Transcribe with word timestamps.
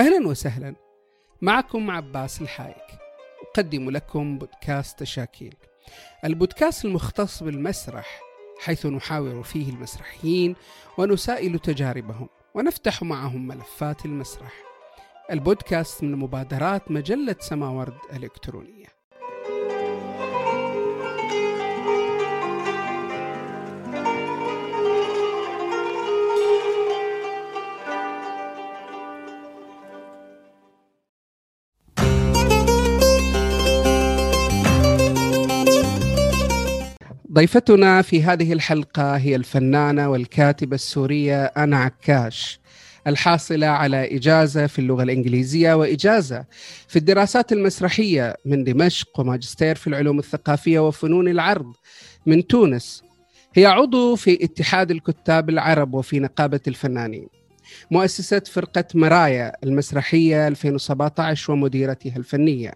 أهلا 0.00 0.28
وسهلا. 0.28 0.74
معكم 1.42 1.90
عباس 1.90 2.42
الحايك. 2.42 3.00
أقدم 3.42 3.90
لكم 3.90 4.38
بودكاست 4.38 4.98
تشاكيل 4.98 5.54
البودكاست 6.24 6.84
المختص 6.84 7.42
بالمسرح 7.42 8.20
حيث 8.60 8.86
نحاور 8.86 9.42
فيه 9.42 9.70
المسرحيين 9.70 10.56
ونسائل 10.98 11.58
تجاربهم 11.58 12.28
ونفتح 12.54 13.02
معهم 13.02 13.46
ملفات 13.46 14.04
المسرح. 14.04 14.52
البودكاست 15.30 16.02
من 16.02 16.16
مبادرات 16.16 16.90
مجلة 16.90 17.36
سماورد 17.40 17.98
الإلكترونية 18.12 18.79
ضيفتنا 37.32 38.02
في 38.02 38.22
هذه 38.22 38.52
الحلقة 38.52 39.16
هي 39.16 39.36
الفنانة 39.36 40.08
والكاتبة 40.10 40.74
السورية 40.74 41.44
أنا 41.44 41.76
عكاش 41.76 42.60
الحاصلة 43.06 43.66
على 43.66 44.16
إجازة 44.16 44.66
في 44.66 44.78
اللغة 44.78 45.02
الإنجليزية 45.02 45.74
وإجازة 45.74 46.44
في 46.88 46.96
الدراسات 46.96 47.52
المسرحية 47.52 48.36
من 48.44 48.64
دمشق 48.64 49.20
وماجستير 49.20 49.74
في 49.74 49.86
العلوم 49.86 50.18
الثقافية 50.18 50.78
وفنون 50.88 51.28
العرض 51.28 51.72
من 52.26 52.46
تونس. 52.46 53.02
هي 53.54 53.66
عضو 53.66 54.16
في 54.16 54.44
اتحاد 54.44 54.90
الكتاب 54.90 55.50
العرب 55.50 55.94
وفي 55.94 56.20
نقابة 56.20 56.60
الفنانين. 56.68 57.28
مؤسسة 57.90 58.42
فرقة 58.52 58.84
مرايا 58.94 59.52
المسرحية 59.64 60.48
2017 60.48 61.52
ومديرتها 61.52 62.16
الفنية. 62.16 62.74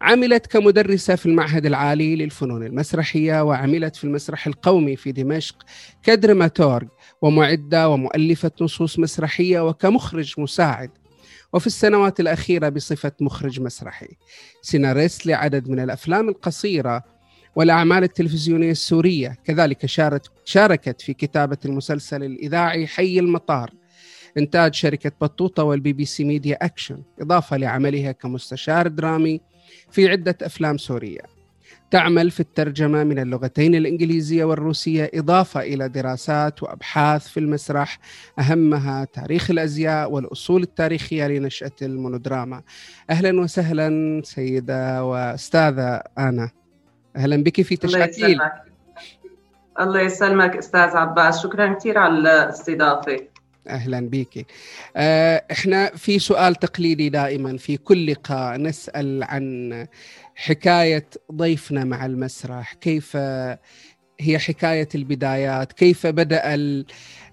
عملت 0.00 0.46
كمدرسة 0.46 1.14
في 1.14 1.26
المعهد 1.26 1.66
العالي 1.66 2.16
للفنون 2.16 2.66
المسرحية 2.66 3.42
وعملت 3.42 3.96
في 3.96 4.04
المسرح 4.04 4.46
القومي 4.46 4.96
في 4.96 5.12
دمشق 5.12 5.56
كدرماتورغ 6.02 6.86
ومعدة 7.22 7.88
ومؤلفة 7.88 8.50
نصوص 8.60 8.98
مسرحية 8.98 9.68
وكمخرج 9.68 10.34
مساعد. 10.38 10.90
وفي 11.52 11.66
السنوات 11.66 12.20
الأخيرة 12.20 12.68
بصفة 12.68 13.12
مخرج 13.20 13.60
مسرحي. 13.60 14.08
سيناريست 14.62 15.26
لعدد 15.26 15.68
من 15.68 15.80
الأفلام 15.80 16.28
القصيرة 16.28 17.04
والأعمال 17.56 18.02
التلفزيونية 18.02 18.70
السورية. 18.70 19.36
كذلك 19.44 19.86
شاركت 20.44 21.00
في 21.00 21.14
كتابة 21.14 21.58
المسلسل 21.64 22.24
الإذاعي 22.24 22.86
حي 22.86 23.18
المطار. 23.18 23.70
إنتاج 24.38 24.74
شركة 24.74 25.12
بطوطة 25.20 25.62
وال 25.62 25.92
BBC 25.92 26.24
Media 26.24 26.58
Action 26.62 27.02
إضافة 27.20 27.56
لعملها 27.56 28.12
كمستشار 28.12 28.88
درامي 28.88 29.40
في 29.90 30.08
عدة 30.08 30.38
أفلام 30.42 30.78
سورية. 30.78 31.20
تعمل 31.90 32.30
في 32.30 32.40
الترجمة 32.40 33.04
من 33.04 33.18
اللغتين 33.18 33.74
الإنجليزية 33.74 34.44
والروسية 34.44 35.10
إضافة 35.14 35.60
إلى 35.60 35.88
دراسات 35.88 36.62
وأبحاث 36.62 37.28
في 37.28 37.40
المسرح 37.40 37.98
أهمها 38.38 39.04
تاريخ 39.04 39.50
الأزياء 39.50 40.10
والأصول 40.10 40.62
التاريخية 40.62 41.26
لنشأة 41.26 41.70
المونودراما. 41.82 42.62
أهلا 43.10 43.40
وسهلا 43.40 44.20
سيدة 44.24 45.04
وأستاذة 45.04 46.02
آنا. 46.18 46.50
أهلا 47.16 47.42
بك 47.42 47.62
في 47.62 47.76
تشكيل 47.76 48.40
الله 49.80 50.00
يسلمك 50.00 50.56
أستاذ 50.56 50.96
عباس. 50.96 51.42
شكرا 51.42 51.74
كثير 51.74 51.98
على 51.98 52.18
الاستضافة. 52.18 53.35
أهلا 53.68 54.00
بك 54.00 54.46
آه، 54.96 55.44
إحنا 55.52 55.86
في 55.96 56.18
سؤال 56.18 56.54
تقليدي 56.54 57.08
دائما 57.08 57.56
في 57.56 57.76
كل 57.76 58.10
لقاء 58.12 58.56
نسأل 58.56 59.22
عن 59.24 59.86
حكاية 60.36 61.06
ضيفنا 61.32 61.84
مع 61.84 62.06
المسرح. 62.06 62.72
كيف 62.74 63.16
هي 64.20 64.38
حكاية 64.38 64.88
البدايات؟ 64.94 65.72
كيف 65.72 66.06
بدأ 66.06 66.42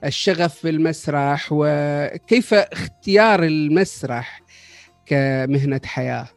الشغف 0.03 0.63
بالمسرح؟ 0.63 1.47
وكيف 1.51 2.53
اختيار 2.53 3.43
المسرح 3.43 4.41
كمهنة 5.05 5.81
حياة؟ 5.85 6.27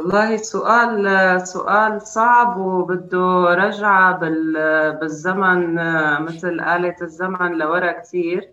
والله 0.00 0.36
سؤال 0.36 1.04
سؤال 1.46 2.02
صعب 2.02 2.56
وبده 2.56 3.54
رجعة 3.54 4.18
بالزمن 5.00 5.74
مثل 6.24 6.60
آلة 6.60 6.96
الزمن 7.02 7.58
لورا 7.58 7.92
كثير 7.92 8.50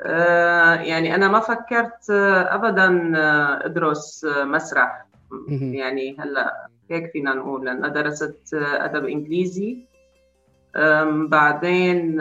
آه، 0.00 0.74
يعني 0.74 1.14
أنا 1.14 1.28
ما 1.28 1.40
فكرت 1.40 2.10
أبدا 2.10 3.12
أدرس 3.66 4.26
مسرح. 4.44 5.06
يعني 5.48 6.16
هلأ 6.20 6.68
هيك 6.90 7.10
فينا 7.12 7.34
نقول 7.34 7.66
لأن 7.66 7.92
درست 7.92 8.54
أدب 8.54 9.04
إنجليزي. 9.04 9.86
بعدين 11.28 12.20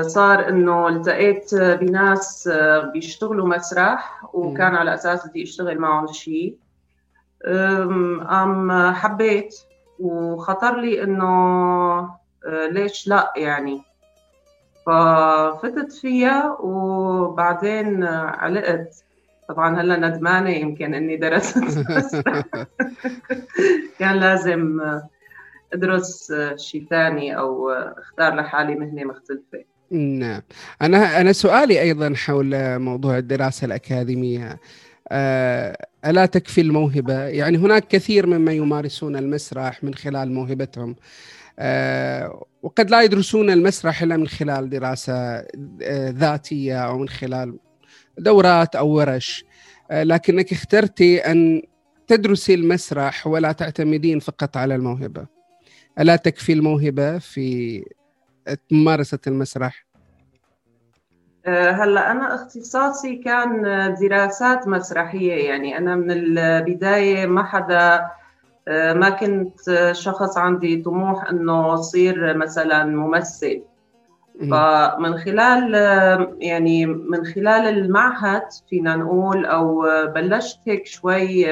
صار 0.00 0.48
إنه 0.48 0.88
التقيت 0.88 1.54
بناس 1.54 2.50
بيشتغلوا 2.92 3.48
مسرح 3.48 4.24
وكان 4.34 4.74
على 4.74 4.94
أساس 4.94 5.28
بدي 5.28 5.42
أشتغل 5.42 5.78
معهم 5.78 6.06
شيء 6.06 6.56
أم 7.46 8.92
حبيت 8.92 9.54
وخطر 9.98 10.80
لي 10.80 11.02
إنه 11.02 11.26
آه، 12.46 12.66
ليش 12.66 13.08
لا 13.08 13.32
يعني. 13.36 13.82
ففتت 14.86 15.92
فيها 15.92 16.56
وبعدين 16.60 18.04
علقت. 18.04 19.04
طبعا 19.48 19.80
هلا 19.80 20.08
ندمانة 20.08 20.50
يمكن 20.50 20.94
إني 20.94 21.16
درست. 21.16 21.58
كان 23.98 24.16
لازم 24.16 24.80
أدرس 25.72 26.32
شيء 26.56 26.86
ثاني 26.90 27.38
أو 27.38 27.70
أختار 27.70 28.34
لحالي 28.34 28.74
مهنة 28.74 29.04
مختلفة. 29.04 29.64
نعم. 29.90 30.42
أنا 30.82 31.20
أنا 31.20 31.32
سؤالي 31.32 31.82
أيضا 31.82 32.14
حول 32.14 32.78
موضوع 32.78 33.18
الدراسة 33.18 33.64
الأكاديمية. 33.64 34.60
آه، 35.08 35.86
ألا 36.06 36.26
تكفي 36.26 36.60
الموهبة؟ 36.60 37.14
يعني 37.14 37.58
هناك 37.58 37.88
كثير 37.88 38.26
ممن 38.26 38.52
يمارسون 38.52 39.16
المسرح 39.16 39.84
من 39.84 39.94
خلال 39.94 40.32
موهبتهم. 40.32 40.96
آه، 41.58 42.46
وقد 42.62 42.90
لا 42.90 43.02
يدرسون 43.02 43.50
المسرح 43.50 44.02
إلا 44.02 44.16
من 44.16 44.28
خلال 44.28 44.70
دراسة 44.70 45.14
آه، 45.82 46.10
ذاتية 46.10 46.78
أو 46.78 46.98
من 46.98 47.08
خلال 47.08 47.58
دورات 48.18 48.76
أو 48.76 48.88
ورش. 48.88 49.44
لكنك 49.92 50.52
اخترتي 50.52 51.18
أن 51.18 51.62
تدرسي 52.06 52.54
المسرح 52.54 53.26
ولا 53.26 53.52
تعتمدين 53.52 54.18
فقط 54.18 54.56
على 54.56 54.74
الموهبة. 54.74 55.26
ألا 56.00 56.16
تكفي 56.16 56.52
الموهبة 56.52 57.18
في 57.18 57.84
ممارسة 58.70 59.18
المسرح؟ 59.26 59.86
أه، 61.46 61.70
هلا 61.70 62.10
أنا 62.10 62.34
اختصاصي 62.34 63.16
كان 63.16 63.62
دراسات 64.00 64.68
مسرحية 64.68 65.48
يعني 65.48 65.78
أنا 65.78 65.96
من 65.96 66.10
البداية 66.10 67.26
ما 67.26 67.44
حدا 67.44 68.06
أه، 68.68 68.92
ما 68.92 69.10
كنت 69.10 69.90
شخص 69.92 70.38
عندي 70.38 70.82
طموح 70.82 71.30
إنه 71.30 71.74
أصير 71.74 72.36
مثلا 72.36 72.84
ممثل 72.84 73.62
فمن 74.40 75.18
خلال 75.18 75.74
يعني 76.40 76.86
من 76.86 77.24
خلال 77.24 77.68
المعهد 77.68 78.42
فينا 78.70 78.96
نقول 78.96 79.46
أو 79.46 79.86
بلشت 80.14 80.60
هيك 80.66 80.86
شوي 80.86 81.46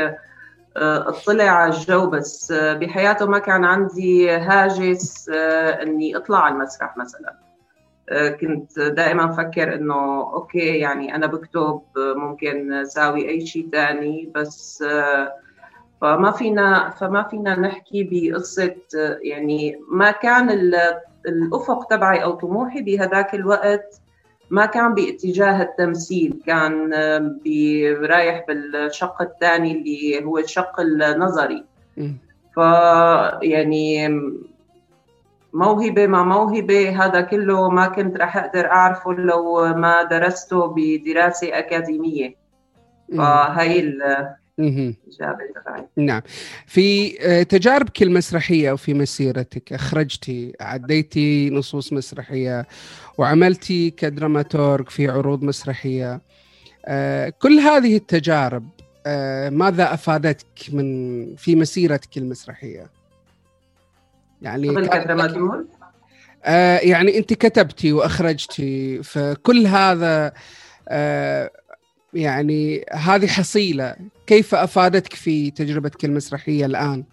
اطلع 0.76 1.44
على 1.44 1.74
الجو 1.74 2.10
بس 2.10 2.52
بحياته 2.52 3.26
ما 3.26 3.38
كان 3.38 3.64
عندي 3.64 4.30
هاجس 4.30 5.28
آه، 5.28 5.82
إني 5.82 6.16
أطلع 6.16 6.38
على 6.38 6.54
المسرح 6.54 6.96
مثلا. 6.96 7.34
آه، 8.08 8.28
كنت 8.28 8.80
دائما 8.80 9.30
أفكر 9.30 9.74
إنه 9.74 10.20
أوكي 10.34 10.78
يعني 10.78 11.14
أنا 11.14 11.26
بكتب 11.26 11.80
ممكن 11.96 12.72
أساوي 12.72 13.28
أي 13.28 13.46
شيء 13.46 13.68
ثاني 13.72 14.32
بس 14.34 14.82
آه، 14.82 15.32
فما 16.00 16.30
فينا 16.30 16.90
فما 16.90 17.22
فينا 17.22 17.60
نحكي 17.60 18.08
بقصة 18.10 18.76
يعني 19.22 19.80
ما 19.88 20.10
كان 20.10 20.50
الأفق 21.26 21.86
تبعي 21.86 22.22
أو 22.22 22.32
طموحي 22.32 22.82
بهذاك 22.82 23.34
الوقت 23.34 24.00
ما 24.54 24.66
كان 24.66 24.94
باتجاه 24.94 25.62
التمثيل 25.62 26.42
كان 26.46 26.92
رايح 28.04 28.44
بالشق 28.48 29.22
الثاني 29.22 29.72
اللي 29.72 30.24
هو 30.24 30.38
الشق 30.38 30.80
النظري. 30.80 31.64
ف 32.56 32.58
يعني 33.42 34.08
موهبة 35.52 36.06
ما 36.06 36.22
موهبة 36.22 37.04
هذا 37.04 37.20
كله 37.20 37.70
ما 37.70 37.86
كنت 37.86 38.16
راح 38.16 38.36
أقدر 38.36 38.66
أعرفه 38.66 39.12
لو 39.12 39.74
ما 39.74 40.02
درسته 40.02 40.74
بدراسة 40.76 41.58
أكاديمية. 41.58 42.34
فهي 43.16 43.80
الإجابة 43.80 45.44
تبعي. 45.54 45.86
نعم. 45.96 46.22
في 46.66 47.16
آه، 47.20 47.42
تجاربك 47.42 48.02
المسرحية 48.02 48.72
وفي 48.72 48.94
مسيرتك 48.94 49.72
أخرجتي 49.72 50.52
عديتي 50.60 51.50
نصوص 51.50 51.92
مسرحية 51.92 52.66
وعملتي 53.18 53.90
كدراماتورغ 53.90 54.84
في 54.84 55.08
عروض 55.08 55.42
مسرحية 55.42 56.20
آه، 56.86 57.28
كل 57.28 57.58
هذه 57.58 57.96
التجارب 57.96 58.68
آه، 59.06 59.50
ماذا 59.50 59.94
أفادتك 59.94 60.46
من 60.72 61.36
في 61.36 61.54
مسيرتك 61.54 62.16
المسرحية؟ 62.18 62.90
يعني؟ 64.42 64.68
آه 66.44 66.78
يعني 66.78 67.18
أنت 67.18 67.32
كتبتي 67.32 67.92
وأخرجتي 67.92 69.02
فكل 69.02 69.66
هذا 69.66 70.32
يعني 72.14 72.84
هذه 72.92 73.26
حصيلة 73.26 73.96
كيف 74.26 74.54
أفادتك 74.54 75.14
في 75.14 75.50
تجربتك 75.50 76.04
المسرحية 76.04 76.66
الآن؟ 76.66 77.04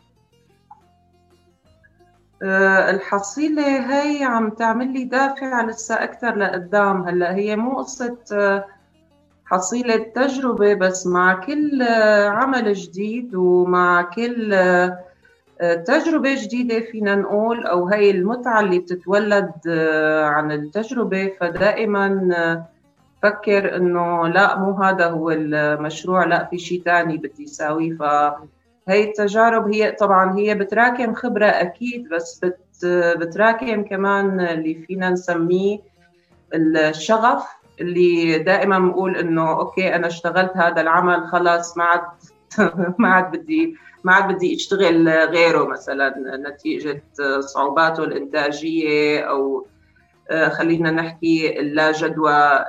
آه 2.43 2.89
الحصيلة 2.91 3.93
هي 3.93 4.23
عم 4.23 4.49
تعمل 4.49 4.93
لي 4.93 5.03
دافع 5.03 5.61
لسه 5.65 5.95
أكثر 5.95 6.35
لقدام. 6.35 7.01
هلأ 7.01 7.35
هي 7.35 7.55
مو 7.55 7.77
قصة 7.77 8.17
آه 8.33 8.65
حصيلة 9.45 9.97
تجربة 9.97 10.73
بس 10.73 11.07
مع 11.07 11.33
كل 11.33 11.83
عمل 12.27 12.73
جديد 12.73 13.35
ومع 13.35 14.01
كل 14.01 14.55
تجربة 15.85 16.43
جديدة 16.43 16.79
فينا 16.79 17.15
نقول 17.15 17.65
أو 17.67 17.87
هي 17.87 18.11
المتعة 18.11 18.59
اللي 18.59 18.79
بتتولد 18.79 19.51
عن 20.23 20.51
التجربة. 20.51 21.31
فدائما 21.39 22.65
فكر 23.23 23.75
إنه 23.75 24.27
لا 24.27 24.59
مو 24.59 24.71
هذا 24.71 25.07
هو 25.07 25.31
المشروع 25.31 26.25
لا 26.25 26.45
في 26.45 26.57
شيء 26.57 26.81
تاني 26.85 27.17
بدي 27.17 27.47
ساويه. 27.47 27.97
فهي 28.91 29.03
التجارب 29.03 29.73
هي 29.73 29.91
طبعا 29.91 30.37
هي 30.37 30.55
بتراكم 30.55 31.13
خبرة 31.13 31.45
أكيد 31.45 32.09
بس 32.09 32.39
بت 32.43 32.85
بتراكم 33.19 33.83
كمان 33.83 34.39
اللي 34.39 34.73
فينا 34.73 35.09
نسميه 35.09 35.79
الشغف 36.53 37.43
اللي 37.81 38.37
دائما 38.39 38.79
بقول 38.79 39.17
إنه 39.17 39.51
أوكي 39.51 39.95
أنا 39.95 40.07
اشتغلت 40.07 40.51
هذا 40.57 40.81
العمل 40.81 41.27
خلاص 41.27 41.77
ما 41.77 41.83
عاد 41.83 42.01
ما 42.99 43.09
عاد 43.09 43.31
بدي 43.31 43.75
ما 44.03 44.13
عاد 44.13 44.35
بدي 44.35 44.55
أشتغل 44.55 45.09
غيره 45.09 45.67
مثلا 45.67 46.13
نتيجة 46.49 47.03
صعوباته 47.39 48.03
الإنتاجية 48.03 49.19
أو 49.19 49.67
خلينا 50.33 50.91
نحكي 50.91 51.59
اللا 51.59 51.91
جدوى 51.91 52.65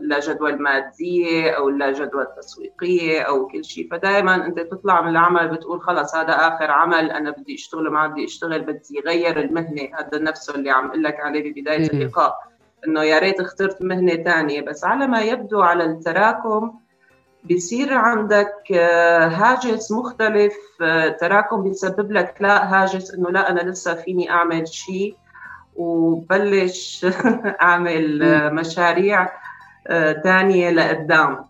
اللا 0.00 0.20
جدوى 0.20 0.50
المادية 0.50 1.50
أو 1.50 1.68
اللا 1.68 1.92
جدوى 1.92 2.22
التسويقية 2.22 3.20
أو 3.20 3.46
كل 3.46 3.64
شيء. 3.64 3.88
فدائما 3.90 4.46
أنت 4.46 4.60
تطلع 4.60 5.00
من 5.02 5.08
العمل 5.08 5.48
بتقول 5.48 5.80
خلص 5.80 6.14
هذا 6.14 6.32
آخر 6.32 6.70
عمل 6.70 7.10
أنا 7.10 7.30
بدي 7.30 7.54
أشتغل 7.54 7.90
ما 7.90 8.06
بدي 8.06 8.24
أشتغل 8.24 8.60
بدي 8.60 9.00
غير 9.06 9.40
المهنة. 9.40 9.88
هذا 9.94 10.18
نفسه 10.22 10.54
اللي 10.54 10.70
عم 10.70 10.88
أقول 10.88 11.02
لك 11.02 11.20
عليه 11.20 11.52
ببداية 11.52 11.90
اللقاء 11.90 12.34
إنه 12.86 13.02
يا 13.02 13.18
ريت 13.18 13.40
اخترت 13.40 13.82
مهنة 13.82 14.14
ثانية 14.14 14.60
بس 14.60 14.84
على 14.84 15.06
ما 15.06 15.20
يبدو 15.20 15.60
على 15.60 15.84
التراكم 15.84 16.74
بيصير 17.44 17.94
عندك 17.94 18.54
آه، 18.72 19.26
هاجس 19.26 19.92
مختلف. 19.92 20.54
آه، 20.82 21.08
تراكم 21.08 21.62
بيسبب 21.62 22.12
لك 22.12 22.34
لا 22.40 22.82
هاجس 22.82 23.14
إنه 23.14 23.30
لا 23.30 23.50
أنا 23.50 23.60
لسه 23.60 23.94
فيني 23.94 24.30
أعمل 24.30 24.68
شيء. 24.68 25.16
وبلش 25.78 27.06
أعمل 27.62 28.22
آه، 28.22 28.48
مشاريع 28.48 29.28
ثانية 30.24 30.70
لقدام. 30.70 31.48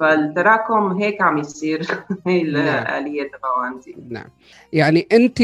فالتراكم 0.00 0.92
هيك 0.92 1.22
عم 1.22 1.38
يصير. 1.38 1.86
هي 2.26 2.42
نعم. 2.42 2.82
الآلية 2.82 3.22
تبعه 3.22 3.64
عندي. 3.64 3.96
نعم. 4.08 4.28
يعني 4.72 5.06
أنت 5.12 5.42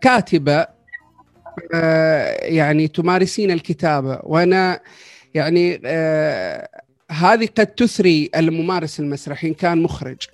كاتبة 0.00 0.66
آه، 1.74 2.44
يعني 2.44 2.88
تمارسين 2.88 3.50
الكتابة. 3.50 4.20
وأنا 4.22 4.80
يعني 5.34 5.80
آه، 5.86 6.68
هذه 7.10 7.48
قد 7.56 7.66
تثري 7.66 8.30
الممارس 8.36 9.00
المسرحي 9.00 9.48
إن 9.48 9.54
كان 9.54 9.82
مخرج. 9.82 10.28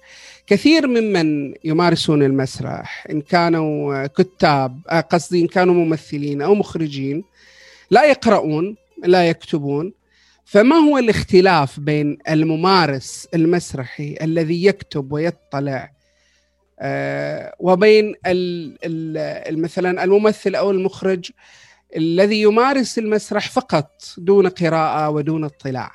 كثير 0.47 0.87
ممن 0.87 1.55
يمارسون 1.65 2.23
المسرح 2.23 3.07
إن 3.11 3.21
كانوا 3.21 4.07
كتاب 4.07 4.81
آه، 4.91 5.01
قصدي 5.01 5.43
إن 5.43 5.47
كانوا 5.47 5.75
ممثلين 5.75 6.43
أو 6.43 6.55
مخرجين 6.55 7.25
لا 7.91 8.05
يقرؤون 8.05 8.77
لا 9.05 9.29
يكتبون. 9.29 9.93
فما 10.45 10.77
هو 10.77 10.99
الاختلاف 10.99 11.81
بين 11.81 12.19
الممارس 12.29 13.29
المسرحي 13.35 14.17
الذي 14.23 14.65
يكتب 14.65 15.13
ويطلع 15.13 15.91
آه، 16.81 17.55
وبين 17.59 18.15
مثلا 19.51 20.05
الممثل 20.05 20.55
أو 20.55 20.71
المخرج 20.71 21.31
الذي 21.97 22.43
يمارس 22.43 22.99
المسرح 22.99 23.51
فقط 23.51 23.91
دون 24.19 24.49
قراءة 24.49 25.11
ودون 25.11 25.45
اطلاع؟ 25.45 25.91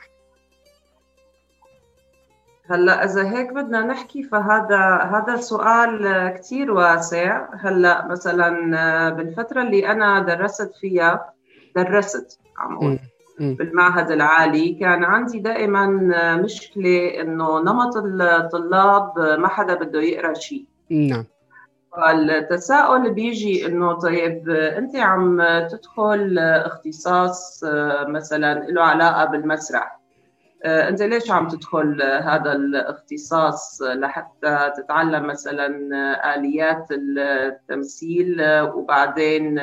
هلا 2.71 3.05
إذا 3.05 3.29
هيك 3.29 3.53
بدنا 3.53 3.81
نحكي 3.81 4.23
فهذا 4.23 5.09
هذا 5.13 5.35
سؤال 5.35 6.27
كثير 6.37 6.71
واسع. 6.71 7.47
هلا 7.53 8.07
مثلا 8.07 9.09
بالفترة 9.09 9.61
اللي 9.61 9.91
أنا 9.91 10.19
درست 10.19 10.75
فيها 10.81 11.33
درست 11.75 12.39
عم 12.57 12.99
بالمعهد 13.39 14.11
العالي 14.11 14.73
كان 14.73 15.03
عندي 15.03 15.39
دائما 15.39 15.87
مشكلة 16.35 17.21
إنه 17.21 17.59
نمط 17.59 17.97
الطلاب 17.97 19.19
ما 19.19 19.47
حدا 19.47 19.73
بده 19.73 20.01
يقرأ 20.01 20.33
شيء. 20.33 20.65
نعم. 20.89 21.25
التساؤل 22.09 23.13
بيجي 23.13 23.65
إنه 23.65 23.93
طيب 23.93 24.49
أنت 24.49 24.95
عم 24.95 25.41
تدخل 25.71 26.39
اختصاص 26.39 27.63
مثلا 28.07 28.53
له 28.53 28.81
علاقة 28.81 29.25
بالمسرح. 29.25 29.98
أنت 30.65 31.01
ليش 31.01 31.31
عم 31.31 31.47
تدخل 31.47 32.01
هذا 32.01 32.51
الاختصاص 32.51 33.81
لحتى 33.81 34.71
تتعلم 34.77 35.27
مثلا 35.27 35.67
آليات 36.35 36.87
التمثيل 36.91 38.41
وبعدين 38.61 39.61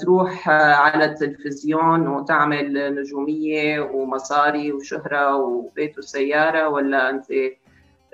تروح 0.00 0.48
على 0.48 1.04
التلفزيون 1.04 2.08
وتعمل 2.08 2.94
نجومية 3.00 3.80
ومصاري 3.80 4.72
وشهرة 4.72 5.36
وبيت 5.36 5.98
وسيارة 5.98 6.68
ولا 6.68 7.10
أنت 7.10 7.26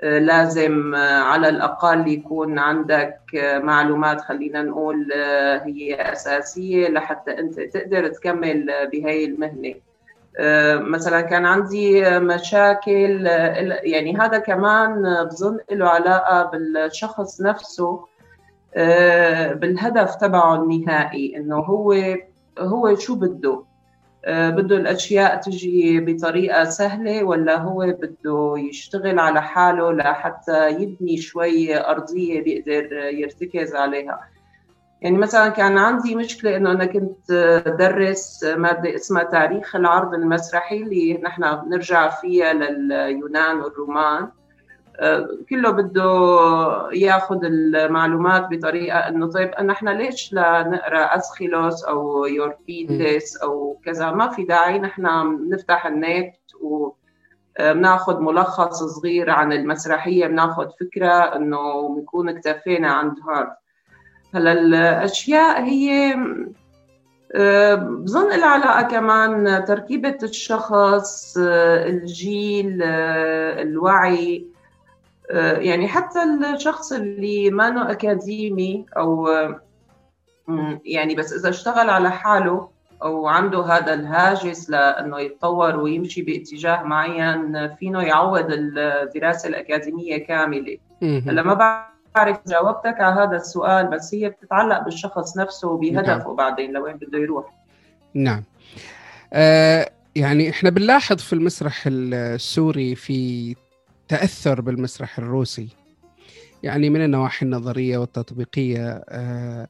لازم 0.03 0.95
على 0.95 1.49
الأقل 1.49 2.07
يكون 2.07 2.59
عندك 2.59 3.19
معلومات 3.63 4.21
خلينا 4.21 4.61
نقول 4.63 5.13
هي 5.63 5.95
أساسية 6.13 6.87
لحتى 6.89 7.39
أنت 7.39 7.59
تقدر 7.59 8.07
تكمل 8.07 8.71
بهي 8.91 9.25
المهنة؟ 9.25 9.73
مثلا 10.79 11.21
كان 11.21 11.45
عندي 11.45 12.19
مشاكل 12.19 13.25
يعني 13.83 14.17
هذا 14.17 14.37
كمان 14.37 15.03
بظن 15.25 15.57
له 15.71 15.89
علاقة 15.89 16.43
بالشخص 16.43 17.41
نفسه 17.41 18.05
بالهدف 19.55 20.15
تبعه 20.15 20.55
النهائي 20.55 21.37
إنه 21.37 21.55
هو 21.55 21.95
هو 22.59 22.95
شو 22.95 23.15
بده؟ 23.15 23.63
آه، 24.25 24.49
بده 24.49 24.77
الأشياء 24.77 25.41
تجي 25.41 25.99
بطريقة 25.99 26.63
سهلة 26.63 27.23
ولا 27.23 27.57
هو 27.57 27.95
بده 28.01 28.53
يشتغل 28.57 29.19
على 29.19 29.41
حاله 29.41 29.91
لحتى 29.91 30.69
يبني 30.69 31.17
شوي 31.17 31.77
أرضية 31.77 32.43
بيقدر 32.43 32.93
يرتكز 32.93 33.75
عليها؟ 33.75 34.19
يعني 35.03 35.17
مثلا 35.17 35.49
كان 35.49 35.77
عندي 35.77 36.15
مشكلة 36.15 36.55
إنه 36.57 36.71
أنا 36.71 36.85
كنت 36.85 37.31
درس 37.79 38.43
مادة 38.43 38.95
اسمها 38.95 39.23
تاريخ 39.23 39.75
العرض 39.75 40.13
المسرحي 40.13 40.77
اللي 40.77 41.21
نحن 41.23 41.55
بنرجع 41.55 42.09
فيها 42.09 42.53
لليونان 42.53 43.59
والرومان. 43.59 44.29
كله 45.49 45.71
بده 45.71 46.03
ياخذ 46.93 47.39
المعلومات 47.43 48.47
بطريقة 48.51 48.97
إنه 48.97 49.29
طيب 49.29 49.51
نحن 49.61 49.89
ليش 49.89 50.33
لا 50.33 50.63
نقرأ 50.63 51.15
أسخيلوس 51.15 51.83
أو 51.83 52.25
يورفيدس 52.25 53.37
أو 53.37 53.79
كذا؟ 53.85 54.11
ما 54.11 54.29
في 54.29 54.43
داعي 54.43 54.79
نحن 54.79 55.05
نفتح 55.49 55.85
النت 55.85 56.35
و 56.61 56.91
بناخذ 57.59 58.19
ملخص 58.19 58.83
صغير 58.83 59.29
عن 59.29 59.51
المسرحية 59.53 60.27
بناخذ 60.27 60.69
فكرة 60.79 61.35
إنه 61.35 61.89
بنكون 61.95 62.29
اكتفينا 62.29 62.91
عند 62.91 63.15
هذا 63.29 63.62
هلا 64.33 64.51
الأشياء 64.51 65.63
هي 65.63 66.15
بظن 67.75 68.29
لها 68.29 68.45
علاقة 68.45 68.81
كمان 68.81 69.65
تركيبة 69.65 70.17
الشخص 70.23 71.37
الجيل 71.37 72.83
الوعي 72.83 74.45
آه، 75.31 75.57
يعني 75.57 75.87
حتى 75.87 76.19
الشخص 76.55 76.91
اللي 76.91 77.51
ما 77.51 77.69
نو 77.69 77.81
أكاديمي 77.81 78.85
أو 78.97 79.29
يعني 80.85 81.15
بس 81.15 81.33
إذا 81.33 81.49
اشتغل 81.49 81.89
على 81.89 82.11
حاله 82.11 82.69
أو 83.03 83.27
عنده 83.27 83.65
هذا 83.65 83.93
الهاجس 83.93 84.69
لأنه 84.69 85.19
يتطور 85.19 85.75
ويمشي 85.79 86.21
باتجاه 86.21 86.83
معين 86.83 87.75
فينه 87.75 88.03
يعوض 88.03 88.45
الدراسة 88.49 89.49
الأكاديمية 89.49 90.17
كاملة. 90.17 90.77
هلا 91.01 91.43
ما 91.43 91.53
بعرف 91.53 91.92
جاوبتك 92.47 93.01
على 93.01 93.21
هذا 93.21 93.35
السؤال 93.35 93.87
بس 93.87 94.15
هي 94.15 94.29
بتتعلق 94.29 94.83
بالشخص 94.83 95.37
نفسه 95.37 95.67
وبهدفه 95.67 96.27
نعم. 96.27 96.35
بعدين 96.35 96.73
لوين 96.73 96.97
بده 96.97 97.19
يروح. 97.19 97.45
نعم. 98.13 98.43
آه 99.33 99.89
يعني 100.15 100.49
إحنا 100.49 100.69
بنلاحظ 100.69 101.17
في 101.17 101.33
المسرح 101.33 101.83
السوري 101.87 102.95
في 102.95 103.55
تأثر 104.07 104.61
بالمسرح 104.61 105.19
الروسي. 105.19 105.67
يعني 106.63 106.89
من 106.89 107.05
النواحي 107.05 107.45
النظرية 107.45 107.97
والتطبيقية 107.97 109.03
آه 109.09 109.67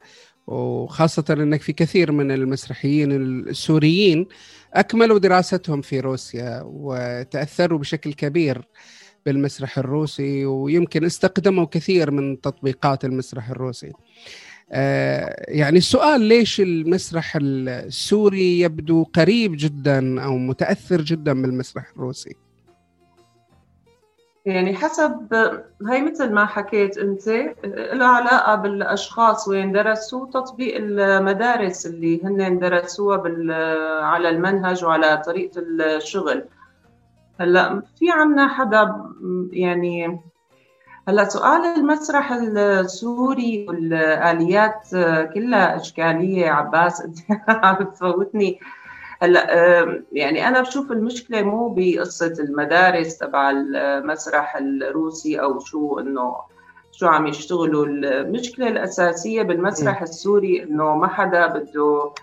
وخاصة 0.47 1.25
أنك 1.29 1.61
في 1.61 1.73
كثير 1.73 2.11
من 2.11 2.31
المسرحيين 2.31 3.11
السوريين 3.11 4.27
أكملوا 4.73 5.19
دراستهم 5.19 5.81
في 5.81 5.99
روسيا 5.99 6.61
وتأثروا 6.65 7.79
بشكل 7.79 8.13
كبير. 8.13 8.67
بالمسرح 9.25 9.77
الروسي 9.77 10.45
ويمكن 10.45 11.05
استخدموا 11.05 11.65
كثير 11.65 12.11
من 12.11 12.41
تطبيقات 12.41 13.05
المسرح 13.05 13.49
الروسي. 13.49 13.91
آه، 14.71 15.45
يعني 15.47 15.77
السؤال 15.77 16.21
ليش 16.21 16.61
المسرح 16.61 17.37
السوري 17.41 18.59
يبدو 18.59 19.03
قريب 19.03 19.51
جدا 19.55 20.23
أو 20.23 20.37
متأثر 20.37 21.01
جدا 21.01 21.41
بالمسرح 21.41 21.91
الروسي؟ 21.95 22.35
يعني 24.45 24.75
حسب 24.75 25.27
هي 25.89 26.01
مثل 26.01 26.31
ما 26.31 26.45
حكيت 26.45 26.97
أنت 26.97 27.27
لها 27.93 28.07
علاقة 28.07 28.55
بالأشخاص 28.55 29.47
وين 29.47 29.71
درسوا 29.71 30.27
تطبيق 30.27 30.75
المدارس 30.77 31.85
اللي 31.85 32.23
هن 32.23 32.59
درسوها 32.59 33.17
على 34.03 34.29
المنهج 34.29 34.85
وعلى 34.85 35.21
طريقة 35.25 35.61
الشغل. 35.61 36.45
هلا 37.39 37.81
في 37.99 38.11
عنا 38.11 38.47
حدا 38.47 38.95
يعني 39.51 40.21
هلا 41.07 41.23
سؤال 41.29 41.61
المسرح 41.65 42.31
السوري 42.31 43.65
والآليات 43.69 44.87
كلها 45.33 45.75
إشكالية 45.75 46.49
عباس 46.49 47.01
أنت 47.01 47.17
عم 47.49 47.83
تفوتني. 47.83 48.59
هلا 49.21 49.47
يعني 50.11 50.47
أنا 50.47 50.61
بشوف 50.61 50.91
المشكلة 50.91 51.41
مو 51.41 51.73
بقصة 51.77 52.33
المدارس 52.39 53.17
تبع 53.17 53.49
المسرح 53.49 54.55
الروسي 54.55 55.41
أو 55.41 55.59
شو 55.59 55.99
إنه 55.99 56.35
شو 56.91 57.07
عم 57.07 57.27
يشتغلوا 57.27 57.85
المشكلة 57.85 58.67
الأساسية 58.67 59.41
بالمسرح 59.41 60.01
السوري 60.01 60.63
إنه 60.63 60.95
ما 60.95 61.07
حدا 61.07 61.47
بده 61.47 62.13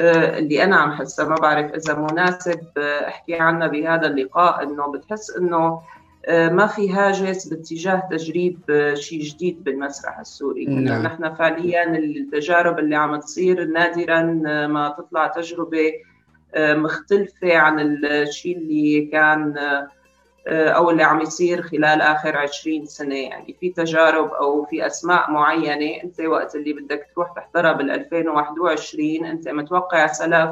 اللي 0.00 0.64
أنا 0.64 0.76
عم 0.76 0.92
حسها 0.92 1.28
ما 1.28 1.34
بعرف 1.34 1.74
إذا 1.74 1.94
مناسب 1.94 2.60
آه، 2.78 3.08
أحكي 3.08 3.34
عنها 3.34 3.66
بهذا 3.66 4.06
اللقاء 4.06 4.62
إنه 4.62 4.92
بتحس 4.92 5.36
إنه 5.36 5.80
آه، 6.26 6.48
ما 6.48 6.66
في 6.66 6.92
هاجس 6.92 7.48
باتجاه 7.48 8.08
تجريب 8.10 8.58
شيء 8.94 9.22
جديد 9.22 9.64
بالمسرح 9.64 10.18
السوري 10.18 10.64
نعم. 10.66 11.02
نحن 11.02 11.34
فعليا 11.34 11.96
التجارب 11.96 12.78
اللي 12.78 12.96
عم 12.96 13.16
تصير 13.16 13.64
نادرا 13.64 14.22
ما 14.66 14.94
تطلع 14.98 15.26
تجربة 15.26 15.92
مختلفة 16.56 17.56
عن 17.56 17.80
الشيء 17.80 18.56
اللي 18.56 19.08
كان 19.12 19.54
أو 20.48 20.90
اللي 20.90 21.02
عم 21.02 21.20
يصير 21.20 21.62
خلال 21.62 22.00
آخر 22.00 22.36
20 22.36 22.86
سنة. 22.86 23.14
يعني 23.14 23.56
في 23.60 23.70
تجارب 23.70 24.32
أو 24.32 24.64
في 24.64 24.86
أسماء 24.86 25.30
معينة 25.30 26.02
أنت 26.04 26.20
وقت 26.20 26.54
اللي 26.54 26.72
بدك 26.72 27.06
تروح 27.14 27.32
تحضرها 27.36 27.72
بال 27.72 27.90
2021 27.90 29.26
أنت 29.26 29.48
متوقع 29.48 30.06
سلف 30.06 30.50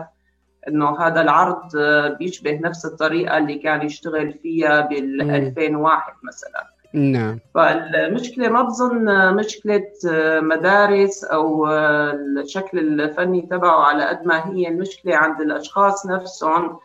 إنه 0.69 1.01
هذا 1.01 1.21
العرض 1.21 1.77
بيشبه 2.19 2.61
نفس 2.63 2.87
الطريقة 2.87 3.39
اللي 3.39 3.55
كان 3.59 3.83
يشتغل 3.83 4.33
فيها 4.33 4.81
بال 4.81 5.31
2001 5.31 6.13
مثلا. 6.23 6.67
نعم. 6.95 7.39
فالمشكلة 7.55 8.49
ما 8.49 8.63
بظن 8.63 9.35
مشكلة 9.35 9.85
مدارس 10.41 11.25
أو 11.25 11.67
الشكل 11.67 12.79
الفني 12.79 13.43
تبعه 13.43 13.83
على 13.85 14.05
قد 14.05 14.27
ما 14.27 14.47
هي 14.49 14.69
المشكلة 14.69 15.17
عند 15.17 15.41
الأشخاص 15.41 16.07
نفسهم. 16.07 16.79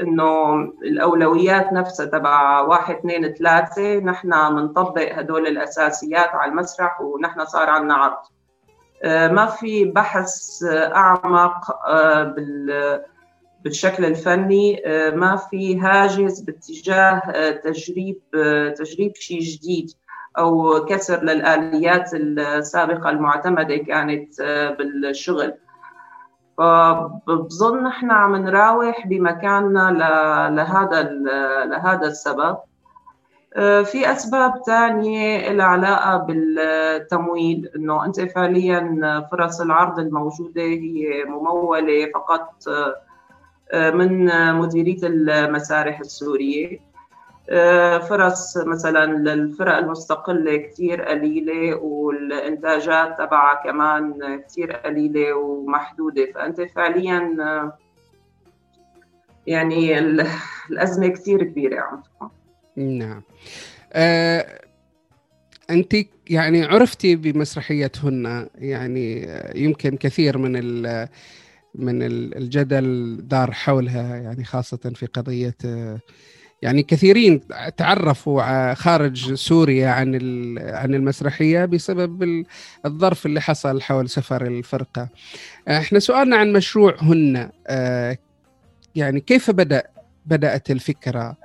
إنه 0.00 0.54
الأولويات 0.82 1.72
نفسها 1.72 2.06
تبع 2.06 2.60
واحد 2.60 2.94
اثنين 2.94 3.34
ثلاثة 3.34 3.98
نحن 3.98 4.30
بنطبق 4.30 5.18
هدول 5.18 5.46
الأساسيات 5.46 6.28
على 6.28 6.50
المسرح 6.50 7.00
ونحن 7.00 7.44
صار 7.44 7.70
عندنا 7.70 7.94
عرض. 7.94 8.16
ما 9.04 9.46
في 9.46 9.84
بحث 9.84 10.64
أعمق 10.94 11.86
بال 12.36 13.04
بالشكل 13.64 14.04
الفني 14.04 14.82
آه، 14.86 15.10
ما 15.10 15.36
في 15.36 15.80
هاجس 15.80 16.40
باتجاه 16.40 17.22
آه، 17.34 17.50
تجريب 17.50 18.20
آه، 18.34 18.68
تجريب 18.68 19.16
شيء 19.16 19.40
جديد 19.40 19.90
أو 20.38 20.84
كسر 20.84 21.24
للآليات 21.24 22.10
السابقة 22.14 23.10
المعتمدة 23.10 23.76
كانت 23.76 24.42
بالشغل. 24.78 25.54
فبظن 26.58 27.84
نحن 27.84 28.10
عم 28.10 28.36
نراوح 28.36 29.06
بمكاننا 29.06 29.90
لهذا 30.50 31.02
لهذا 31.64 32.06
السبب. 32.06 32.56
في 33.84 34.12
أسباب 34.12 34.62
ثانية 34.66 35.52
لها 35.52 35.66
علاقة 35.66 36.16
بالتمويل 36.16 37.70
إنه 37.76 38.04
أنت 38.04 38.20
فعليا 38.20 39.28
فرص 39.32 39.60
العرض 39.60 39.98
الموجودة 39.98 40.62
هي 40.62 41.24
ممولة 41.24 42.10
فقط 42.14 42.52
من 43.74 44.26
مديرية 44.54 44.98
المسارح 45.02 46.00
السورية. 46.00 46.66
آه، 46.76 46.93
فرص 48.08 48.56
مثلا 48.56 49.06
للفرق 49.06 49.76
المستقلة 49.76 50.56
كتير 50.56 51.02
قليلة 51.02 51.74
والإنتاجات 51.76 53.18
تبعها 53.18 53.64
كمان 53.64 54.40
كتير 54.48 54.72
قليلة 54.72 55.34
ومحدودة. 55.34 56.32
فأنت 56.34 56.60
فعليا 56.60 57.36
يعني 59.46 59.98
الأزمة 60.70 61.08
كتير 61.08 61.42
كبيرة 61.42 61.80
عم 61.80 62.02
تكون. 62.02 62.28
نعم. 62.76 63.22
أه 63.92 64.60
أنت 65.70 65.94
يعني 66.30 66.64
عرفتي 66.64 67.16
بمسرحية 67.16 67.92
هن 68.02 68.48
يعني 68.54 69.28
يمكن 69.54 69.96
كثير 69.96 70.38
من 70.38 70.52
من 71.74 72.02
الجدل 72.36 73.18
دار 73.22 73.52
حولها 73.52 74.16
يعني 74.16 74.44
خاصة 74.44 74.92
في 74.94 75.06
قضية 75.06 75.56
يعني 76.64 76.82
كثيرين 76.82 77.40
تعرفوا 77.76 78.74
خارج 78.74 79.34
سوريا 79.34 79.88
عن 79.88 80.14
عن 80.58 80.94
المسرحية 80.94 81.64
بسبب 81.64 82.44
الظرف 82.86 83.26
اللي 83.26 83.40
حصل 83.40 83.82
حول 83.82 84.08
سفر 84.08 84.46
الفرقة. 84.46 85.08
إحنا 85.68 85.98
سؤالنا 85.98 86.36
عن 86.36 86.52
مشروع 86.52 86.96
هن 87.00 87.50
يعني 88.94 89.20
كيف 89.20 89.50
بدا 89.50 89.82
بدأت 90.26 90.70
الفكرة؟ 90.70 91.36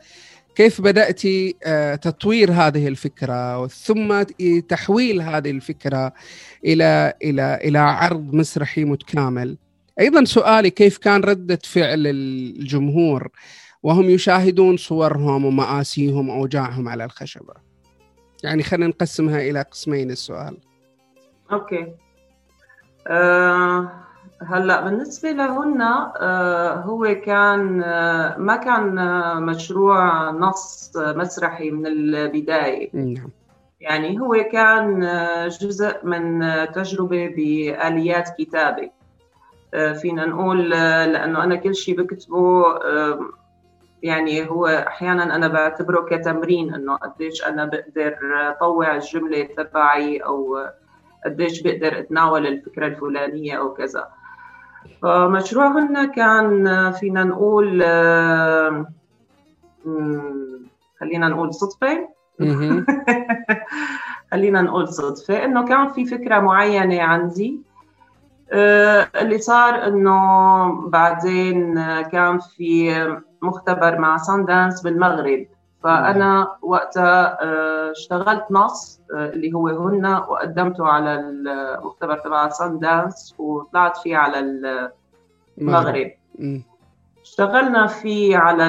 كيف 0.55 0.81
بدأت 0.81 1.21
تطوير 2.01 2.51
هذه 2.51 2.87
الفكرة 2.87 3.67
ثم 3.67 4.21
تحويل 4.69 5.21
هذه 5.21 5.51
الفكرة 5.51 6.13
إلى 6.65 7.13
إلى 7.23 7.59
إلى 7.63 7.79
عرض 7.79 8.33
مسرحي 8.33 8.83
متكامل؟ 8.83 9.57
أيضا 9.99 10.23
سؤالي 10.23 10.69
كيف 10.69 10.97
كان 10.97 11.21
ردة 11.21 11.59
فعل 11.63 12.07
الجمهور 12.07 13.29
وهم 13.83 14.09
يشاهدون 14.09 14.77
صورهم 14.77 15.45
ومآسيهم 15.45 16.29
وأوجاعهم 16.29 16.89
على 16.89 17.05
الخشبة. 17.05 17.53
يعني 18.43 18.63
خلينا 18.63 18.87
نقسمها 18.87 19.41
إلى 19.41 19.61
قسمين 19.61 20.11
السؤال. 20.11 20.57
أوكي. 21.51 21.93
أه 23.07 23.91
هلا 24.47 24.81
بالنسبة 24.81 25.31
لهن 25.31 25.81
أه 25.81 26.73
هو 26.73 27.15
كان 27.25 27.83
أه 27.83 28.37
ما 28.37 28.55
كان 28.55 28.99
آه، 28.99 29.39
مشروع 29.39 30.31
نص 30.31 30.91
مسرحي 30.97 31.71
من 31.71 31.87
البداية. 31.87 32.89
نعم. 32.93 33.29
يعني 33.81 34.19
هو 34.19 34.35
كان 34.51 35.03
آه، 35.03 35.47
جزء 35.47 36.05
من 36.05 36.43
آه، 36.43 36.65
تجربة 36.65 37.27
بآليات 37.27 38.29
كتابة. 38.37 38.89
آه، 39.73 39.93
فينا 39.93 40.25
نقول 40.25 40.73
آه، 40.73 41.05
لأنه 41.05 41.43
أنا 41.43 41.55
كل 41.55 41.75
شيء 41.75 42.01
بكتبه 42.01 42.63
يعني 44.03 44.49
هو 44.49 44.65
أحيانا 44.67 45.35
أنا 45.35 45.47
بعتبره 45.47 46.01
كتمرين 46.01 46.73
إنه 46.73 46.95
قديش 46.95 47.45
أنا 47.45 47.65
بقدر 47.65 48.15
طوع 48.59 48.95
الجملة 48.95 49.43
تبعي 49.43 50.17
أو 50.17 50.57
قديش 51.25 51.61
بقدر 51.61 51.99
أتناول 51.99 52.47
الفكرة 52.47 52.87
الفلانية 52.87 53.57
أو 53.57 53.73
كذا. 53.73 54.07
فمشروعنا 55.01 56.05
كان 56.05 56.91
فينا 56.91 57.23
نقول 57.23 57.83
خلينا 60.99 61.27
نقول 61.27 61.53
صدفة. 61.53 62.09
خلينا 64.31 64.61
نقول 64.61 64.87
صدفة 64.87 65.45
إنه 65.45 65.65
كان 65.67 65.87
في 65.87 66.05
فكرة 66.05 66.39
معينة 66.39 67.01
عندي. 67.01 67.61
اللي 68.51 69.37
صار 69.37 69.87
إنه 69.87 70.89
بعدين 70.89 71.75
كان 72.01 72.39
في 72.39 73.17
مختبر 73.41 73.97
مع 73.97 74.17
ساندانس 74.17 74.81
بالمغرب. 74.81 75.45
فأنا 75.83 76.55
وقتها 76.61 77.37
اشتغلت 77.91 78.45
نص 78.51 79.01
اللي 79.11 79.53
هو 79.53 79.67
هن 79.67 80.05
وقدمته 80.05 80.87
على 80.87 81.13
المختبر 81.15 82.17
تبع 82.17 82.49
ساندانس 82.49 83.35
وطلعت 83.37 83.97
فيه 83.97 84.17
على 84.17 84.39
المغرب. 85.57 86.11
اشتغلنا 87.29 87.87
فيه 87.87 88.37
على 88.37 88.63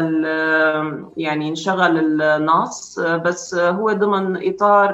يعني 1.17 1.49
انشغل 1.49 2.23
النص 2.23 3.01
بس 3.01 3.55
هو 3.55 3.93
ضمن 3.93 4.49
إطار 4.49 4.93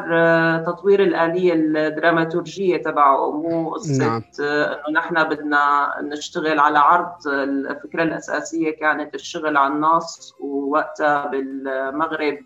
تطوير 0.66 1.02
الآلية 1.02 1.52
الدراماتورجية 1.54 2.76
تبعه. 2.76 3.30
مو 3.30 3.70
قصة 3.70 4.06
نعم. 4.08 4.22
إنه 4.88 5.00
نحن 5.00 5.24
بدنا 5.24 5.94
نشتغل 6.02 6.58
على 6.58 6.78
عرض 6.78 7.26
الفكرة 7.26 8.02
الأساسية 8.02 8.70
كانت 8.76 9.14
الشغل 9.14 9.56
على 9.56 9.74
النص 9.74 10.34
ووقتها 10.40 11.26
بالمغرب 11.26 12.38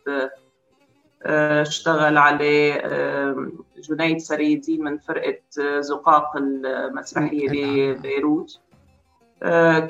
اشتغل 1.27 2.19
عليه 2.19 2.83
جنيد 3.91 4.19
سريدين 4.19 4.85
من 4.85 4.99
فرقة 4.99 5.41
زقاق 5.81 6.37
المسرحية 6.37 7.49
ببيروت 7.49 8.61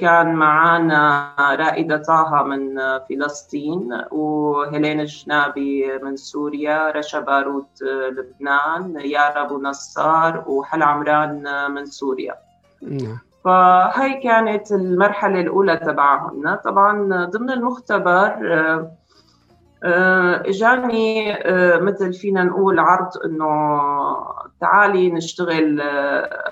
كان 0.01 0.35
معنا 0.35 1.35
رائدة 1.41 1.97
طه 1.97 2.43
من 2.43 2.79
فلسطين 3.09 4.03
وهيلين 4.11 5.01
الجنابي 5.01 5.99
من 6.03 6.17
سوريا 6.17 6.91
رشا 6.91 7.21
باروت 7.21 7.83
لبنان 8.13 9.01
يارا 9.01 9.43
أبو 9.43 9.59
نصار 9.59 10.45
وحل 10.47 10.83
عمران 10.83 11.71
من 11.71 11.87
سوريا 11.87 12.35
نعم. 12.83 13.19
فهي 13.45 14.21
كانت 14.23 14.73
المرحلة 14.73 15.41
الأولى 15.41 15.77
تبعهن 15.77 16.59
طبعا 16.65 17.25
ضمن 17.25 17.51
المختبر 17.51 18.37
إجاني 20.47 21.39
مثل 21.81 22.13
فينا 22.13 22.45
نقول 22.45 22.79
عرض 22.79 23.11
إنه 23.25 23.81
تعالي 24.61 25.11
نشتغل 25.11 25.83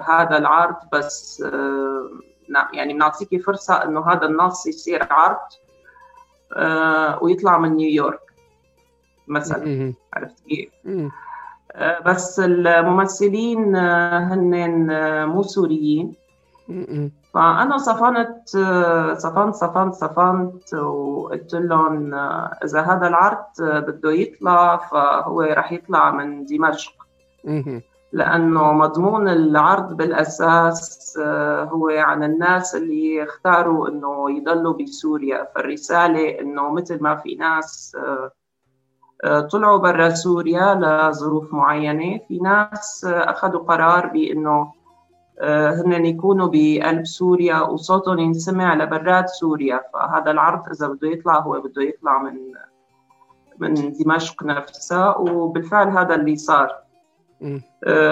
هذا 0.08 0.38
العرض 0.38 0.76
بس 0.92 1.44
يعني 2.72 2.92
بنعطيكي 2.92 3.38
فرصة 3.38 3.84
إنه 3.84 4.12
هذا 4.12 4.26
النص 4.26 4.66
يصير 4.66 5.06
عرض 5.10 5.36
آه 6.56 7.18
ويطلع 7.22 7.58
من 7.58 7.76
نيويورك 7.76 8.20
مثلا 9.28 9.64
عرفت 10.14 10.40
كيف؟ 10.48 10.70
آه 11.72 12.00
بس 12.00 12.40
الممثلين 12.40 13.76
آه 13.76 14.18
هن 14.18 15.26
مو 15.26 15.42
سوريين. 15.42 16.14
فأنا 17.34 17.76
صفنت 17.78 18.48
صفنت 19.18 19.54
صفنت 19.54 19.94
صفنت 19.94 20.74
وقلت 20.74 21.54
لهم 21.54 22.14
إذا 22.64 22.80
هذا 22.80 23.06
العرض 23.06 23.44
بده 23.60 24.12
يطلع 24.12 24.76
فهو 24.76 25.42
رح 25.42 25.72
يطلع 25.72 26.10
من 26.10 26.44
دمشق. 26.44 26.92
لأنه 28.12 28.72
مضمون 28.72 29.28
العرض 29.28 29.96
بالأساس 29.96 31.18
آه، 31.22 31.64
هو 31.64 31.88
عن 31.88 32.24
الناس 32.24 32.74
اللي 32.74 33.24
اختاروا 33.24 33.88
أنه 33.88 34.30
يضلوا 34.30 34.72
بسوريا. 34.72 35.48
فالرسالة 35.54 36.40
أنه 36.40 36.70
مثل 36.70 37.02
ما 37.02 37.16
في 37.16 37.34
ناس 37.34 37.96
آه، 37.98 38.30
آه، 39.24 39.40
طلعوا 39.40 39.78
برا 39.78 40.10
سوريا 40.10 40.74
لظروف 40.74 41.54
معينة 41.54 42.20
في 42.28 42.38
ناس 42.38 43.06
أخذوا 43.08 43.60
قرار 43.60 44.06
بأنه 44.06 44.78
هن 45.42 46.06
يكونوا 46.06 46.48
بقلب 46.52 47.06
سوريا 47.06 47.60
وصوتهم 47.60 48.18
ينسمع 48.18 48.74
لبرات 48.74 49.28
سوريا. 49.28 49.80
فهذا 49.94 50.30
العرض 50.30 50.68
إذا 50.68 50.88
بده 50.88 51.08
يطلع 51.08 51.38
هو 51.38 51.60
بده 51.60 51.82
يطلع 51.82 52.22
من 52.22 52.34
من 53.58 53.92
دمشق 53.92 54.42
نفسها 54.42 55.16
وبالفعل 55.16 55.88
هذا 55.88 56.14
اللي 56.14 56.36
صار. 56.36 56.87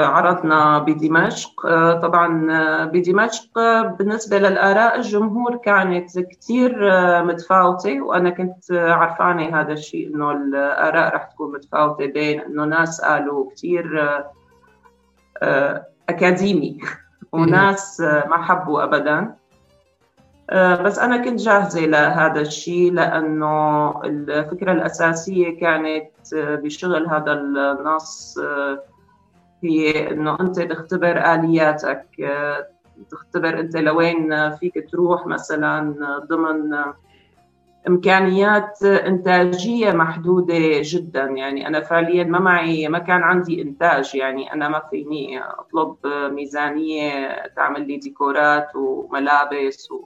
عرضنا 0.05 0.79
بدمشق. 0.79 1.67
آه، 1.67 2.01
طبعا 2.01 2.53
آه، 2.53 2.85
بدمشق 2.85 3.59
بالنسبة 3.99 4.39
للآراء 4.39 4.97
الجمهور 4.97 5.57
كانت 5.57 6.19
كثير 6.19 6.73
متفاوتة 7.25 8.01
وأنا 8.01 8.31
كنت 8.31 8.73
عرفانة 8.73 9.61
هذا 9.61 9.73
الشيء 9.73 10.15
إنه 10.15 10.33
الآراء 10.33 11.15
رح 11.15 11.25
تكون 11.25 11.53
متفاوتة 11.53 12.07
بين 12.07 12.41
إنه 12.41 12.65
ناس 12.65 13.01
قالوا 13.01 13.51
كثير 13.51 14.15
أكاديمي 16.09 16.79
وناس 17.33 18.01
ما 18.01 18.43
حبوا 18.43 18.83
أبدا. 18.85 19.35
بس 20.85 20.99
أنا 20.99 21.17
كنت 21.17 21.41
جاهزة 21.41 21.81
لهذا 21.81 22.41
الشيء 22.41 22.93
لأنه 22.93 23.91
الفكرة 24.05 24.73
الأساسية 24.73 25.61
كانت 25.61 26.11
بشغل 26.35 27.07
هذا 27.07 27.33
النص 27.33 28.39
هي 29.65 30.11
إنه 30.11 30.41
أنت 30.41 30.61
تختبر 30.61 31.35
آلياتك 31.35 32.07
تختبر 33.11 33.61
أنت 33.61 33.77
لوين 33.77 34.51
فيك 34.51 34.91
تروح 34.91 35.27
مثلا 35.27 35.95
ضمن 36.31 36.75
إمكانيات 37.89 38.83
إنتاجية 38.83 39.93
محدودة 39.93 40.55
جدا. 40.83 41.25
يعني 41.25 41.67
أنا 41.67 41.81
فعليا 41.81 42.25
ما 42.25 42.39
معي 42.39 42.89
ما 42.89 42.99
كان 42.99 43.23
عندي 43.23 43.63
إنتاج. 43.63 44.15
يعني 44.15 44.53
أنا 44.53 44.69
ما 44.69 44.83
فيني 44.91 45.41
أطلب 45.41 45.97
ميزانية 46.07 47.47
تعمل 47.57 47.87
لي 47.87 47.97
ديكورات 47.97 48.77
وملابس 48.77 49.91
و 49.91 50.05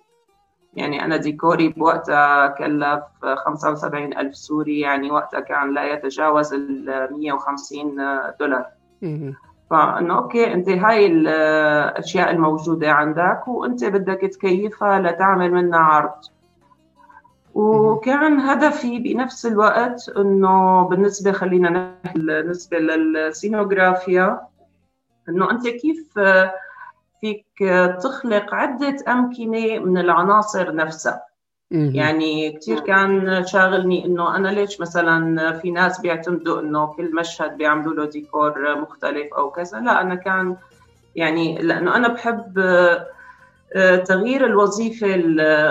يعني 0.74 1.04
أنا 1.04 1.16
ديكوري 1.16 1.68
بوقتها 1.68 2.46
كلف 2.46 3.02
75 3.36 4.18
ألف 4.18 4.36
سوري. 4.36 4.80
يعني 4.80 5.10
وقتها 5.10 5.40
كان 5.40 5.74
لا 5.74 5.92
يتجاوز 5.92 6.54
ال 6.54 7.08
150 7.10 7.96
دولار. 8.40 8.66
فانه 9.70 10.16
okay 10.18 10.54
أنت 10.54 10.68
هاي 10.68 11.06
الأشياء 11.06 12.30
الموجودة 12.30 12.92
عندك 12.92 13.48
وأنت 13.48 13.84
بدك 13.84 14.20
تكيفها 14.20 14.98
لتعمل 14.98 15.52
منها 15.52 15.78
عرض. 15.78 16.20
وكان 17.54 18.40
هدفي 18.40 18.98
بنفس 18.98 19.46
الوقت 19.46 20.08
إنه 20.16 20.82
بالنسبة 20.82 21.32
خلينا 21.32 21.94
بالنسبة 22.14 22.78
للسينوغرافيا 22.78 24.40
إنه 25.28 25.50
أنت 25.50 25.68
كيف 25.68 26.18
فيك 27.20 27.46
تخلق 28.02 28.54
عدة 28.54 28.96
أمكنة 29.08 29.78
من 29.78 29.98
العناصر 29.98 30.74
نفسها. 30.74 31.29
يعني 31.70 32.52
كثير 32.52 32.80
كان 32.80 33.46
شاغلني 33.46 34.04
إنه 34.04 34.36
أنا 34.36 34.48
ليش 34.48 34.80
مثلا 34.80 35.52
في 35.58 35.70
ناس 35.70 36.00
بيعتمدوا 36.00 36.60
إنه 36.60 36.86
كل 36.86 37.14
مشهد 37.14 37.56
بيعملوا 37.56 37.94
له 37.94 38.04
ديكور 38.04 38.80
مختلف 38.80 39.34
أو 39.34 39.50
كذا. 39.50 39.80
لا 39.80 40.00
أنا 40.00 40.14
كان 40.14 40.56
يعني 41.16 41.58
لأنه 41.58 41.96
أنا 41.96 42.08
بحب 42.08 42.58
آه، 43.72 43.96
تغيير 43.96 44.46
الوظيفة 44.46 45.06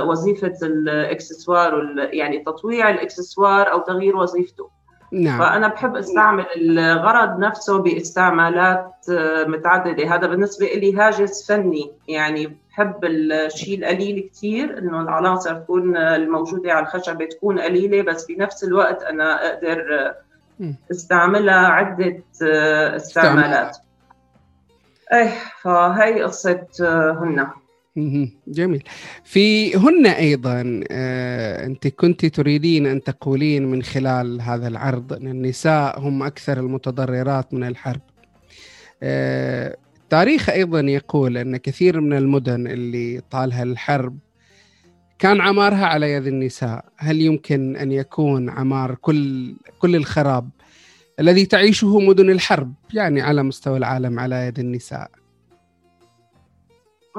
وظيفة 0.03 0.57
الإكسسوار 0.63 1.95
يعني 1.97 2.39
تطويع 2.39 2.89
الإكسسوار 2.89 3.71
أو 3.71 3.79
تغيير 3.79 4.17
وظيفته. 4.17 4.69
نعم. 5.11 5.39
فأنا 5.39 5.67
بحب 5.67 5.95
أستعمل 5.95 6.45
الغرض 6.55 7.39
نفسه 7.39 7.81
باستعمالات 7.81 8.95
آه، 9.11 9.43
متعددة. 9.43 10.15
هذا 10.15 10.27
بالنسبة 10.27 10.65
لي 10.65 10.95
هاجس 10.95 11.47
فني. 11.47 11.91
يعني 12.07 12.57
بحب 12.69 13.05
الشيء 13.05 13.79
القليل 13.79 14.29
كثير 14.33 14.77
إنه 14.77 15.01
العناصر 15.01 15.55
تكون 15.55 15.97
الموجودة 15.97 16.73
على 16.73 16.85
الخشبة 16.85 17.25
تكون 17.25 17.59
قليلة 17.59 18.01
بس 18.01 18.25
بنفس 18.25 18.63
الوقت 18.63 19.03
أنا 19.03 19.47
أقدر 19.47 20.13
أستعملها 20.91 21.67
عدة 21.67 22.23
آه، 22.43 22.95
استعمالات. 22.95 23.77
إيه 25.13 25.33
فهي 25.61 26.23
قصة 26.23 26.67
آه، 26.81 27.11
هن. 27.11 27.47
جميل. 28.47 28.83
في 29.23 29.75
هن 29.75 30.05
أيضا 30.05 30.81
آه، 30.91 31.65
أنت 31.65 31.87
كنت 31.87 32.25
تريدين 32.25 32.85
أن 32.85 33.03
تقولين 33.03 33.65
من 33.65 33.83
خلال 33.83 34.41
هذا 34.41 34.67
العرض 34.67 35.13
أن 35.13 35.27
النساء 35.27 35.99
هم 35.99 36.23
أكثر 36.23 36.59
المتضررات 36.59 37.53
من 37.53 37.63
الحرب. 37.63 38.01
آه، 39.03 39.77
التاريخ 40.03 40.49
أيضا 40.49 40.79
يقول 40.79 41.37
أن 41.37 41.57
كثير 41.57 42.01
من 42.01 42.17
المدن 42.17 42.67
اللي 42.67 43.21
طالها 43.31 43.63
الحرب 43.63 44.17
كان 45.19 45.41
عمارها 45.41 45.85
على 45.85 46.11
يد 46.11 46.27
النساء. 46.27 46.85
هل 46.97 47.21
يمكن 47.21 47.75
أن 47.75 47.91
يكون 47.91 48.49
عمار 48.49 48.95
كل 48.95 49.53
كل 49.79 49.95
الخراب 49.95 50.49
الذي 51.19 51.45
تعيشه 51.45 51.99
مدن 51.99 52.29
الحرب؟ 52.29 52.73
يعني 52.93 53.21
على 53.21 53.43
مستوى 53.43 53.77
العالم 53.77 54.19
على 54.19 54.35
يد 54.35 54.59
النساء. 54.59 55.18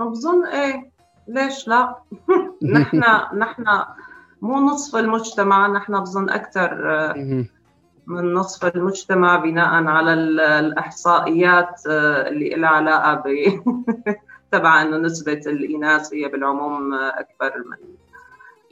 بظن 0.04 0.46
إيه 0.46 0.90
ليش 1.28 1.68
لا؟ 1.68 1.96
نحن 2.74 3.00
نحن 3.42 3.64
مو 4.42 4.60
نصف 4.60 4.96
المجتمع 4.96 5.66
نحن 5.66 6.00
بظن 6.00 6.30
أكثر 6.30 6.74
من 8.06 8.34
نصف 8.34 8.76
المجتمع 8.76 9.36
بناء 9.36 9.84
على 9.84 10.14
الإحصائيات 10.58 11.80
آه، 11.90 12.28
اللي 12.28 12.48
لها 12.48 12.68
علاقة 12.68 13.22
تبع 14.52 14.82
إنه 14.82 14.96
نسبة 14.96 15.40
الإناث 15.46 16.14
هي 16.14 16.28
بالعموم 16.28 16.94
أكبر 16.94 17.52
من 17.58 17.76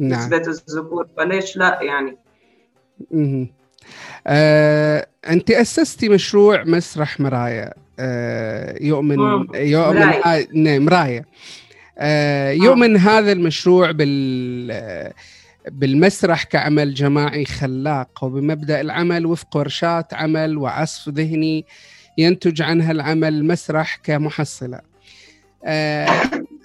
نعم. 0.08 0.20
نسبة 0.20 0.42
الذكور. 0.68 1.08
فليش 1.16 1.56
لا 1.56 1.82
يعني؟ 1.82 2.18
آه، 4.26 5.06
أنت 5.28 5.50
أسستي 5.50 6.08
مشروع 6.08 6.64
مسرح 6.64 7.20
مرايا. 7.20 7.74
يؤمن 8.80 9.18
يؤمن 9.54 9.98
مرايا, 9.98 10.46
نعم 10.52 10.84
مرايا. 10.84 11.24
آه، 11.98 12.50
يؤمن 12.50 12.96
آه. 12.96 13.00
هذا 13.00 13.32
المشروع 13.32 13.90
بال 13.90 15.12
بالمسرح 15.70 16.42
كعمل 16.42 16.94
جماعي 16.94 17.44
خلاق 17.44 18.24
وبمبدأ 18.24 18.80
العمل 18.80 19.26
وفق 19.26 19.56
ورشات 19.56 20.14
عمل 20.14 20.58
وعصف 20.58 21.08
ذهني 21.08 21.64
ينتج 22.18 22.62
عنها 22.62 22.92
العمل 22.92 23.44
مسرح 23.44 23.96
كمحصلة. 23.96 24.80
آه، 25.64 26.08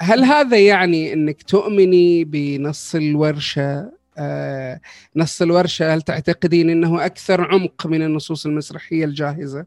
هل 0.02 0.24
هذا 0.24 0.58
يعني 0.58 1.14
إنك 1.14 1.44
تؤمني 1.44 2.24
بنص 2.24 2.96
الورشة 2.96 3.92
آه، 4.18 4.80
نص 5.16 5.42
الورشة 5.42 5.94
هل 5.94 6.02
تعتقدين 6.02 6.70
إنه 6.70 7.06
أكثر 7.06 7.42
عمق 7.42 7.88
من 7.88 8.02
النصوص 8.02 8.46
المسرحية 8.46 9.06
الجاهزة؟ 9.06 9.66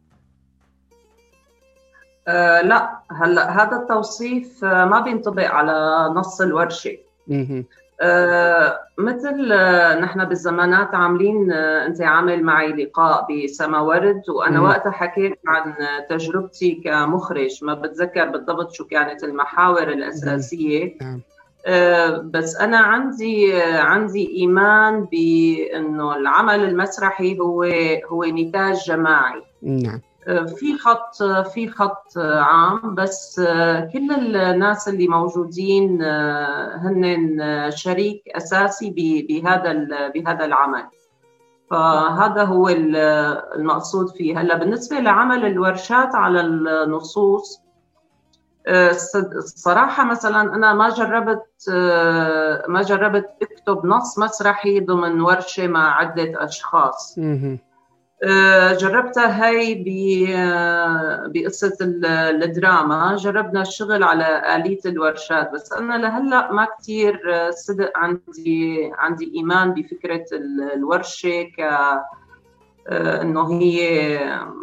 أه 2.28 2.62
لا 2.62 2.98
هلا 3.10 3.62
هذا 3.62 3.76
التوصيف 3.76 4.64
ما 4.64 5.00
بينطبق 5.00 5.46
على 5.46 6.08
نص 6.14 6.40
الورشة. 6.40 6.96
آه، 8.00 8.78
مثل 8.98 9.52
آه، 9.52 10.00
نحن 10.00 10.24
بالزمانات 10.24 10.94
عاملين 10.94 11.52
آه، 11.52 11.86
انت 11.86 12.02
عامل 12.02 12.42
معي 12.42 12.68
لقاء 12.72 13.26
بسما 13.44 13.80
ورد 13.80 14.22
وأنا 14.28 14.60
وقتها 14.60 14.90
حكيت 14.90 15.38
عن 15.46 15.74
تجربتي 16.10 16.80
كمخرج. 16.84 17.64
ما 17.64 17.74
بتذكر 17.74 18.28
بالضبط 18.28 18.72
شو 18.72 18.84
كانت 18.84 19.24
المحاور 19.24 19.88
الأساسية. 19.88 20.98
نعم. 21.00 21.20
بس 22.30 22.56
أنا 22.56 22.78
عندي 22.78 23.62
عندي 23.62 24.36
إيمان 24.36 25.04
بأنه 25.04 26.16
العمل 26.16 26.64
المسرحي 26.64 27.38
هو 27.38 27.62
هو 28.12 28.24
نتاج 28.24 28.84
جماعي. 28.86 29.42
نعم. 29.62 30.00
في 30.26 30.78
خط 30.78 31.22
في 31.22 31.68
خط 31.68 32.18
عام 32.18 32.94
بس 32.94 33.40
كل 33.92 34.36
الناس 34.36 34.88
اللي 34.88 35.08
موجودين 35.08 36.02
هن 36.02 37.70
شريك 37.74 38.22
أساسي 38.28 38.90
بهذا 39.28 39.72
بهذا 40.14 40.44
العمل. 40.44 40.84
فهذا 41.70 42.44
هو 42.44 42.68
المقصود 42.68 44.08
فيه. 44.08 44.40
هلا 44.40 44.56
بالنسبة 44.56 44.98
لعمل 44.98 45.46
الورشات 45.46 46.14
على 46.14 46.40
النصوص 46.40 47.60
الصراحه 48.68 50.04
مثلا 50.04 50.40
أنا 50.40 50.74
ما 50.74 50.88
جربت 50.88 51.70
ما 52.68 52.82
جربت 52.82 53.28
أكتب 53.42 53.86
نص 53.86 54.18
مسرحي 54.18 54.80
ضمن 54.80 55.20
ورشة 55.20 55.66
مع 55.66 55.94
عدة 55.96 56.44
أشخاص. 56.44 57.18
جربتها 58.80 59.50
هي 59.50 60.36
آه، 60.36 61.26
بقصة 61.26 61.76
الدراما. 61.80 63.16
جربنا 63.16 63.62
الشغل 63.62 64.02
على 64.02 64.56
آلية 64.56 64.78
الورشات 64.86 65.52
بس 65.52 65.72
أنا 65.72 65.94
لهلأ 65.94 66.52
ما 66.52 66.64
كتير 66.78 67.34
آه، 67.34 67.50
صدق 67.50 67.92
عندي 67.96 68.90
عندي 68.98 69.32
إيمان 69.36 69.74
بفكرة 69.74 70.24
الورشة 70.74 71.42
ك 71.42 71.60
إنه 72.92 73.60
هي 73.60 74.18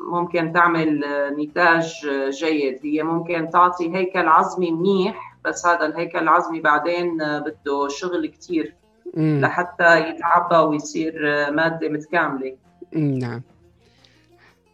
ممكن 0.07 0.53
تعمل 0.53 1.03
نتاج 1.39 2.07
جيد. 2.29 2.79
هي 2.83 3.03
ممكن 3.03 3.49
تعطي 3.49 3.95
هيكل 3.95 4.27
عظمي 4.27 4.71
منيح 4.71 5.37
بس 5.45 5.65
هذا 5.65 5.85
الهيكل 5.85 6.19
العظمي 6.19 6.59
بعدين 6.59 7.17
بده 7.17 7.87
شغل 7.87 8.27
كتير 8.27 8.75
لحتى 9.17 10.09
يتعبى 10.09 10.55
ويصير 10.55 11.13
مادة 11.51 11.89
متكاملة. 11.89 12.55
نعم 12.95 13.41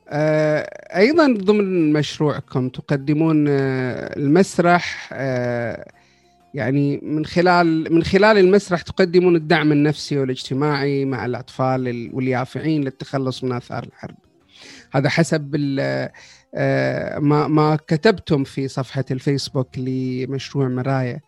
آه، 0.10 0.98
أيضا 0.98 1.34
ضمن 1.38 1.94
مشروعكم 1.94 2.70
تقدمون 2.70 3.46
آه، 3.48 4.18
المسرح 4.18 5.10
آه، 5.14 5.92
يعني 6.54 6.98
من 7.04 7.26
خلال 7.26 7.94
من 7.94 8.04
خلال 8.04 8.38
المسرح 8.38 8.82
تقدمون 8.82 9.36
الدعم 9.36 9.72
النفسي 9.72 10.18
والاجتماعي 10.18 11.06
مع 11.06 11.26
الأطفال 11.26 12.10
واليافعين 12.14 12.84
للتخلص 12.84 13.44
من 13.44 13.52
آثار 13.52 13.84
الحرب. 13.84 14.16
هذا 14.92 15.10
حسب 15.10 15.56
ما 15.56 17.48
ما 17.48 17.78
كتبتم 17.88 18.44
في 18.44 18.68
صفحة 18.68 19.06
الفيسبوك 19.12 19.70
لمشروع 19.78 20.68
مرايا. 20.68 21.20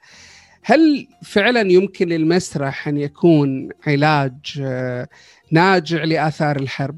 هل 0.64 1.08
فعلا 1.24 1.62
يمكن 1.62 2.08
للمسرح 2.08 2.88
أن 2.88 2.98
يكون 2.98 3.70
علاج 3.88 4.64
ناجع 5.52 6.04
لآثار 6.04 6.56
الحرب؟ 6.56 6.98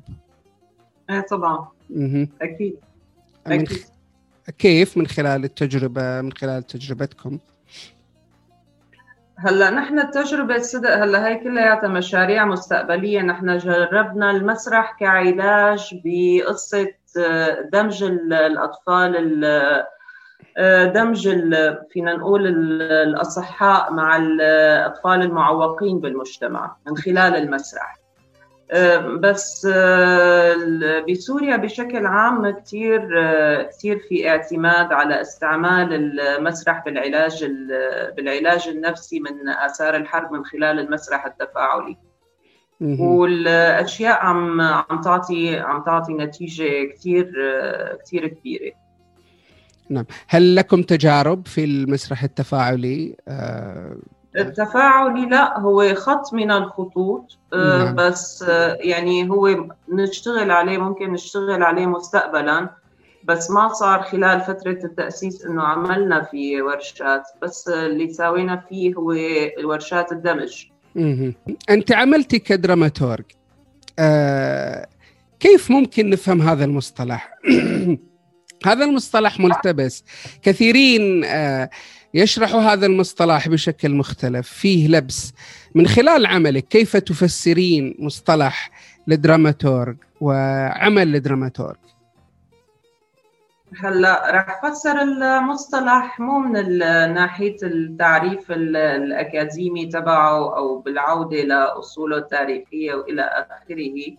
إيه 1.10 1.22
طبعا. 1.22 1.68
أكيد. 2.42 2.76
أكيد. 3.48 3.70
كيف 4.58 4.98
من 4.98 5.08
خلال 5.08 5.44
التجربة 5.44 6.22
من 6.22 6.34
خلال 6.34 6.64
تجربتكم؟ 6.64 7.40
هلأ 9.38 9.70
نحن 9.70 10.00
التجربة 10.00 10.56
الصدق 10.56 11.04
هلأ 11.04 11.28
هي 11.28 11.36
كلياتها 11.36 11.88
مشاريع 11.88 12.46
مستقبلية. 12.46 13.22
نحن 13.22 13.58
جربنا 13.58 14.32
المسرح 14.32 14.98
كعلاج 15.00 16.02
بقصة 16.06 16.88
آه، 17.20 17.70
دمج 17.74 18.04
الأطفال 18.04 19.46
آه، 19.46 19.88
دمج 20.94 21.30
فينا 21.90 22.16
نقول 22.16 22.48
الأصحاء 22.82 23.94
مع 23.94 24.18
الأطفال 24.18 25.22
المعوقين 25.22 26.00
بالمجتمع 26.00 26.76
من 26.88 26.98
خلال 26.98 27.36
المسرح. 27.36 28.04
بس 29.20 29.68
آه، 29.74 31.06
بسوريا 31.10 31.58
بشكل 31.58 32.06
عام 32.06 32.50
كثير 32.50 33.22
آه، 33.22 33.62
كثير 33.64 34.00
في 34.00 34.30
اعتماد 34.30 34.94
على 34.94 35.22
استعمال 35.22 36.20
المسرح 36.20 36.86
بالعلاج 36.86 37.46
بالعلاج 38.18 38.68
النفسي 38.68 39.20
من 39.20 39.50
آثار 39.50 39.96
الحرب 39.96 40.32
من 40.32 40.46
خلال 40.46 40.80
المسرح 40.80 41.26
التفاعلي. 41.26 41.98
والأشياء 43.00 44.20
عم 44.20 44.62
عم 44.62 45.02
تعطي 45.04 45.58
عم 45.60 45.84
تعطي 45.84 46.14
نتيجة 46.14 46.94
كثير 46.94 47.34
آه، 47.42 47.96
كثير 47.96 48.28
كبيرة. 48.28 48.72
نعم. 49.94 50.06
هل 50.28 50.56
لكم 50.56 50.82
تجارب 50.82 51.48
في 51.48 51.64
المسرح 51.64 52.24
التفاعلي؟ 52.24 53.16
التفاعلي 54.38 55.26
لا 55.26 55.60
هو 55.60 55.96
خط 55.96 56.34
من 56.34 56.52
الخطوط 56.52 57.38
آه، 57.54 57.84
نعم. 57.84 57.96
بس 57.96 58.44
آه، 58.44 58.78
يعني 58.82 59.30
هو 59.30 59.68
نشتغل 59.94 60.52
عليه 60.52 60.78
ممكن 60.78 61.14
نشتغل 61.14 61.64
عليه 61.64 61.86
مستقبلا 61.86 62.70
بس 63.24 63.52
ما 63.52 63.74
صار 63.74 64.02
خلال 64.02 64.42
فترة 64.42 64.80
التأسيس 64.84 65.46
إنه 65.46 65.64
عملنا 65.64 66.24
في 66.24 66.62
ورشات 66.62 67.24
بس 67.42 67.68
اللي 67.68 68.14
سوينا 68.14 68.64
فيه 68.70 68.96
هو 68.96 69.12
الورشات 69.60 70.12
الدمج. 70.12 70.66
أنت 71.70 71.92
عملتي 71.92 72.40
كدراماتورج. 72.40 73.26
آه 74.00 74.88
كيف 75.40 75.72
ممكن 75.72 76.10
نفهم 76.10 76.42
هذا 76.42 76.66
المصطلح؟ 76.66 77.34
هذا 78.68 78.86
المصطلح 78.86 79.40
ملتبس. 79.40 80.04
كثيرين 80.42 81.24
آه 81.26 81.70
يشرح 82.14 82.56
هذا 82.56 82.86
المصطلح 82.86 83.48
بشكل 83.48 83.92
مختلف. 83.92 84.50
فيه 84.50 84.88
لبس. 84.88 85.34
من 85.76 85.88
خلال 85.88 86.26
عملك 86.26 86.68
كيف 86.68 86.98
تفسرين 86.98 87.96
مصطلح 88.00 88.72
الدراماتورج 89.12 89.96
وعمل 90.22 91.16
الدراماتورج 91.16 91.76
هلا 93.84 94.32
راح 94.32 94.64
افسر 94.64 95.02
المصطلح 95.02 96.20
مو 96.20 96.40
من 96.40 96.78
ناحية 97.14 97.56
التعريف 97.64 98.52
الأكاديمي 98.52 99.86
تبعه 99.86 100.58
أو 100.58 100.80
بالعودة 100.80 101.44
لأصوله 101.44 102.18
التاريخية 102.18 102.94
وإلى 102.94 103.22
آخره. 103.22 104.18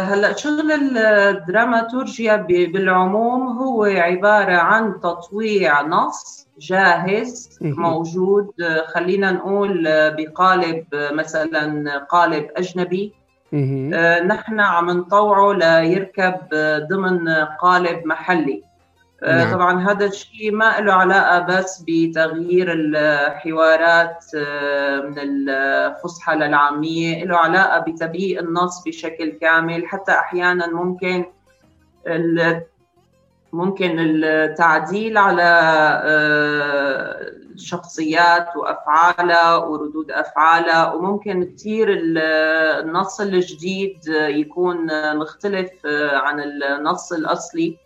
هلا 0.00 0.36
شغل 0.36 0.72
الدراماتورجيا 0.72 2.36
بالعموم 2.36 3.58
هو 3.58 3.84
عبارة 3.84 4.56
عن 4.56 5.00
تطويع 5.00 5.82
نص 5.82 6.46
جاهز 6.58 7.58
موجود 7.62 8.50
آه، 8.62 8.86
خلينا 8.86 9.32
نقول 9.32 9.86
آه، 9.86 10.08
بقالب 10.08 10.84
مثلا 10.92 11.98
قالب 11.98 12.48
أجنبي. 12.56 13.12
نحن 14.26 14.60
عم 14.60 14.90
نطوعه 14.90 15.52
ليركب 15.52 16.34
ضمن 16.90 17.28
قالب 17.60 18.06
محلي. 18.06 18.62
آه، 18.62 18.65
نعم. 19.26 19.52
طبعا 19.52 19.90
هذا 19.90 20.06
الشيء 20.06 20.52
ما 20.52 20.80
له 20.80 20.92
علاقة 20.92 21.38
بس 21.38 21.84
بتغيير 21.88 22.72
الحوارات 22.72 24.24
آه، 24.36 25.00
من 25.00 25.18
الفصحى 25.18 26.34
للعامية 26.34 27.24
له 27.24 27.36
علاقة 27.36 27.78
بتبييء 27.78 28.40
النص 28.40 28.82
بشكل 28.86 29.28
كامل 29.30 29.86
حتى 29.86 30.12
أحيانا 30.12 30.66
ممكن 30.66 31.24
ممكن 33.52 33.96
التعديل 33.98 35.18
على 35.18 35.50
شخصيات 37.56 38.56
وأفعالها 38.56 39.56
وردود 39.56 40.10
أفعالها 40.10 40.92
وممكن 40.92 41.44
كثير 41.44 41.88
النص 41.90 43.20
الجديد 43.20 43.98
يكون 44.08 44.86
مختلف 45.16 45.70
عن 46.12 46.40
النص 46.40 47.12
الأصلي 47.12 47.85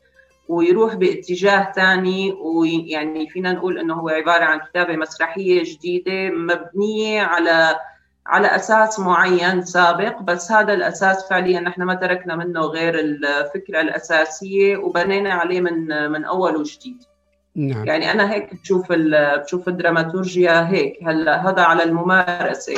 ويروح 0.50 0.94
باتجاه 0.94 1.72
ثاني 1.72 2.32
ويعني 2.32 3.28
فينا 3.28 3.52
نقول 3.52 3.78
إنه 3.78 3.94
هو 3.94 4.08
عبارة 4.08 4.44
عن 4.44 4.58
كتابة 4.58 4.96
مسرحية 4.96 5.62
جديدة 5.64 6.30
مبنية 6.30 7.22
على 7.22 7.76
على 8.26 8.46
أساس 8.46 9.00
معين 9.00 9.64
سابق 9.64 10.22
بس 10.22 10.52
هذا 10.52 10.72
الأساس 10.72 11.28
فعليا 11.28 11.60
نحن 11.60 11.82
ما 11.82 11.94
تركنا 11.94 12.36
منه 12.36 12.60
غير 12.60 12.94
الفكرة 12.98 13.80
الأساسية 13.80 14.76
وبنينا 14.76 15.32
عليه 15.32 15.60
من 15.60 16.10
من 16.10 16.24
أول 16.24 16.56
وجديد. 16.56 16.96
نعم. 17.56 17.86
يعني 17.86 18.12
أنا 18.12 18.32
هيك 18.32 18.54
بشوف 18.54 18.92
بشوف 18.92 19.68
الدراماتورجيا 19.68 20.68
هيك. 20.68 20.98
هلأ 21.02 21.50
هذا 21.50 21.62
على 21.62 21.82
الممارسة. 21.82 22.74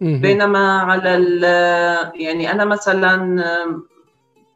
بينما 0.00 0.80
على 0.80 1.10
يعني 2.14 2.52
أنا 2.52 2.64
مثلا 2.64 3.42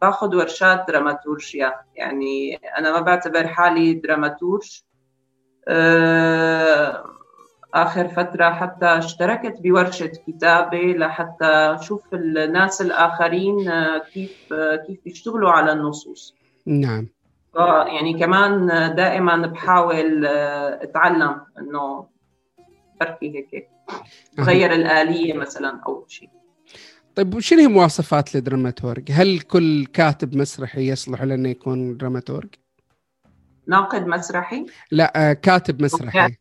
باخذ 0.04 0.36
ورشات 0.36 0.84
دراماتورجيا 0.88 1.74
يعني 1.94 2.56
أنا 2.78 2.92
ما 2.92 3.00
بعتبر 3.00 3.46
حالي 3.46 3.94
دراماتورج. 3.94 4.82
آه، 5.68 7.04
آخر 7.74 8.08
فترة 8.08 8.50
حتى 8.50 8.86
اشتركت 8.86 9.60
بورشة 9.60 10.12
كتابة 10.26 10.78
لحتى 10.78 11.44
أشوف 11.44 12.14
الناس 12.14 12.82
الآخرين 12.82 13.68
آه، 13.68 13.98
كيف 13.98 14.52
آه، 14.52 14.76
كيف 14.76 14.98
بيشتغلوا 15.04 15.50
على 15.50 15.72
النصوص. 15.72 16.34
نعم. 16.66 17.08
يعني 17.86 18.18
كمان 18.18 18.66
دائما 18.94 19.36
بحاول 19.46 20.26
أتعلم 20.26 21.40
إنه 21.58 22.06
بركي 23.00 23.36
هيك 23.36 23.68
غير 24.40 24.72
الآلية 24.72 25.34
مثلا 25.34 25.80
أو 25.86 26.04
شيء. 26.08 26.30
طيب 27.16 27.34
وشنو 27.34 27.60
هي 27.60 27.68
مواصفات 27.68 28.36
الدراماتورج؟ 28.36 29.12
هل 29.12 29.40
كل 29.40 29.86
كاتب 29.86 30.36
مسرحي 30.36 30.88
يصلح 30.88 31.22
لأنه 31.22 31.48
يكون 31.48 31.96
دراماتورج؟ 31.96 32.48
ناقد 33.66 34.06
مسرحي؟ 34.06 34.66
لا 34.90 35.30
آه، 35.30 35.32
كاتب 35.32 35.82
مسرحي. 35.82 36.34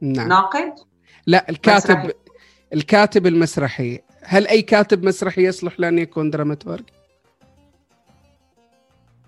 نعم 0.00 0.28
ناقد؟ 0.28 0.74
لا 1.26 1.48
الكاتب 1.50 1.98
مسرحي. 1.98 2.12
الكاتب 2.74 3.26
المسرحي 3.26 4.00
هل 4.22 4.46
أي 4.46 4.62
كاتب 4.62 5.04
مسرحي 5.04 5.46
يصلح 5.46 5.80
لأنه 5.80 6.00
يكون 6.00 6.30
دراماتورج؟ 6.30 6.84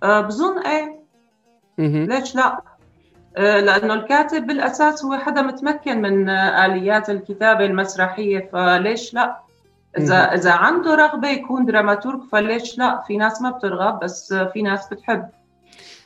أه 0.02 0.20
بظن 0.20 0.58
إيه 0.66 1.00
ليش 1.78 2.34
لا؟ 2.34 2.62
أه 3.36 3.60
لأنه 3.60 3.94
الكاتب 3.94 4.46
بالأساس 4.46 5.04
هو 5.04 5.18
حدا 5.18 5.42
متمكن 5.42 6.02
من 6.02 6.28
آليات 6.28 7.10
الكتابة 7.10 7.64
المسرحية 7.64 8.50
فليش 8.52 9.14
لا؟ 9.14 9.49
إذا 9.98 10.34
إذا 10.34 10.52
عنده 10.52 10.94
رغبة 10.94 11.28
يكون 11.28 11.64
دراماتورج 11.64 12.20
فليش 12.32 12.78
لا؟ 12.78 13.02
في 13.06 13.16
ناس 13.16 13.42
ما 13.42 13.50
بترغب 13.50 14.00
بس 14.00 14.34
في 14.34 14.62
ناس 14.62 14.88
بتحب. 14.92 15.28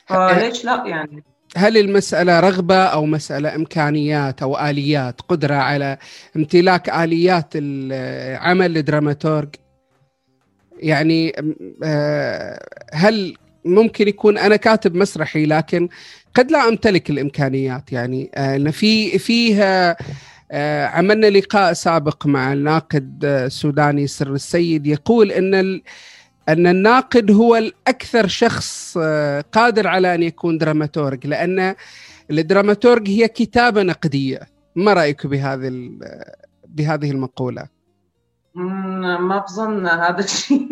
فليش 0.05 0.65
لا 0.65 0.83
يعني؟ 0.85 1.23
هل 1.57 1.77
المسألة 1.77 2.39
رغبة 2.39 2.75
أو 2.75 3.05
مسألة 3.05 3.55
إمكانيات 3.55 4.41
أو 4.41 4.57
آليات 4.59 5.21
قدرة 5.21 5.55
على 5.55 5.97
امتلاك 6.35 6.89
آليات 6.89 7.49
العمل 7.55 8.77
الدراماتورج 8.77 9.47
يعني 10.77 11.33
آه، 11.83 12.59
هل 12.93 13.35
ممكن 13.65 14.07
يكون 14.07 14.37
أنا 14.37 14.55
كاتب 14.55 14.95
مسرحي 14.95 15.45
لكن 15.45 15.89
قد 16.33 16.51
لا 16.51 16.67
أمتلك 16.69 17.09
الإمكانيات 17.09 17.91
يعني 17.91 18.31
آه، 18.35 18.57
في 18.57 19.19
فيها 19.19 19.97
عملنا 20.93 21.27
لقاء 21.27 21.73
سابق 21.73 22.25
مع 22.25 22.53
الناقد 22.53 23.25
السوداني 23.25 24.07
سر 24.07 24.33
السيد. 24.33 24.87
يقول 24.87 25.31
إن 25.31 25.81
أن 26.49 26.67
الناقد 26.67 27.31
هو 27.31 27.55
الأكثر 27.55 28.27
شخص 28.27 28.97
آه، 29.01 29.41
قادر 29.51 29.87
على 29.87 30.15
أن 30.15 30.23
يكون 30.23 30.57
دراماتورج 30.57 31.27
لأن 31.27 31.75
الدراماتورج 32.31 33.09
هي 33.09 33.27
كتابة 33.27 33.83
نقدية. 33.83 34.39
ما 34.75 34.93
رأيك 34.93 35.27
بهذه 35.27 35.91
بهذه 36.67 37.11
المقولة؟ 37.11 37.75
ما 38.55 39.45
بظن 39.49 39.87
هذا 39.87 40.19
الشيء. 40.19 40.67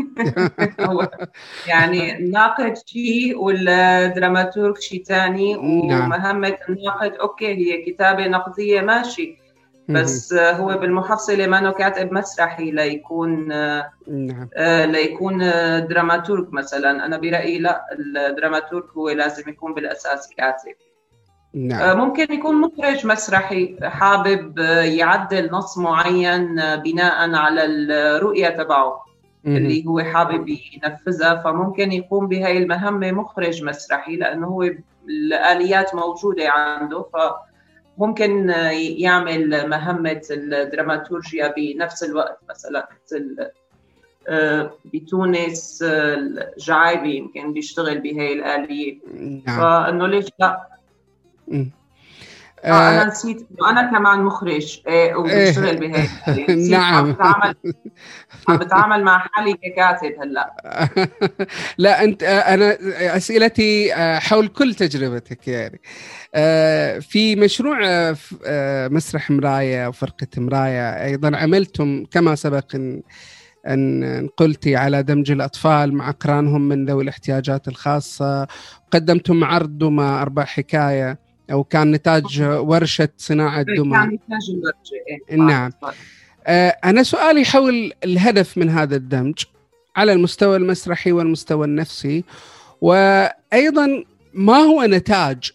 يعني 1.68 2.18
الناقد 2.18 2.74
شيء 2.86 3.38
والدراماتورج 3.38 4.78
شيء 4.78 5.04
ثاني؟ 5.04 5.54
نعم. 5.88 6.06
ومهمة 6.06 6.58
الناقد 6.70 7.12
okay 7.12 7.54
هي 7.54 7.82
كتابة 7.92 8.28
نقدية 8.28 8.82
ماشي. 8.82 9.43
بس 9.90 10.34
هو 10.34 10.78
بالمحصلة 10.78 11.48
ما 11.48 11.72
كاتب 11.72 12.14
مسرحي 12.14 12.72
ليكون 12.72 13.48
نعم. 14.08 14.50
آه، 14.56 14.86
ليكون 14.86 15.38
دراماتورج 15.88 16.54
مثلا. 16.54 17.06
أنا 17.06 17.18
برأيي 17.18 17.60
لا 17.60 17.86
الدراماتورج 17.92 18.84
هو 18.98 19.10
لازم 19.10 19.50
يكون 19.50 19.74
بالأساس 19.74 20.30
كاتب. 20.38 20.74
نعم. 21.54 21.82
آه، 21.82 21.94
ممكن 21.94 22.34
يكون 22.34 22.62
مخرج 22.62 23.06
مسرحي 23.06 23.78
حابب 23.84 24.60
يعدل 24.84 25.52
نص 25.52 25.78
معين 25.78 26.56
بناء 26.76 27.36
على 27.36 27.66
الرؤية 27.66 28.50
تبعه 28.50 29.06
اللي 29.46 29.86
هو 29.88 30.00
حابب 30.00 30.48
ينفذها. 30.48 31.36
فممكن 31.36 31.92
يقوم 31.92 32.28
بهاي 32.28 32.58
المهمة 32.58 33.12
مخرج 33.12 33.64
مسرحي 33.64 34.16
لأنه 34.16 34.48
هو 34.48 34.70
الآليات 35.10 35.96
موجودة 35.96 36.50
عنده. 36.50 37.02
ف 37.14 37.16
ممكن 37.98 38.50
يعمل 38.98 39.70
مهمة 39.70 40.22
الدراماتورجيا 40.32 41.54
بنفس 41.58 42.04
الوقت 42.04 42.40
مثلا 42.50 42.90
مثل 43.06 43.38
آه، 44.28 44.72
بتونس 44.86 45.84
الجعايبي 45.84 47.16
يمكن 47.16 47.54
بيشتغل 47.54 48.00
بهي 48.00 48.34
الآلية. 48.34 49.00
نعم. 49.48 49.58
فإنه 49.58 50.08
ليش 50.08 50.26
لا 50.40 50.68
آه 52.64 52.90
أنا 52.90 53.02
آه، 53.02 53.06
نسيت 53.08 53.48
أنا 53.70 53.92
كمان 53.92 54.24
مخرج 54.24 54.82
إيه 54.88 55.16
وبشتغل 55.16 55.78
بهيك. 55.78 56.10
نعم. 56.72 56.96
عم 56.96 57.12
بتعامل 57.12 57.56
عم 58.50 58.58
بتعامل 58.58 59.04
مع 59.04 59.20
حالي 59.20 59.54
ككاتب 59.54 60.14
هلأ. 60.22 60.54
لا 61.78 62.04
أنت 62.04 62.24
أنا 62.24 62.78
أسئلتي 63.18 63.94
آه، 63.94 64.20
حول 64.20 64.48
كل 64.48 64.74
تجربتك 64.76 65.48
يعني. 65.48 65.82
آه، 66.36 67.00
في 67.00 67.36
مشروع 67.36 67.78
مسرح 68.88 69.32
مرايه 69.32 69.88
وفرقة 69.88 70.28
مرايه 70.38 71.06
أيضا 71.06 71.38
عملتم 71.38 72.06
كما 72.12 72.36
سبق 72.36 72.76
إن 72.76 73.02
إن 73.68 74.30
قلتي 74.38 74.76
على 74.76 75.04
دمج 75.04 75.32
الأطفال 75.32 75.94
مع 75.94 76.10
أقرانهم 76.10 76.62
من 76.62 76.86
ذوي 76.86 77.04
الاحتياجات 77.04 77.68
الخاصة. 77.68 78.48
قدمتم 78.92 79.44
عرض 79.44 79.78
دمى 79.78 80.04
أربع 80.04 80.46
حكاية. 80.46 81.23
أو 81.52 81.64
كان 81.64 81.92
نتاج 81.92 82.42
ورشة 82.42 83.10
صناعة 83.18 83.62
دمى 83.62 83.98
كان 83.98 84.08
نتاج 84.08 84.50
الورشه 84.50 85.30
إيه؟ 85.30 85.38
نعم 85.38 85.72
آه 86.48 86.78
أنا 86.86 87.04
سؤالي 87.04 87.46
حول 87.46 87.94
الهدف 88.04 88.58
من 88.58 88.70
هذا 88.70 88.96
الدمج 88.96 89.44
على 89.96 90.14
المستوى 90.14 90.58
المسرحي 90.58 91.12
والمستوى 91.12 91.66
النفسي 91.66 92.24
وأيضا 92.82 94.04
ما 94.34 94.58
هو 94.58 94.84
نتاج 94.84 95.52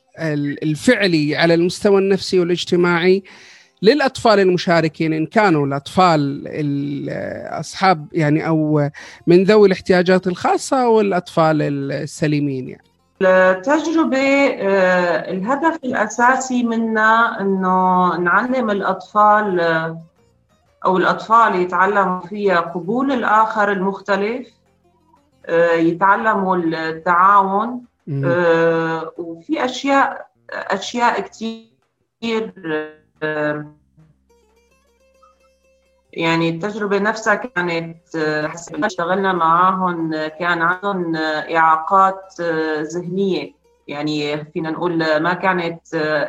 الفعلي 0.62 1.37
على 1.37 1.55
المستوى 1.55 1.98
النفسي 1.98 2.40
والاجتماعي 2.40 3.22
للأطفال 3.83 4.40
المشاركين 4.40 5.12
إن 5.12 5.27
كانوا 5.27 5.66
الأطفال 5.66 6.44
أصحاب 7.51 8.09
يعني 8.12 8.46
أو 8.46 8.90
من 9.27 9.44
ذوي 9.44 9.66
الاحتياجات 9.66 10.27
الخاصة 10.27 10.83
أو 10.83 11.01
الاطفال 11.01 11.62
السليمين 11.92 12.68
يعني. 12.68 12.88
التجربة 13.22 14.46
آه، 14.46 15.31
الهدف 15.31 15.85
الأساسي 15.85 16.62
منها 16.62 17.40
إنه 17.40 18.16
نعلم 18.16 18.70
الأطفال 18.70 19.61
آه، 19.61 19.98
أو 20.85 20.96
الأطفال 20.96 21.54
يتعلموا 21.54 22.20
فيها 22.20 22.61
قبول 22.61 23.12
الآخر 23.12 23.72
المختلف 23.72 24.48
آه، 25.46 25.72
يتعلموا 25.72 26.57
التعاون 26.57 27.85
وفي 29.18 29.64
أشياء 29.64 30.28
أشياء 30.50 31.20
كثير 31.20 32.52
يعني 36.12 36.49
التجربة 36.49 36.99
نفسها 36.99 37.35
كانت 37.35 38.16
حسب 38.47 38.85
اشتغلنا 38.85 39.33
معاهم 39.33 40.11
كان 40.12 40.62
عندهم 40.62 41.16
إعاقات 41.57 42.40
ذهنية. 42.81 43.59
يعني 43.88 44.44
فينا 44.44 44.71
نقول 44.71 45.18
ما 45.23 45.35
كانت 45.35 45.81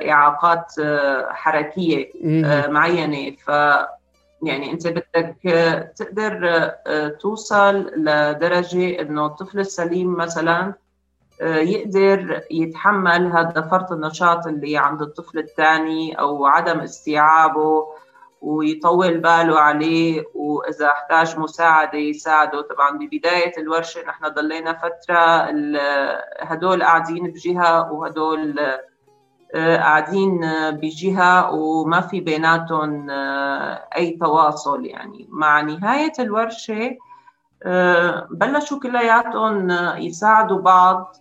إعاقات 0.10 0.74
حركية 1.30 2.10
معينة. 2.68 3.36
ف 3.46 3.50
يعني 4.44 4.72
أنت 4.72 4.88
بدك 4.88 5.36
تقدر 5.96 6.70
توصل 7.20 7.92
لدرجة 7.96 9.02
إنه 9.02 9.26
الطفل 9.26 9.60
السليم 9.60 10.16
مثلا 10.16 10.74
يقدر 11.42 12.42
يتحمل 12.52 13.32
هذا 13.32 13.62
فرط 13.72 13.92
النشاط 13.92 14.48
اللي 14.48 14.78
عند 14.78 15.02
الطفل 15.02 15.40
الثاني 15.40 16.20
أو 16.20 16.46
عدم 16.46 16.80
استيعابه. 16.80 17.88
ويطول 18.42 19.18
باله 19.18 19.60
عليه 19.60 20.24
وإذا 20.36 20.88
احتاج 20.88 21.40
مساعدة 21.40 21.98
يساعده. 21.98 22.62
طبعا 22.62 22.98
ببداية 22.98 23.54
الورشة 23.58 24.02
نحن 24.08 24.28
ضلينا 24.28 24.74
فترة 24.74 25.20
هدول 26.40 26.84
قاعدين 26.84 27.32
بجهة 27.32 27.92
وهدول 27.92 28.60
آه، 29.56 29.78
قاعدين 29.78 30.42
بجهة 30.72 31.54
وما 31.54 32.02
في 32.02 32.20
بيناتهم 32.20 33.10
آه، 33.10 33.88
أي 33.96 34.12
تواصل 34.12 34.86
يعني. 34.86 35.28
مع 35.30 35.62
نهاية 35.62 36.14
الورشة 36.20 36.98
آه، 37.64 38.28
بلشوا 38.32 38.80
كلياتهم 38.80 39.72
يساعدوا 39.98 40.62
بعض 40.62 41.16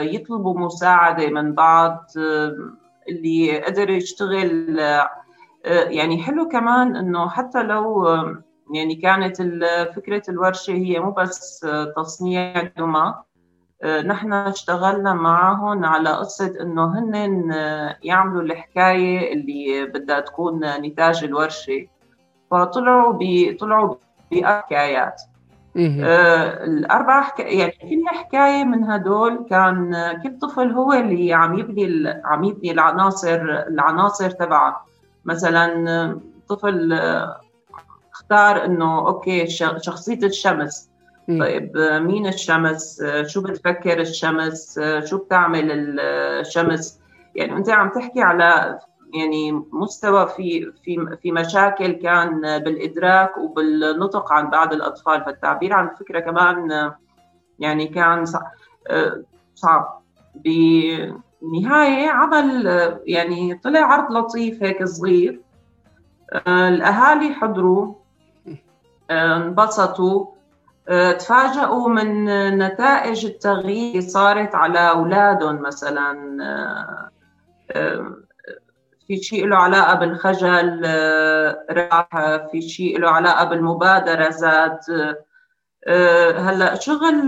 يطلبوا 0.00 0.58
مساعدة 0.58 1.28
من 1.28 1.54
بعض 1.54 2.06
اللي 3.08 3.60
قدر 3.60 3.90
يشتغل 3.90 4.80
يعني 5.64 6.22
حلو 6.22 6.48
كمان 6.48 6.96
إنه 6.96 7.28
حتى 7.28 7.62
لو 7.62 8.06
يعني 8.74 8.94
كانت 8.94 9.36
فكرة 9.96 10.22
الورشة 10.28 10.72
هي 10.72 11.00
مو 11.00 11.10
بس 11.10 11.66
تصنيع 11.96 12.62
دمى 12.62 13.14
نحن 14.04 14.32
اشتغلنا 14.32 15.14
معهم 15.14 15.84
على 15.84 16.10
قصة 16.10 16.54
إنه 16.60 16.98
هن 16.98 17.14
يعملوا 18.02 18.42
الحكاية 18.42 19.32
اللي 19.32 19.86
بدها 19.86 20.20
تكون 20.20 20.60
نتاج 20.76 21.24
الورشة. 21.24 21.86
فطلعوا 22.50 23.12
ب 23.12 23.56
طلعوا 23.60 23.94
بحكايات 24.32 25.22
آه 26.04 27.22
حكا... 27.22 27.42
يعني 27.42 27.72
كل 27.72 28.16
حكاية 28.18 28.64
من 28.64 28.84
هدول 28.84 29.46
كان 29.50 29.92
كل 30.22 30.38
طفل 30.38 30.70
هو 30.72 30.92
اللي 30.92 31.32
عم 31.32 31.58
يبني 31.58 31.84
ال... 31.84 32.20
عم 32.24 32.44
يبني 32.44 32.70
العناصر 32.70 33.40
العناصر 33.68 34.30
تبعه. 34.30 34.86
مثلا 35.30 36.20
طفل 36.48 36.92
اختار 38.12 38.64
إنه 38.64 38.98
أوكي 39.06 39.46
شخصية 39.78 40.26
الشمس. 40.26 40.90
طيب 41.28 41.76
مين 41.76 42.26
الشمس؟ 42.26 43.02
شو 43.26 43.42
بتفكر 43.42 44.00
الشمس؟ 44.00 44.80
شو 45.04 45.18
بتعمل 45.18 46.00
الشمس؟ 46.00 47.00
يعني 47.34 47.56
أنت 47.56 47.70
عم 47.70 47.88
تحكي 47.88 48.22
على 48.22 48.78
يعني 49.14 49.52
مستوى 49.72 50.26
في 50.26 50.72
في 50.84 51.16
في 51.22 51.32
مشاكل 51.32 51.92
كان 51.92 52.40
بالإدراك 52.58 53.38
وبالنطق 53.38 54.32
عن 54.32 54.50
بعض 54.50 54.72
الأطفال. 54.72 55.24
فالتعبير 55.24 55.72
عن 55.72 55.88
الفكرة 55.88 56.20
كمان 56.20 56.90
يعني 57.58 57.86
كان 57.86 58.24
صعب. 59.54 60.02
بنهايه 61.42 62.08
عمل 62.08 62.66
يعني 63.06 63.54
طلع 63.54 63.80
عرض 63.80 64.12
لطيف 64.12 64.62
هيك 64.62 64.84
صغير. 64.84 65.40
الأهالي 66.46 67.34
حضروا 67.34 67.94
انبسطوا 69.10 70.26
آه، 70.88 71.12
تفاجئوا 71.12 71.88
من 71.88 72.24
نتائج 72.58 73.26
التغيير 73.26 73.90
اللي 73.90 74.00
صارت 74.00 74.54
على 74.54 74.90
أولادهم 74.90 75.62
مثلا. 75.62 76.36
آه، 76.42 77.10
آه، 77.72 78.16
في 79.06 79.16
شيء 79.16 79.46
له 79.46 79.56
علاقة 79.56 79.94
بالخجل 79.94 80.82
راح 81.70 82.08
في 82.52 82.62
شيء 82.62 82.98
له 82.98 83.10
علاقة 83.10 83.44
بالمبادرة 83.44 84.30
زاد 84.30 84.78
هلا 86.36 86.74
شغل 86.74 87.26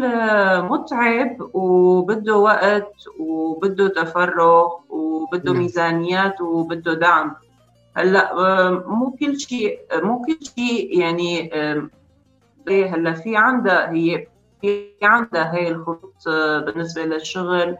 متعب 0.62 1.50
وبده 1.54 2.36
وقت 2.36 2.94
وبده 3.18 3.88
تفرغ 3.88 4.68
وبده 4.88 5.52
نعم. 5.52 5.62
ميزانيات 5.62 6.40
وبده 6.40 6.94
دعم 6.94 7.34
هلا 7.96 8.34
مو 8.86 9.16
كل 9.20 9.40
شيء 9.40 9.78
مو 9.92 10.22
كل 10.26 10.38
شيء 10.56 10.98
يعني 11.00 11.50
إيه، 12.68 12.94
هلا 12.94 13.12
في 13.12 13.36
عندها 13.36 13.90
هي 13.90 14.26
في 14.60 14.88
عندها 15.02 15.54
هي 15.54 15.68
الخطوط 15.68 16.28
آه، 16.28 16.58
بالنسبة 16.58 17.04
للشغل 17.04 17.76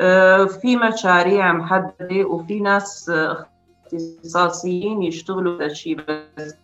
آه، 0.00 0.44
في 0.44 0.76
مشاريع 0.76 1.52
محددة 1.52 2.24
وفي 2.24 2.60
ناس 2.60 3.10
آه، 3.10 3.46
اختصاصيين 3.86 5.02
يشتغلوا 5.02 5.56
هذا 5.56 5.66
الشيء 5.66 5.96
بس 6.36 6.54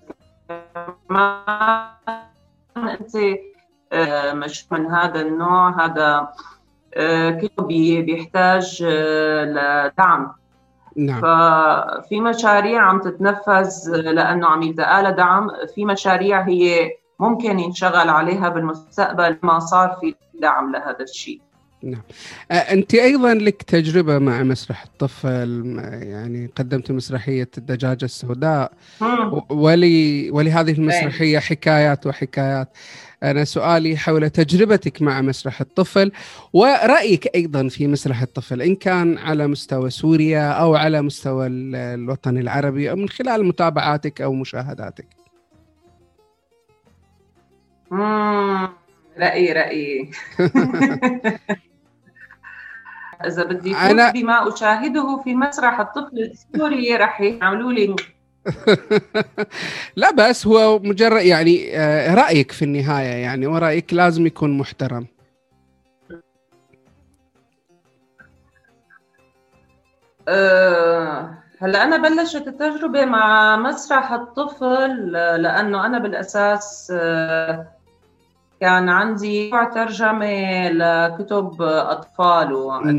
كمان 1.09 2.36
انت 2.77 3.17
مش 4.35 4.73
من 4.73 4.87
هذا 4.87 5.21
النوع 5.21 5.85
هذا 5.85 6.29
كله 7.41 7.67
بيحتاج 8.03 8.83
لدعم. 9.43 10.33
نعم. 10.97 11.21
ففي 11.21 12.21
مشاريع 12.21 12.83
عم 12.83 13.01
تتنفذ 13.01 13.91
لأنه 13.91 14.47
عم 14.47 14.63
يلتقى 14.63 15.15
دعم. 15.15 15.51
في 15.75 15.85
مشاريع 15.85 16.41
هي 16.41 16.91
ممكن 17.21 17.59
ينشغل 17.59 18.09
عليها 18.09 18.49
بالمستقبل 18.49 19.39
ما 19.43 19.59
صار 19.59 19.97
في 20.01 20.15
دعم 20.35 20.73
لهذا 20.73 21.01
الشيء. 21.01 21.41
نعم. 21.87 22.03
أنت 22.51 22.95
أيضا 22.95 23.35
لك 23.35 23.63
تجربة 23.63 24.19
مع 24.19 24.43
مسرح 24.43 24.83
الطفل 24.83 25.77
يعني 26.03 26.51
قدمت 26.57 26.93
مسرحية 26.93 27.49
الدجاجة 27.59 28.05
السوداء 28.05 28.73
ولي 29.51 30.31
ولهذه 30.31 30.73
المسرحية 30.73 31.39
حكايات 31.39 32.07
وحكايات. 32.07 32.69
أنا 33.23 33.45
سؤالي 33.45 33.97
حول 33.97 34.31
تجربتك 34.31 35.03
مع 35.03 35.21
مسرح 35.21 35.61
الطفل 35.61 36.13
ورأيك 36.53 37.35
أيضا 37.35 37.69
في 37.69 37.87
مسرح 37.87 38.23
الطفل 38.23 38.63
إن 38.63 38.75
كان 38.77 39.19
على 39.19 39.47
مستوى 39.47 39.91
سوريا 39.91 40.51
أو 40.51 40.75
على 40.75 41.03
مستوى 41.03 41.47
الوطن 41.47 42.39
العربي 42.39 42.91
أو 42.91 42.97
من 42.97 43.09
خلال 43.09 43.45
متابعاتك 43.45 44.21
أو 44.21 44.33
مشاهداتك؟ 44.33 45.07
رأيي 49.19 49.53
رأيي. 49.53 50.11
إذا 53.27 53.45
بدي 53.45 53.77
أنا... 53.77 54.11
بما 54.11 54.55
أشاهده 54.55 55.21
في 55.25 55.35
مسرح 55.35 55.81
الطفل 55.81 56.19
السوري 56.19 56.97
رح 56.97 57.21
يعملوا 57.21 57.73
لي 57.73 57.97
لا 59.97 60.11
بس 60.13 60.47
هو 60.47 60.79
مجرد 60.79 61.23
يعني 61.23 61.79
آه، 61.79 62.15
رأيك 62.15 62.53
في 62.53 62.65
النهاية 62.65 63.23
يعني 63.23 63.47
ورأيك 63.47 63.95
لازم 63.95 64.27
يكون 64.27 64.59
محترم. 64.59 65.07
أه 70.29 71.39
هلا 71.61 71.83
أنا 71.85 71.97
بلشت 71.97 72.49
التجربة 72.49 73.05
مع 73.05 73.57
مسرح 73.57 74.13
الطفل 74.13 75.13
لأنه 75.13 75.87
أنا 75.87 75.99
بالأساس 75.99 76.93
أه 76.97 77.76
كان 78.61 78.89
عندي 78.89 79.51
ترجمة 79.75 80.69
لكتب 80.69 81.63
أطفال 81.63 82.49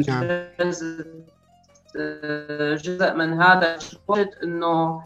نعم. 0.07 0.25
جزء 2.75 3.13
من 3.13 3.41
هذا 3.41 3.75
الشغل 3.75 4.29
إنه 4.43 5.03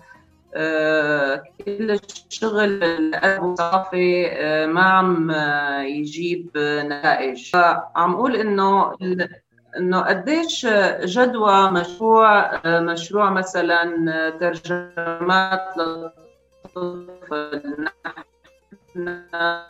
آه، 0.53 1.43
كل 1.65 1.91
الشغل 1.91 2.83
الأدب 2.83 3.59
آه، 3.93 4.65
ما 4.65 4.81
عم 4.81 5.31
يجيب 5.85 6.49
نتائج. 6.57 7.51
عم 7.95 8.13
أقول 8.13 8.35
إنه 8.35 8.95
إنه 9.77 9.99
قديش 10.01 10.67
جدوى 11.03 11.71
مشروع 11.71 12.61
مشروع 12.65 13.29
مثلا 13.29 14.29
ترجمات 14.29 15.77
للطفل. 15.77 17.61
نحن 18.95 19.61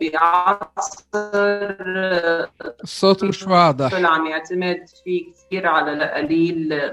بعصر 0.00 1.04
الصوت 2.84 3.24
مش 3.24 3.42
واضح. 3.42 3.94
عم 3.94 4.26
يعتمد 4.26 4.84
فيه 5.04 5.32
كثير 5.32 5.66
على 5.66 5.92
القليل. 5.92 6.92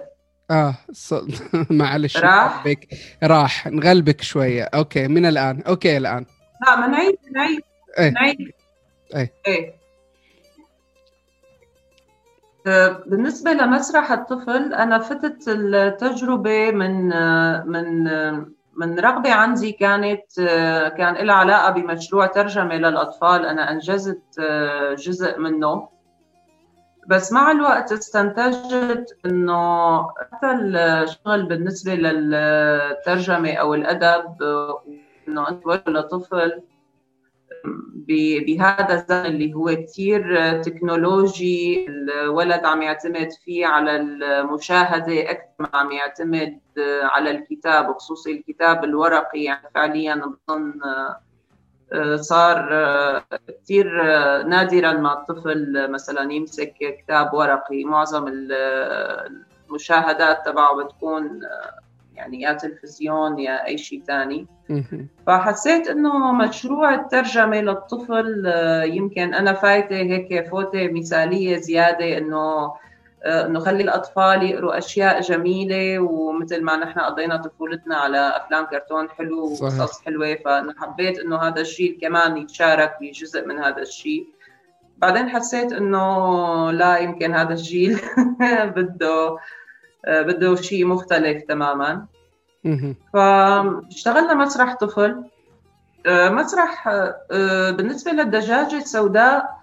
آه 0.51 0.75
معلش 1.69 2.17
راح؟ 2.17 2.65
نغلبك. 2.65 2.87
راح. 3.23 3.67
نغلبك 3.67 4.21
شوية. 4.21 4.63
okay 4.63 5.07
من 5.07 5.25
الآن. 5.25 5.61
okay 5.61 5.97
الآن. 5.97 6.25
لا 6.65 6.75
ما 6.75 6.87
نعيد 6.87 7.17
نعيد 7.31 7.61
إيه. 7.99 8.09
نعيد 8.09 8.51
إيه. 9.15 9.33
إيه. 9.47 9.77
بالنسبة 13.05 13.51
لمسرح 13.51 14.11
الطفل 14.11 14.73
أنا 14.73 14.99
فتت 14.99 15.47
التجربة 15.47 16.71
من 16.71 17.07
من 17.67 18.07
من 18.77 18.99
رغبة 18.99 19.33
عندي 19.33 19.71
كانت 19.71 20.33
كان 20.97 21.15
لها 21.25 21.35
علاقة 21.35 21.71
بمشروع 21.71 22.25
ترجمة 22.25 22.75
للأطفال. 22.75 23.45
أنا 23.45 23.71
أنجزت 23.71 24.41
جزء 24.97 25.39
منه. 25.39 25.89
بس 27.07 27.31
مع 27.31 27.51
الوقت 27.51 27.91
استنتجت 27.91 29.17
إنه 29.25 30.01
حتى 30.07 30.51
الشغل 30.51 31.45
بالنسبة 31.45 31.95
للترجمة 31.95 33.53
أو 33.53 33.73
الأدب 33.73 34.35
إنه 35.27 35.49
انت 35.49 35.67
لطفل 35.87 36.61
بهذا 38.47 38.93
الزمن 38.93 39.25
اللي 39.25 39.53
هو 39.53 39.75
كثير 39.75 40.53
تكنولوجي 40.61 41.87
الولد 41.89 42.65
عم 42.65 42.81
يعتمد 42.81 43.29
فيه 43.45 43.65
على 43.65 43.95
المشاهدة 43.95 45.31
أكثر 45.31 45.49
ما 45.59 45.69
عم 45.73 45.91
يعتمد 45.91 46.59
على 47.03 47.31
الكتاب 47.31 47.89
وخصوصي 47.89 48.31
الكتاب 48.31 48.83
الورقي. 48.83 49.43
يعني 49.43 49.69
فعليا 49.75 50.15
بظن 50.15 50.73
صار 52.15 52.69
كثير 53.47 54.03
نادرا 54.43 54.93
ما 54.93 55.13
الطفل 55.13 55.91
مثلا 55.91 56.33
يمسك 56.33 56.73
كتاب 57.03 57.33
ورقي. 57.33 57.83
معظم 57.83 58.27
المشاهدات 59.69 60.45
تبعه 60.45 60.83
بتكون 60.83 61.41
يعني 62.17 62.41
يا 62.41 62.53
تلفزيون 62.53 63.39
يا 63.39 63.65
أي 63.65 63.77
شيء 63.77 64.03
ثاني 64.07 64.47
فحسيت 65.27 65.87
إنه 65.87 66.33
مشروع 66.33 66.95
الترجمة 66.95 67.61
للطفل 67.61 68.43
آه، 68.47 68.83
يمكن 68.83 69.33
أنا 69.33 69.53
فايتة 69.53 69.95
هيك 69.95 70.49
فوتة 70.49 70.87
مثالية 70.91 71.57
زيادة 71.57 72.17
إنه 72.17 72.73
آه، 73.23 73.45
إنه 73.45 73.59
خلي 73.59 73.83
الأطفال 73.83 74.43
يقروا 74.43 74.77
أشياء 74.77 75.21
جميلة 75.21 75.99
ومثل 75.99 76.63
ما 76.63 76.77
نحن 76.77 76.99
قضينا 76.99 77.37
طفولتنا 77.37 77.95
على 77.95 78.17
أفلام 78.17 78.65
كرتون 78.65 79.09
حلو 79.09 79.43
وقصص 79.45 80.01
حلوة. 80.01 80.35
فأنا 80.35 80.73
حبيت 80.77 81.19
إنه 81.19 81.37
هذا 81.37 81.61
الجيل 81.61 81.97
كمان 82.01 82.37
يتشارك 82.37 82.97
بجزء 83.01 83.45
من 83.45 83.57
هذا 83.59 83.81
الشيء. 83.81 84.27
بعدين 84.97 85.29
حسيت 85.29 85.73
إنه 85.73 86.71
لا 86.71 86.97
يمكن 86.97 87.33
هذا 87.33 87.53
الجيل 87.53 87.99
بده 88.75 89.37
بده 90.07 90.55
شيء 90.55 90.85
مختلف 90.85 91.43
تماما. 91.43 92.05
فاشتغلنا 93.13 94.33
مسرح 94.33 94.75
طفل. 94.75 95.23
آه، 96.05 96.29
مسرح 96.29 96.87
آه، 97.31 97.71
بالنسبة 97.71 98.11
للدجاجة 98.11 98.77
السوداء 98.77 99.57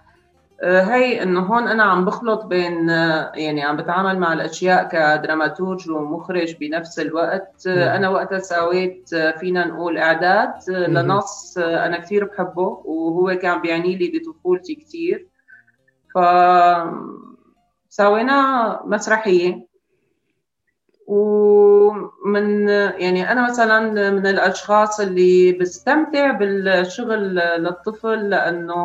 هي 0.63 1.23
إنه 1.23 1.41
هون 1.41 1.69
أنا 1.69 1.83
عم 1.83 2.05
بخلط 2.05 2.45
بين 2.45 2.89
يعني 2.89 3.63
عم 3.63 3.77
بتعامل 3.77 4.19
مع 4.19 4.33
الأشياء 4.33 4.89
كدراماتورج 4.89 5.91
ومخرج 5.91 6.57
بنفس 6.61 6.99
الوقت. 6.99 7.67
أنا 7.67 8.09
وقتها 8.09 8.39
سويت 8.39 9.15
فينا 9.15 9.67
نقول 9.67 9.99
إعداد 9.99 10.53
لنص 10.69 11.59
أنا 11.59 11.99
كثير 11.99 12.25
بحبه 12.25 12.83
وهو 12.85 13.39
كان 13.39 13.61
بيعني 13.61 13.97
لي 13.97 14.19
بطفولتي 14.19 14.75
كثير. 14.75 15.27
ف 16.15 16.19
سوينا 17.89 18.81
مسرحية. 18.85 19.74
ومن 21.07 22.69
يعني 22.69 23.33
أنا 23.33 23.49
مثلا 23.49 23.81
من 24.11 24.27
الأشخاص 24.27 25.01
اللي 25.01 25.53
بستمتع 25.53 26.31
بالشغل 26.31 27.35
للطفل 27.35 28.31
لأنه 28.31 28.83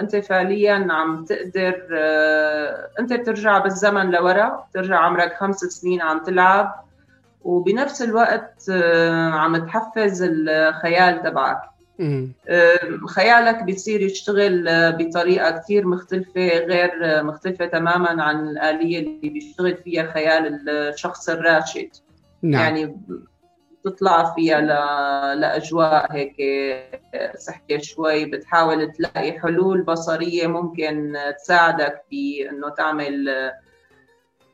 أنت 0.00 0.16
فعليا 0.16 0.86
عم 0.90 1.24
تقدر 1.24 1.86
أنت 3.00 3.12
بترجع 3.12 3.58
بالزمن 3.58 4.10
لورا 4.10 4.66
بترجع 4.70 4.96
عمرك 4.96 5.36
خمس 5.36 5.56
سنين 5.56 6.02
عم 6.02 6.18
تلعب 6.18 6.84
وبنفس 7.44 8.02
الوقت 8.02 8.70
عم 9.32 9.56
تحفز 9.56 10.22
الخيال 10.22 11.22
تبعك. 11.22 11.75
خيالك 13.08 13.62
بيصير 13.62 14.00
يشتغل 14.00 14.64
بطريقة 14.92 15.50
كثير 15.50 15.86
مختلفة 15.86 16.48
غير 16.58 17.22
مختلفة 17.24 17.66
تماما 17.66 18.22
عن 18.22 18.48
الآلية 18.48 18.98
اللي 18.98 19.28
بيشتغل 19.28 19.76
فيها 19.76 20.12
خيال 20.12 20.68
الشخص 20.68 21.28
الراشد 21.28 21.88
نعم. 22.42 22.62
يعني 22.62 22.96
تطلع 23.84 24.34
فيها 24.34 24.60
ل... 24.60 24.66
لأجواء 25.40 26.12
هيك 26.12 26.36
صحية 27.38 27.78
شوي 27.78 28.24
بتحاول 28.24 28.92
تلاقي 28.92 29.40
حلول 29.40 29.82
بصرية 29.82 30.46
ممكن 30.46 31.16
تساعدك 31.42 32.02
بأنه 32.10 32.68
تعمل 32.68 33.28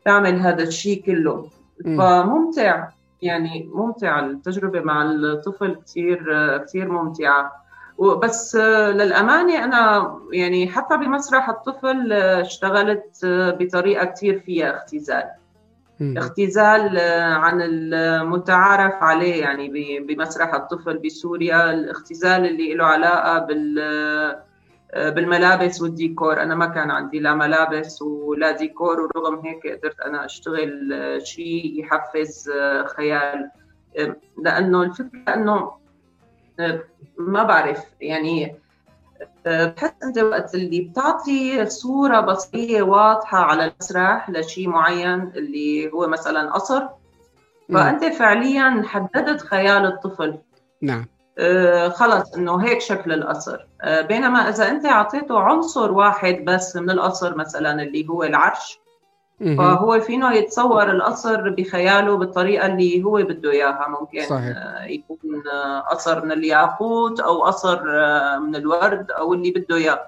تعمل 0.04 0.40
هذا 0.40 0.62
الشيء 0.62 1.02
كله. 1.02 1.50
فممتع 1.84 2.88
يعني 3.22 3.70
ممتعة 3.72 4.20
التجربة 4.20 4.80
مع 4.80 5.02
الطفل 5.02 5.76
كثير 5.86 6.26
كثير 6.58 6.88
ممتعة. 6.88 7.52
بس 8.22 8.56
للأمانة 8.56 9.64
أنا 9.64 10.12
يعني 10.32 10.68
حتى 10.68 10.96
بمسرح 10.96 11.48
الطفل 11.48 12.12
اشتغلت 12.12 13.20
بطريقة 13.60 14.04
كثير 14.04 14.40
فيها 14.40 14.76
اختزال. 14.76 15.24
اختزال 16.00 16.98
عن 17.32 17.62
المتعارف 17.62 18.94
عليه 19.02 19.40
يعني 19.40 20.00
بمسرح 20.00 20.54
الطفل 20.54 20.98
بسوريا 20.98 21.70
الاختزال 21.70 22.46
اللي 22.46 22.74
له 22.74 22.84
علاقة 22.84 23.38
بال 23.38 23.78
بالملابس 24.94 25.82
والديكور. 25.82 26.42
أنا 26.42 26.54
ما 26.54 26.66
كان 26.66 26.90
عندي 26.90 27.20
لا 27.20 27.34
ملابس 27.34 28.02
ولا 28.02 28.50
ديكور 28.50 29.00
ورغم 29.00 29.46
هيك 29.46 29.66
قدرت 29.66 30.00
أنا 30.00 30.24
أشتغل 30.24 30.72
شيء 31.24 31.80
يحفز 31.80 32.50
خيال. 32.96 33.50
لأنه 34.38 34.82
الفكرة 34.82 35.34
إنه 35.34 35.72
ما 37.18 37.42
بعرف 37.42 37.84
يعني 38.00 38.56
بحس 39.46 39.92
انت 40.04 40.18
وقت 40.18 40.54
اللي 40.54 40.80
بتعطي 40.80 41.66
صورة 41.66 42.20
بصريه 42.20 42.82
واضحة 42.82 43.38
على 43.38 43.64
المسرح 43.64 44.30
لشيء 44.30 44.68
معين 44.68 45.32
اللي 45.36 45.92
هو 45.92 46.08
مثلا 46.08 46.52
قصر. 46.52 46.82
فأنت 47.72 48.04
فعليا 48.04 48.82
حددت 48.86 49.40
خيال 49.40 49.86
الطفل. 49.86 50.38
نعم. 50.82 51.00
آه، 51.00 51.21
خلص 51.88 52.34
إنه 52.34 52.64
هيك 52.64 52.80
شكل 52.80 53.12
القصر 53.12 53.66
آه، 53.82 54.00
بينما 54.00 54.48
إذا 54.48 54.68
أنت 54.68 54.86
أعطيته 54.86 55.40
عنصر 55.40 55.92
واحد 55.92 56.44
بس 56.44 56.76
من 56.76 56.90
القصر 56.90 57.36
مثلا 57.36 57.82
اللي 57.82 58.08
هو 58.08 58.24
العرش 58.24 58.80
فهو 59.58 60.00
فينه 60.00 60.32
يتصور 60.32 60.90
القصر 60.90 61.50
بخياله 61.50 62.16
بالطريقة 62.16 62.66
اللي 62.66 63.02
هو 63.02 63.22
بده 63.22 63.50
إياها. 63.50 63.86
ممكن 63.88 64.22
صحيح. 64.22 64.56
آه، 64.56 64.84
يكون 64.84 65.42
قصر 65.90 66.24
من 66.24 66.32
الياقوت 66.32 67.20
أو 67.20 67.42
قصر 67.42 67.82
من 68.38 68.56
الورد 68.56 69.10
أو 69.10 69.34
اللي 69.34 69.50
بده 69.50 69.76
إياه. 69.76 70.00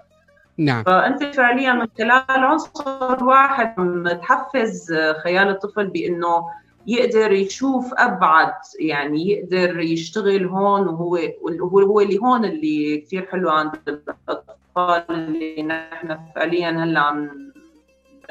نعم. 0.58 0.84
فأنت 0.84 1.22
فعليا 1.24 1.72
من 1.72 1.86
خلال 1.98 2.24
عنصر 2.28 3.24
واحد 3.24 3.74
تحفز 4.22 4.94
خيال 5.22 5.48
الطفل 5.48 5.86
بإنه 5.86 6.44
يقدر 6.86 7.32
يشوف 7.32 7.94
أبعد 7.94 8.54
يعني 8.80 9.30
يقدر 9.30 9.80
يشتغل 9.80 10.46
هون 10.46 10.88
وهو 10.88 11.16
هو 11.60 11.80
هو 11.80 12.00
اللي 12.00 12.18
هون 12.18 12.44
اللي 12.44 12.98
كثير 13.00 13.26
حلو 13.32 13.50
عند 13.50 13.72
الأطفال 13.88 15.04
اللي 15.10 15.62
نحن 15.62 16.18
فعليا 16.34 16.70
هلأ 16.70 17.00
عم 17.00 17.52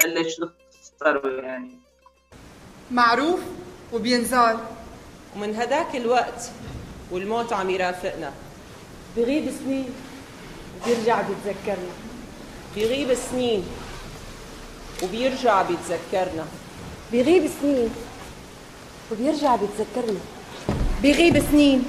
نبلش 0.04 0.40
نخسره 0.40 1.28
يعني. 1.28 1.78
معروف 2.90 3.40
وبينزال. 3.92 4.58
ومن 5.36 5.54
هداك 5.54 5.96
الوقت 5.96 6.50
والموت 7.10 7.52
عم 7.52 7.70
يرافقنا. 7.70 8.32
بغيب 9.16 9.50
سنين 9.50 9.86
وبيرجع 10.82 11.22
بيتذكرنا. 11.22 11.92
بيغيب 12.74 13.14
سنين 13.14 13.64
وبيرجع 15.02 15.62
بيتذكرنا. 15.62 16.44
بيغيب 17.12 17.46
سنين 17.46 17.90
وبيرجع 19.12 19.56
بيتذكرنا. 19.56 20.20
بيغيب 21.02 21.42
سنين. 21.50 21.84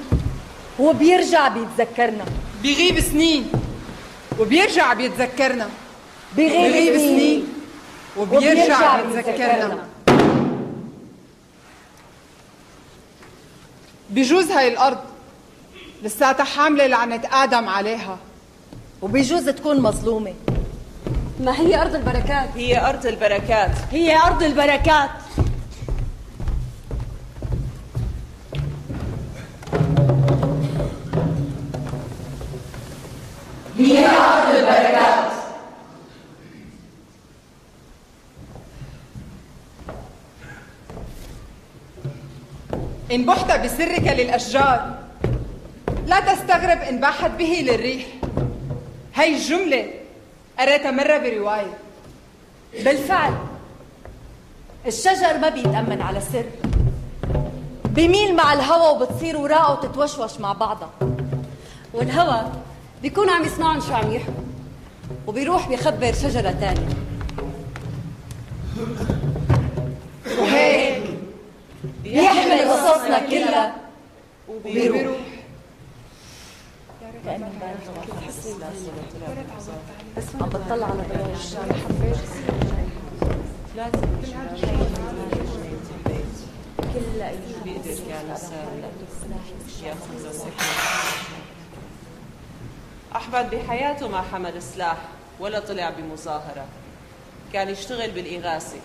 وبيرجع 0.80 1.48
بيتذكرنا. 1.48 2.26
بيغيب 2.62 3.00
سنين. 3.00 3.52
وبيرجع 4.40 4.94
بيتذكرنا. 4.94 5.70
بيغيب 6.36 6.98
سنين. 6.98 7.48
وبيرجع 8.18 9.02
بيتذكرنا. 9.02 9.88
بجوز 14.10 14.52
هاي 14.52 14.68
الأرض 14.68 14.98
لساتها 16.04 16.44
حاملة 16.44 16.88
لعنة 16.88 17.22
آدم 17.32 17.70
عليها. 17.70 18.18
وبيجوز 19.02 19.50
تكون 19.50 19.82
مظلومة. 19.82 20.34
ما 21.40 21.60
هي 21.60 21.82
أرض 21.82 21.96
البركات؟ 21.96 22.50
هي 22.56 22.90
أرض 22.90 23.06
البركات. 23.06 23.72
هي 23.92 24.18
أرض 24.18 24.44
البركات. 24.44 25.10
أرض 33.80 34.56
البركات. 34.56 35.32
إن 43.12 43.26
بحت 43.26 43.60
بسرك 43.60 44.08
للأشجار 44.18 44.98
لا 46.08 46.20
تستغرب 46.20 46.82
إن 46.82 47.00
باحت 47.00 47.32
به 47.32 47.64
للريح. 47.68 48.06
هي 49.16 49.36
الجملة 49.36 49.86
قريتها 50.60 50.92
مرة 50.92 51.18
برواية. 51.18 51.78
بالفعل 52.84 53.34
الشجر 54.88 55.38
ما 55.38 55.50
بيتأمن 55.50 56.02
على 56.02 56.18
السر. 56.18 56.46
بيميل 57.86 58.36
مع 58.36 58.54
الهوى 58.54 58.96
وبتصير 58.96 59.38
وراءه 59.38 59.72
وتتوشوش 59.72 60.40
مع 60.40 60.54
بعضها. 60.54 60.90
والهوى 61.94 62.52
بيكون 63.06 63.30
عم 63.30 63.44
يسمعهم 63.44 63.80
شو 63.80 63.94
عم 63.94 64.12
يحكوا 64.12 64.34
وبيروح 65.28 65.70
بيخبر 65.70 66.14
شجرة 66.14 66.52
تانية. 66.52 66.88
وهيك 70.40 71.04
بيحمل 72.04 72.70
قصصنا 72.70 73.20
كلها 73.20 73.76
وبيروح. 74.50 75.18
عم 80.42 80.50
بطلع 80.50 80.88
على 80.88 81.04
أحمد 93.16 93.50
بحياته 93.50 94.08
ما 94.08 94.22
حمل 94.22 94.62
سلاح 94.62 94.98
ولا 95.40 95.60
طلع 95.60 95.90
بمظاهرة. 95.90 96.68
كان 97.54 97.70
يشتغل 97.70 98.12
بالإغاثة. 98.12 98.80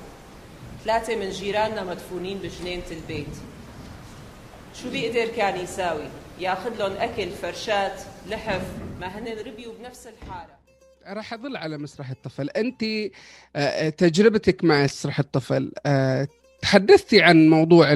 ثلاثة 0.84 1.16
من 1.16 1.30
جيراننا 1.30 1.84
مدفونين 1.84 2.38
بجنينة 2.38 2.82
البيت. 2.90 3.36
شو 4.74 4.90
بيقدر 4.90 5.34
كان 5.36 5.60
يساوي؟ 5.60 6.08
ياخذ 6.38 6.76
لهم 6.78 6.92
أكل 6.92 7.30
فرشات 7.30 8.00
لحف 8.28 8.62
ما 9.00 9.18
هن 9.18 9.38
ربيوا 9.46 9.74
بنفس 9.78 10.06
الحارة. 10.06 10.60
راح 11.06 11.32
اظل 11.32 11.56
على 11.56 11.78
مسرح 11.78 12.10
الطفل. 12.10 12.50
أنت 12.50 12.84
آه، 13.56 13.88
تجربتك 13.88 14.64
مع 14.64 14.84
مسرح 14.84 15.18
الطفل 15.18 15.72
آه، 15.86 16.28
تحدثتي 16.62 17.22
عن 17.22 17.48
موضوع 17.48 17.86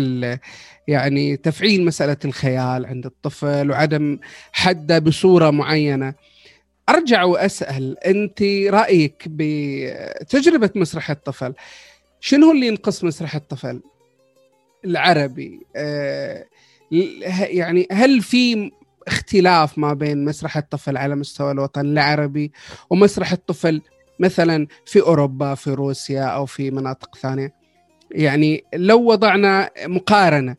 يعني 0.88 1.36
تفعيل 1.36 1.84
مسألة 1.84 2.16
الخيال 2.24 2.86
عند 2.86 3.06
الطفل 3.06 3.70
وعدم 3.70 4.18
حده 4.52 4.98
بصورة 4.98 5.50
معينة. 5.50 6.14
أرجع 6.88 7.24
وأسأل 7.24 7.98
أنت 7.98 8.42
رأيك 8.70 9.24
بتجربة 9.26 10.70
مسرح 10.74 11.10
الطفل 11.10 11.54
شنو 12.20 12.52
اللي 12.52 12.66
ينقص 12.66 13.04
مسرح 13.04 13.34
الطفل؟ 13.34 13.80
العربي 14.84 15.60
آه، 15.76 16.44
يعني 17.40 17.86
هل 17.92 18.22
في 18.22 18.70
اختلاف 19.06 19.78
ما 19.78 19.92
بين 19.92 20.24
مسرح 20.24 20.56
الطفل 20.56 20.96
على 20.96 21.14
مستوى 21.14 21.50
الوطن 21.50 21.80
العربي 21.80 22.52
ومسرح 22.90 23.32
الطفل 23.32 23.80
مثلا 24.20 24.66
في 24.86 25.00
أوروبا 25.00 25.54
في 25.54 25.70
روسيا 25.70 26.24
أو 26.24 26.46
في 26.46 26.70
مناطق 26.70 27.16
ثانية؟ 27.16 27.54
يعني 28.10 28.64
لو 28.74 29.10
وضعنا 29.10 29.70
مقارنة 29.86 30.56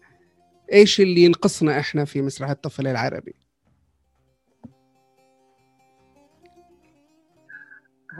إيش 0.74 1.02
اللي 1.02 1.22
ينقصنا 1.22 1.80
إحنا 1.80 2.06
في 2.06 2.22
مسرح 2.22 2.50
الطفل 2.50 2.88
العربي؟ 2.88 3.36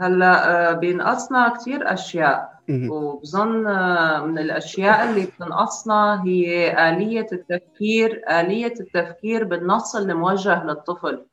هلا 0.00 0.70
آه، 0.70 0.72
بينقصنا 0.72 1.48
كثير 1.48 1.92
أشياء. 1.92 2.56
وبظن 2.70 3.66
آه، 3.66 4.26
من 4.26 4.38
الأشياء 4.38 5.10
اللي 5.10 5.26
بتنقصنا 5.26 6.24
هي 6.24 6.70
آلية 6.88 7.26
التفكير 7.32 8.22
آلية 8.30 8.74
التفكير 8.80 9.44
بالنص 9.44 9.96
الموجه 9.96 10.64
للطفل. 10.64 11.26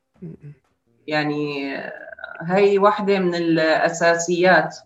يعني 1.06 1.76
آه، 1.76 1.92
هي 2.40 2.78
واحدة 2.78 3.18
من 3.18 3.34
الأساسيات. 3.34 4.76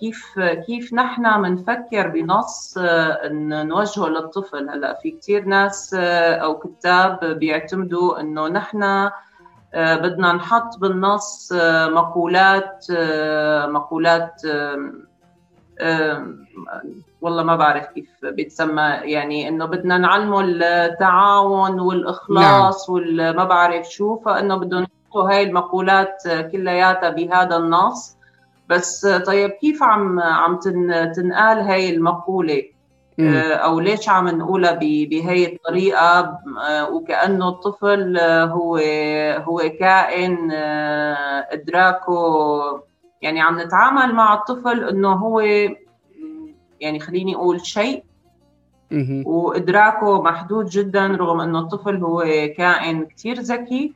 كيف 0.00 0.40
كيف 0.66 0.94
نحن 0.94 1.42
بنفكر 1.42 2.08
بنص 2.08 2.78
نوجهه 3.30 4.08
للطفل؟ 4.08 4.68
هلا 4.68 4.98
في 5.02 5.10
كثير 5.10 5.44
ناس 5.44 5.94
أو 5.94 6.58
كتاب 6.58 7.24
بيعتمدوا 7.24 8.20
إنه 8.20 8.48
نحن 8.48 9.10
آه، 9.74 9.96
بدنا 9.96 10.32
نحط 10.32 10.78
بالنص 10.78 11.52
آه، 11.52 11.88
مقولات 11.88 12.86
آه، 12.96 13.66
مقولات 13.66 14.42
والله 17.20 17.42
ما 17.42 17.56
بعرف 17.56 17.86
كيف 17.86 18.08
بيتسمى 18.22 18.82
يعني 19.02 19.48
إنه 19.48 19.64
بدنا 19.64 19.98
نعلمه 19.98 20.40
التعاون 20.40 21.80
والإخلاص 21.80 22.90
نعم. 22.90 22.94
والما 22.94 23.44
بعرف 23.44 23.86
شو 23.86 24.18
فإنه 24.18 24.56
بدهم 24.56 24.82
يحطوا 24.82 25.30
هاي 25.30 25.42
المقولات 25.42 26.22
كلياتها 26.52 27.10
بهذا 27.10 27.56
النص. 27.56 28.16
بس 28.72 29.06
طيب 29.06 29.50
كيف 29.50 29.82
عم 29.82 30.20
عم 30.20 30.58
تنقال 31.14 31.58
هاي 31.58 31.94
المقولة؟ 31.94 32.62
آه، 33.20 33.52
أو 33.52 33.80
ليش 33.80 34.08
عم 34.08 34.28
نقولها 34.28 34.72
بهي 34.72 35.46
الطريقة؟ 35.52 36.38
آه، 36.68 36.90
وكأنه 36.90 37.48
الطفل 37.48 38.16
آه، 38.18 38.44
هو 38.44 38.76
هو 39.36 39.58
كائن 39.80 40.48
إدراكه 41.52 42.82
يعني 43.22 43.40
عم 43.40 43.60
نتعامل 43.60 44.14
مع 44.14 44.34
الطفل 44.34 44.88
إنه 44.88 45.12
هو 45.12 45.40
يعني 46.80 47.00
خليني 47.00 47.34
أقول 47.34 47.66
شيء. 47.66 48.04
وإدراكه 49.26 50.22
محدود 50.22 50.66
جدا 50.66 51.06
رغم 51.06 51.40
إنه 51.40 51.58
الطفل 51.58 51.96
هو 51.96 52.24
كائن 52.56 53.06
كثير 53.06 53.40
ذكي. 53.40 53.92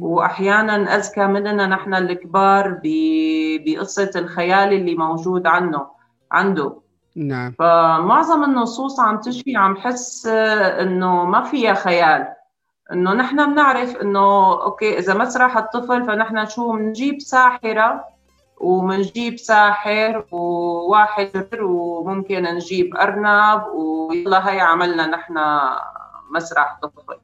وأحيانا 0.00 0.96
اذكى 0.96 1.26
مننا 1.26 1.66
نحن 1.66 1.94
الكبار 1.94 2.80
بقصة 2.82 4.10
الخيال 4.16 4.72
اللي 4.72 4.94
موجود 4.94 5.46
عنه 5.46 5.86
عنده. 6.32 6.82
نعم. 7.16 7.52
فمعظم 7.58 8.44
النصوص 8.44 9.00
عم 9.00 9.20
تشفي 9.20 9.56
عم 9.56 9.76
حس 9.76 10.26
إنه 10.26 11.24
ما 11.24 11.42
فيها 11.42 11.74
خيال. 11.74 12.28
إنه 12.92 13.12
نحن 13.12 13.52
بنعرف 13.52 13.96
إنه 13.96 14.62
أوكي 14.62 14.98
إذا 14.98 15.14
مسرح 15.14 15.56
الطفل 15.56 16.06
فنحن 16.06 16.46
شو 16.46 16.72
بنجيب 16.72 17.20
ساحرة 17.20 18.04
وبنجيب 18.60 19.36
ساحر 19.36 20.24
وواحد 20.32 21.48
وممكن 21.60 22.42
نجيب 22.42 22.96
أرنب 22.96 23.62
ويلا 23.74 24.50
هي 24.50 24.60
عملنا 24.60 25.06
نحن 25.06 25.34
مسرح 26.30 26.78
طفل. 26.82 27.16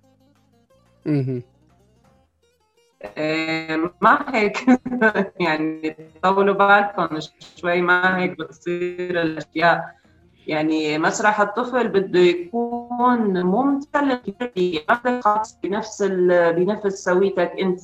ما 4.01 4.25
هيك 4.35 4.67
يعني 5.41 5.97
طولوا 6.23 6.55
بالكم 6.55 7.19
شوي 7.57 7.83
ما 7.83 8.19
هيك 8.19 8.39
بتصير 8.39 9.23
الاشياء 9.23 9.99
يعني 10.47 10.99
مسرح 10.99 11.41
الطفل 11.41 11.89
بده 11.89 12.21
يكون 12.21 13.43
ممتع 13.43 14.19
خاص 15.21 15.59
بنفس 15.63 16.03
بنفس 16.57 17.05
سويتك 17.05 17.53
انت 17.61 17.81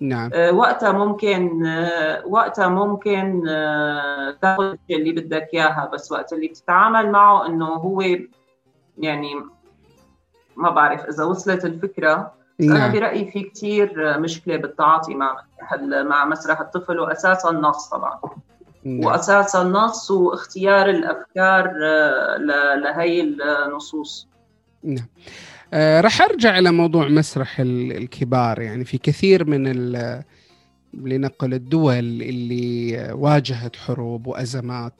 نعم 0.00 0.30
وقتها 0.52 0.92
ممكن 0.92 1.66
وقتها 2.26 2.68
ممكن 2.68 3.42
تاخذ 4.42 4.76
اللي 4.90 5.12
بدك 5.12 5.48
اياها 5.54 5.90
بس 5.92 6.12
وقت 6.12 6.32
اللي 6.32 6.48
بتتعامل 6.48 7.10
معه 7.10 7.46
انه 7.46 7.66
هو 7.66 8.00
يعني 8.98 9.34
ما 10.56 10.70
بعرف 10.70 11.04
اذا 11.04 11.24
وصلت 11.24 11.64
الفكرة 11.64 12.37
نعم. 12.60 12.76
أنا 12.76 12.92
برأيي 12.92 13.30
في 13.30 13.42
كثير 13.42 14.18
مشكلة 14.20 14.56
بالتعاطي 14.56 15.14
مع 15.14 15.44
مع 16.02 16.24
مسرح 16.24 16.60
الطفل 16.60 16.98
واساسا 16.98 17.50
النص 17.50 17.88
طبعا. 17.88 18.20
نعم. 18.84 19.04
واساس 19.04 19.56
النص 19.56 20.10
واختيار 20.10 20.90
الأفكار 20.90 21.72
آه، 21.84 22.36
لهي 22.84 23.20
النصوص. 23.20 24.28
نعم. 24.84 25.06
آه 25.72 26.00
راح 26.00 26.22
أرجع 26.22 26.58
إلى 26.58 26.72
موضوع 26.72 27.08
مسرح 27.08 27.60
الكبار. 27.60 28.60
يعني 28.60 28.84
في 28.84 28.98
كثير 28.98 29.44
من 29.44 29.72
لنقل 30.94 31.54
الدول 31.54 31.98
اللي 31.98 33.12
واجهت 33.12 33.76
حروب 33.76 34.26
وأزمات 34.26 34.92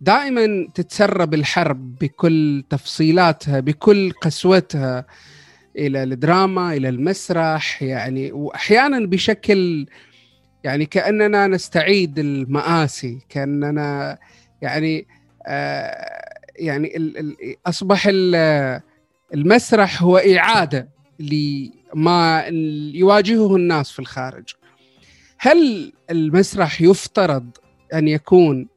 دائما 0.00 0.68
تتسرب 0.74 1.34
الحرب 1.34 1.98
بكل 1.98 2.64
تفصيلاتها 2.70 3.60
بكل 3.60 4.12
قسوتها. 4.12 5.04
إلى 5.76 6.02
الدراما 6.02 6.72
إلى 6.72 6.88
المسرح 6.88 7.82
يعني 7.82 8.32
وأحيانا 8.32 9.06
بشكل 9.06 9.86
يعني 10.64 10.86
كأننا 10.86 11.46
نستعيد 11.46 12.18
المآسي 12.18 13.18
كأننا 13.28 14.18
يعني 14.62 15.06
آه 15.46 16.28
يعني 16.56 16.96
ال 16.96 17.18
ال 17.18 17.36
أصبح 17.66 18.06
ال 18.06 18.34
المسرح 19.34 20.02
هو 20.02 20.16
إعادة 20.16 20.88
لما 21.18 22.44
يواجهه 22.94 23.56
الناس 23.56 23.90
في 23.90 23.98
الخارج. 23.98 24.44
هل 25.38 25.92
المسرح 26.10 26.80
يفترض 26.80 27.50
أن 27.94 28.08
يكون 28.08 28.68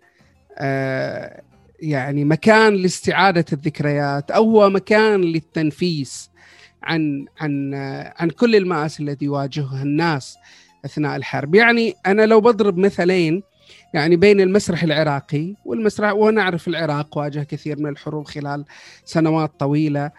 آه 0.57 1.41
يعني 1.79 2.25
مكان 2.25 2.73
لاستعادة 2.73 3.45
الذكريات 3.53 4.31
أو 4.31 4.43
هو 4.43 4.69
مكان 4.69 5.21
للتنفيس؟ 5.21 6.30
عن 6.83 7.25
عن 7.39 7.73
عن 8.17 8.29
كل 8.29 8.55
المآسي 8.55 9.03
التي 9.03 9.25
يواجهها 9.25 9.83
الناس 9.83 10.37
أثناء 10.85 11.15
الحرب، 11.15 11.55
يعني 11.55 11.95
أنا 12.05 12.25
لو 12.25 12.41
بضرب 12.41 12.77
مثلين 12.77 13.43
يعني 13.93 14.15
بين 14.15 14.41
المسرح 14.41 14.83
العراقي 14.83 15.55
والمسرح 15.65 16.13
ونعرف 16.13 16.67
العراق 16.67 17.17
واجه 17.17 17.43
كثير 17.43 17.79
من 17.79 17.89
الحروب 17.89 18.27
خلال 18.27 18.65
سنوات 19.05 19.51
طويلة. 19.59 20.11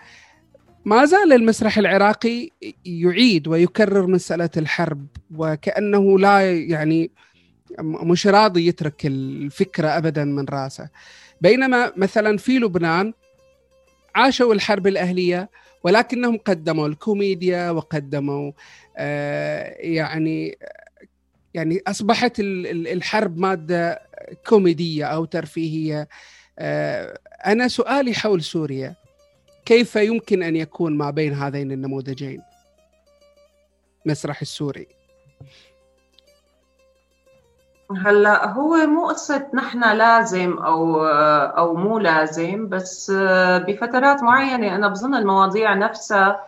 ما 0.84 1.04
زال 1.04 1.32
المسرح 1.32 1.78
العراقي 1.78 2.48
يعيد 2.84 3.48
ويكرر 3.48 4.06
مسألة 4.06 4.50
الحرب 4.56 5.06
وكأنه 5.36 6.18
لا 6.18 6.52
يعني 6.52 7.10
مش 7.80 8.26
راضي 8.26 8.66
يترك 8.66 9.06
الفكرة 9.06 9.88
أبدا 9.88 10.24
من 10.24 10.44
راسه 10.44 10.88
بينما 11.40 11.92
مثلا 11.96 12.36
في 12.38 12.58
لبنان 12.58 13.12
عاشوا 14.14 14.54
الحرب 14.54 14.86
الأهلية 14.86 15.50
ولكنهم 15.84 16.38
قدموا 16.38 16.88
الكوميديا 16.88 17.70
وقدموا 17.70 18.52
آه 18.96 19.76
يعني 19.78 20.58
يعني 21.54 21.82
أصبحت 21.86 22.32
الحرب 22.40 23.38
مادة 23.38 24.02
كوميدية 24.46 25.04
أو 25.04 25.24
ترفيهية. 25.24 26.08
آه 26.58 27.18
أنا 27.46 27.68
سؤالي 27.68 28.14
حول 28.14 28.42
سوريا 28.42 28.94
كيف 29.64 29.96
يمكن 29.96 30.42
أن 30.42 30.56
يكون 30.56 30.96
ما 30.96 31.10
بين 31.10 31.32
هذين 31.32 31.72
النموذجين؟ 31.72 32.42
مسرح 34.06 34.40
السوري. 34.40 34.86
هلا 37.96 38.48
هو 38.48 38.76
مو 38.86 39.06
قصة 39.08 39.46
نحن 39.54 39.92
لازم 39.92 40.58
أو 40.58 41.06
أو 41.58 41.74
مو 41.74 41.98
لازم 41.98 42.68
بس 42.68 43.12
بفترات 43.66 44.22
معينة 44.22 44.74
أنا 44.76 44.88
بظن 44.88 45.14
المواضيع 45.14 45.74
نفسها 45.74 46.44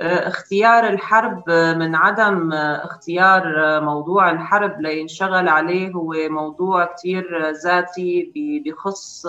اختيار 0.00 0.88
الحرب 0.88 1.50
من 1.50 1.94
عدم 1.94 2.52
اختيار 2.52 3.44
موضوع 3.80 4.30
الحرب 4.30 4.80
لينشغل 4.80 5.48
عليه 5.48 5.92
هو 5.92 6.14
موضوع 6.28 6.84
كتير 6.84 7.50
ذاتي 7.50 8.32
بخص 8.66 9.26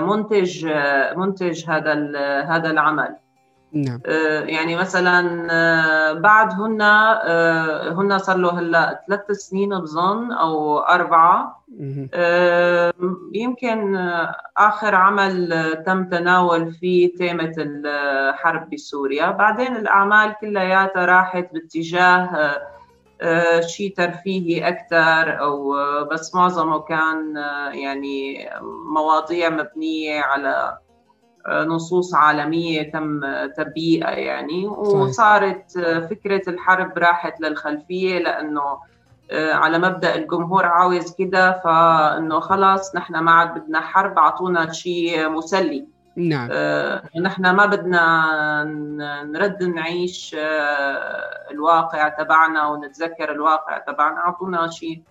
منتج 0.00 0.66
منتج 1.16 1.70
هذا 1.70 1.92
هذا 2.42 2.70
العمل. 2.70 3.16
نعم. 3.72 4.00
آه، 4.06 4.40
يعني 4.40 4.76
مثلا 4.76 5.48
آه، 5.50 6.12
بعد 6.12 6.52
هن 6.52 6.82
آه، 6.82 7.92
هن 7.92 8.18
صار 8.18 8.36
له 8.36 8.58
هلأ 8.58 9.04
ثلاث 9.08 9.30
سنين 9.30 9.78
بظن 9.78 10.32
أو 10.32 10.78
أربعة. 10.78 11.64
يمكن 13.34 13.96
آخر 14.56 14.94
عمل 14.94 15.52
تم 15.86 16.04
تناول 16.04 16.72
فيه 16.72 17.14
تيمة 17.16 17.52
الحرب 17.58 18.70
بسوريا. 18.70 19.30
بعدين 19.30 19.76
الأعمال 19.76 20.34
كلياتها 20.40 21.04
راحت 21.04 21.48
باتجاه 21.52 22.58
شيء 23.60 23.94
ترفيهي 23.96 24.68
أكثر 24.68 25.40
أو 25.40 25.76
آه، 25.76 26.02
بس 26.02 26.34
معظمه 26.34 26.78
كان 26.78 27.36
يعني 27.72 28.48
مواضيع 28.94 29.48
مبنية 29.50 30.20
على 30.20 30.78
نصوص 31.48 32.14
عالمية 32.14 32.90
تم 32.90 33.20
تبيئة 33.56 34.08
يعني 34.10 34.66
وصارت 34.66 35.72
فكرة 36.10 36.50
الحرب 36.50 36.98
راحت 36.98 37.40
للخلفية 37.40 38.18
لأنه 38.18 38.78
على 39.32 39.78
مبدأ 39.78 40.14
الجمهور 40.14 40.66
عاوز 40.66 41.14
كده 41.14 41.60
فإنه 41.64 42.40
خلاص 42.40 42.94
نحن 42.94 43.18
ما 43.18 43.32
عاد 43.32 43.54
بدنا 43.54 43.80
حرب 43.80 44.18
أعطونا 44.18 44.72
شيء 44.72 45.28
مسلي. 45.28 45.86
نعم. 46.16 46.48
آه 46.52 47.02
نحن 47.20 47.50
ما 47.50 47.66
بدنا 47.66 48.24
نرد 49.24 49.62
نعيش 49.62 50.36
آه 50.38 51.50
الواقع 51.50 52.08
تبعنا 52.08 52.66
ونتذكر 52.68 53.32
الواقع 53.32 53.78
تبعنا 53.78 54.18
أعطونا 54.18 54.70
شيء 54.70 55.02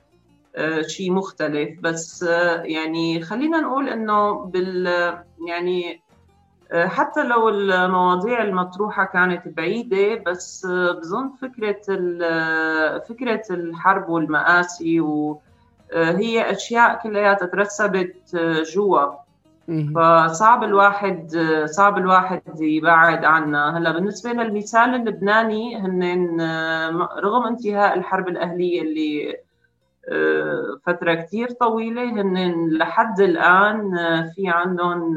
آه 0.55 0.81
شيء 0.81 1.11
مختلف. 1.11 1.79
بس 1.81 2.23
آه 2.23 2.61
يعني 2.61 3.21
خلينا 3.21 3.59
نقول 3.59 3.89
إنه 3.89 4.33
بال 4.33 4.87
يعني 5.47 5.93
آه، 5.93 6.06
حتى 6.73 7.23
لو 7.23 7.49
المواضيع 7.49 8.41
المطروحة 8.41 9.05
كانت 9.05 9.47
بعيدة 9.47 10.23
بس 10.27 10.67
بظن 10.67 11.29
فكرة 11.41 11.81
فكرة 12.99 13.43
الحرب 13.49 14.09
والمآسي 14.09 14.99
وهي 14.99 16.51
أشياء 16.51 16.99
كلها 17.03 17.33
تترسبت 17.33 18.35
جوا. 18.75 19.05
فصعب 19.95 20.63
الواحد 20.63 21.37
صعب 21.65 21.97
الواحد 21.97 22.41
يبعد 22.59 23.25
عنها. 23.25 23.77
هلا 23.77 23.91
بالنسبة 23.91 24.31
للمثال 24.31 24.95
اللبناني 24.95 25.77
هن 25.77 26.41
رغم 27.19 27.47
انتهاء 27.47 27.97
الحرب 27.97 28.27
الأهلية 28.27 28.81
اللي 28.81 29.37
آه، 30.09 30.79
فترة 30.85 31.13
كثير 31.13 31.51
طويلة 31.51 32.03
هن 32.03 32.69
لحد 32.69 33.19
الآن 33.19 33.91
في 34.35 34.47
عندهم 34.47 35.15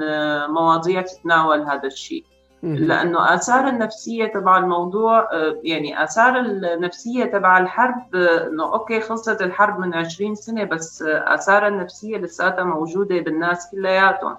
مواضيع 0.50 1.02
تتناول 1.02 1.62
هذا 1.62 1.86
الشيء. 1.86 2.24
لأنه 2.62 3.34
آثار 3.34 3.68
النفسية 3.68 4.26
تبع 4.26 4.58
الموضوع 4.58 5.20
آه، 5.32 5.60
يعني 5.64 6.04
آثار 6.04 6.40
النفسية 6.40 7.24
تبع 7.24 7.58
الحرب 7.58 8.14
آه، 8.14 8.46
إنه 8.46 8.72
أوكي 8.72 9.00
خلصت 9.00 9.42
الحرب 9.42 9.78
من 9.78 9.94
20 9.94 10.34
سنة 10.34 10.64
بس 10.64 11.02
آه، 11.02 11.34
آثار 11.34 11.66
النفسية 11.66 12.16
لساتها 12.16 12.64
موجودة 12.64 13.20
بالناس 13.20 13.70
كلياتهم. 13.70 14.36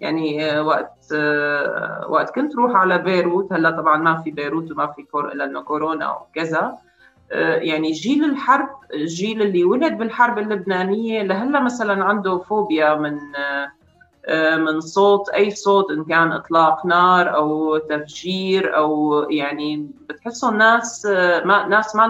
يعني 0.00 0.60
وقت 0.60 1.12
وقت 2.08 2.34
كنت 2.34 2.56
روح 2.56 2.76
على 2.76 2.98
بيروت 2.98 3.52
هلأ 3.52 3.70
طبعا 3.70 3.96
ما 3.96 4.22
في 4.22 4.30
بيروت 4.30 4.72
وما 4.72 4.86
في 4.86 5.02
كور 5.02 5.34
لأنه 5.34 5.60
كورونا 5.60 6.10
وكذا. 6.16 6.78
يعني 7.38 7.92
جيل 7.92 8.24
الحرب 8.24 8.68
الجيل 8.94 9.42
اللي 9.42 9.64
ولد 9.64 9.98
بالحرب 9.98 10.38
اللبنانية. 10.38 11.22
لهلا 11.22 11.60
مثلا 11.60 12.04
عنده 12.04 12.38
فوبيا 12.38 12.94
من 12.94 13.18
آه، 14.26 14.56
من 14.56 14.80
صوت 14.80 15.28
أي 15.28 15.50
صوت 15.50 15.90
إن 15.90 16.04
كان 16.04 16.32
إطلاق 16.32 16.86
نار 16.86 17.34
أو 17.34 17.78
تفجير 17.78 18.76
أو 18.76 19.20
يعني 19.30 19.90
بتحسوا 20.08 20.50
الناس 20.50 21.06
آه، 21.06 21.44
ما 21.44 21.66
ناس 21.66 21.96
ما 21.96 22.06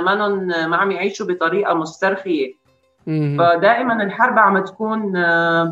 ما 0.00 0.28
ما 0.66 0.76
عم 0.76 0.90
يعيشوا 0.90 1.26
بطريقة 1.26 1.74
مسترخية. 1.74 2.66
فدائما 3.38 4.02
الحرب 4.02 4.38
عم 4.38 4.64
تكون 4.64 5.16
آه، 5.16 5.64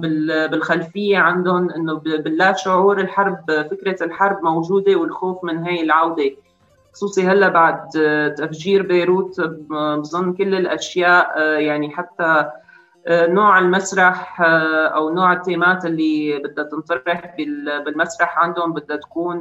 بالخلفية 0.50 1.18
عندهم 1.18 1.70
إنه 1.70 1.94
باللا 1.94 2.52
شعور 2.52 3.00
الحرب 3.00 3.38
فكرة 3.70 4.04
الحرب 4.04 4.44
موجودة 4.44 4.96
والخوف 4.96 5.44
من 5.44 5.64
هي 5.64 5.82
العودة. 5.82 6.30
خصوصي 6.94 7.22
هلا 7.22 7.48
بعد 7.48 7.88
تفجير 8.38 8.82
بيروت 8.82 9.40
بظن 9.40 10.32
كل 10.32 10.54
الأشياء 10.54 11.40
يعني 11.60 11.90
حتى 11.90 12.50
نوع 13.10 13.58
المسرح 13.58 14.40
أو 14.94 15.10
نوع 15.10 15.32
التيمات 15.32 15.84
اللي 15.84 16.38
بدها 16.38 16.64
تنطرح 16.64 17.36
بالمسرح 17.84 18.38
عندهم 18.38 18.72
بدها 18.72 18.96
تكون 18.96 19.38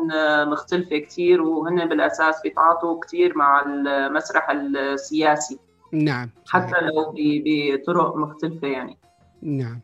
مختلفة 0.49 0.97
كثير 0.97 1.41
وهن 1.41 1.89
بالأساس 1.89 2.41
بيتعاطوا 2.41 2.99
كثير 2.99 3.37
مع 3.37 3.61
المسرح 3.65 4.49
السياسي. 4.49 5.59
نعم 5.91 6.29
حتى 6.47 6.75
لو 6.81 7.13
بطرق 7.15 8.15
مختلفة 8.15 8.67
يعني. 8.67 8.97
نعم. 9.41 9.81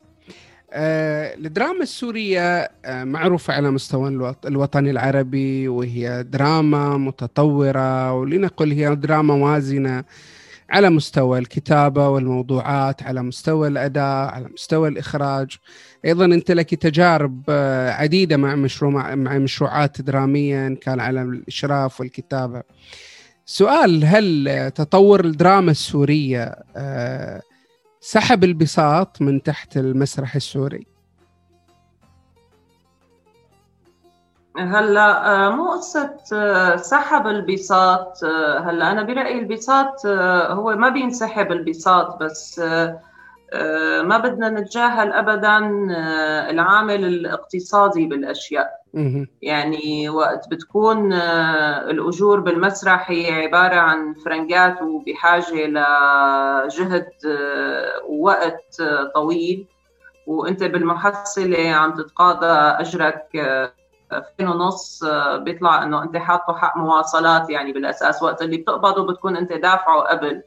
الدراما 0.73 1.83
السورية 1.83 2.71
آه 2.85 3.03
معروفة 3.03 3.53
على 3.53 3.71
مستوى 3.71 4.09
الوطن 4.45 4.87
العربي 4.87 5.67
وهي 5.67 6.23
دراما 6.23 6.97
متطورة 6.97 8.13
ولنقل 8.13 8.71
هي 8.71 8.95
دراما 8.95 9.33
وازنة 9.33 10.03
على 10.69 10.89
مستوى 10.89 11.39
الكتابة 11.39 12.09
والموضوعات 12.09 13.03
على 13.03 13.23
مستوى 13.23 13.67
الأداء 13.67 14.27
على 14.29 14.47
مستوى 14.53 14.89
الإخراج. 14.89 15.57
أيضا 16.05 16.25
أنت 16.25 16.51
لك 16.51 16.75
تجارب 16.75 17.43
آه، 17.49 17.91
عديدة 17.91 18.37
مع 18.37 18.55
مشروع 18.55 19.15
مع 19.15 19.37
مشروعات 19.37 20.01
درامية 20.01 20.75
كان 20.75 20.99
على 20.99 21.21
الإشراف 21.21 21.99
والكتابة. 21.99 22.63
سؤال 23.45 24.05
هل 24.05 24.71
تطور 24.75 25.25
الدراما 25.25 25.71
السورية 25.71 26.55
آه، 26.75 27.41
سحب 28.01 28.43
البساط 28.43 29.21
من 29.21 29.43
تحت 29.43 29.77
المسرح 29.77 30.35
السوري؟ 30.35 30.85
هلا 34.57 35.33
آه، 35.45 35.49
مو 35.49 35.71
قصة 35.71 36.17
آه، 36.33 36.75
سحب 36.75 37.27
البساط 37.27 38.23
آه، 38.23 38.59
هلا 38.59 38.91
أنا 38.91 39.03
برأيي 39.03 39.39
البساط 39.39 40.05
هو 40.05 40.75
ما 40.75 40.89
بينسحب 40.89 41.51
البساط 41.51 42.23
بس 42.23 42.61
ما 44.03 44.17
بدنا 44.17 44.49
نتجاهل 44.49 45.11
أبدا 45.13 45.57
العامل 46.49 47.05
الاقتصادي 47.05 48.05
بالأشياء. 48.07 48.79
يعني 49.41 50.09
وقت 50.09 50.49
بتكون 50.49 51.13
الأجور 51.13 52.39
بالمسرح 52.39 53.11
هي 53.11 53.31
عبارة 53.31 53.75
عن 53.75 54.13
فرنجات 54.13 54.81
وبحاجة 54.81 55.65
لجهد 55.67 57.09
ووقت 58.09 58.81
طويل. 59.15 59.67
وأنت 60.27 60.63
بالمحصلة 60.63 61.69
عم 61.71 61.93
تتقاضى 61.93 62.45
أجرك 62.81 63.27
2000 64.13 64.47
ونص 64.47 65.03
آه، 65.03 65.37
بيطلع 65.37 65.83
إنه 65.83 66.03
أنت 66.03 66.17
حاطه 66.17 66.53
حق 66.57 66.77
مواصلات 66.77 67.49
يعني 67.49 67.71
بالأساس. 67.73 68.23
وقت 68.23 68.41
اللي 68.41 68.57
بتقبضه 68.57 69.07
بتكون 69.07 69.37
أنت 69.37 69.53
دافعه 69.53 70.01
قبل. 70.01 70.43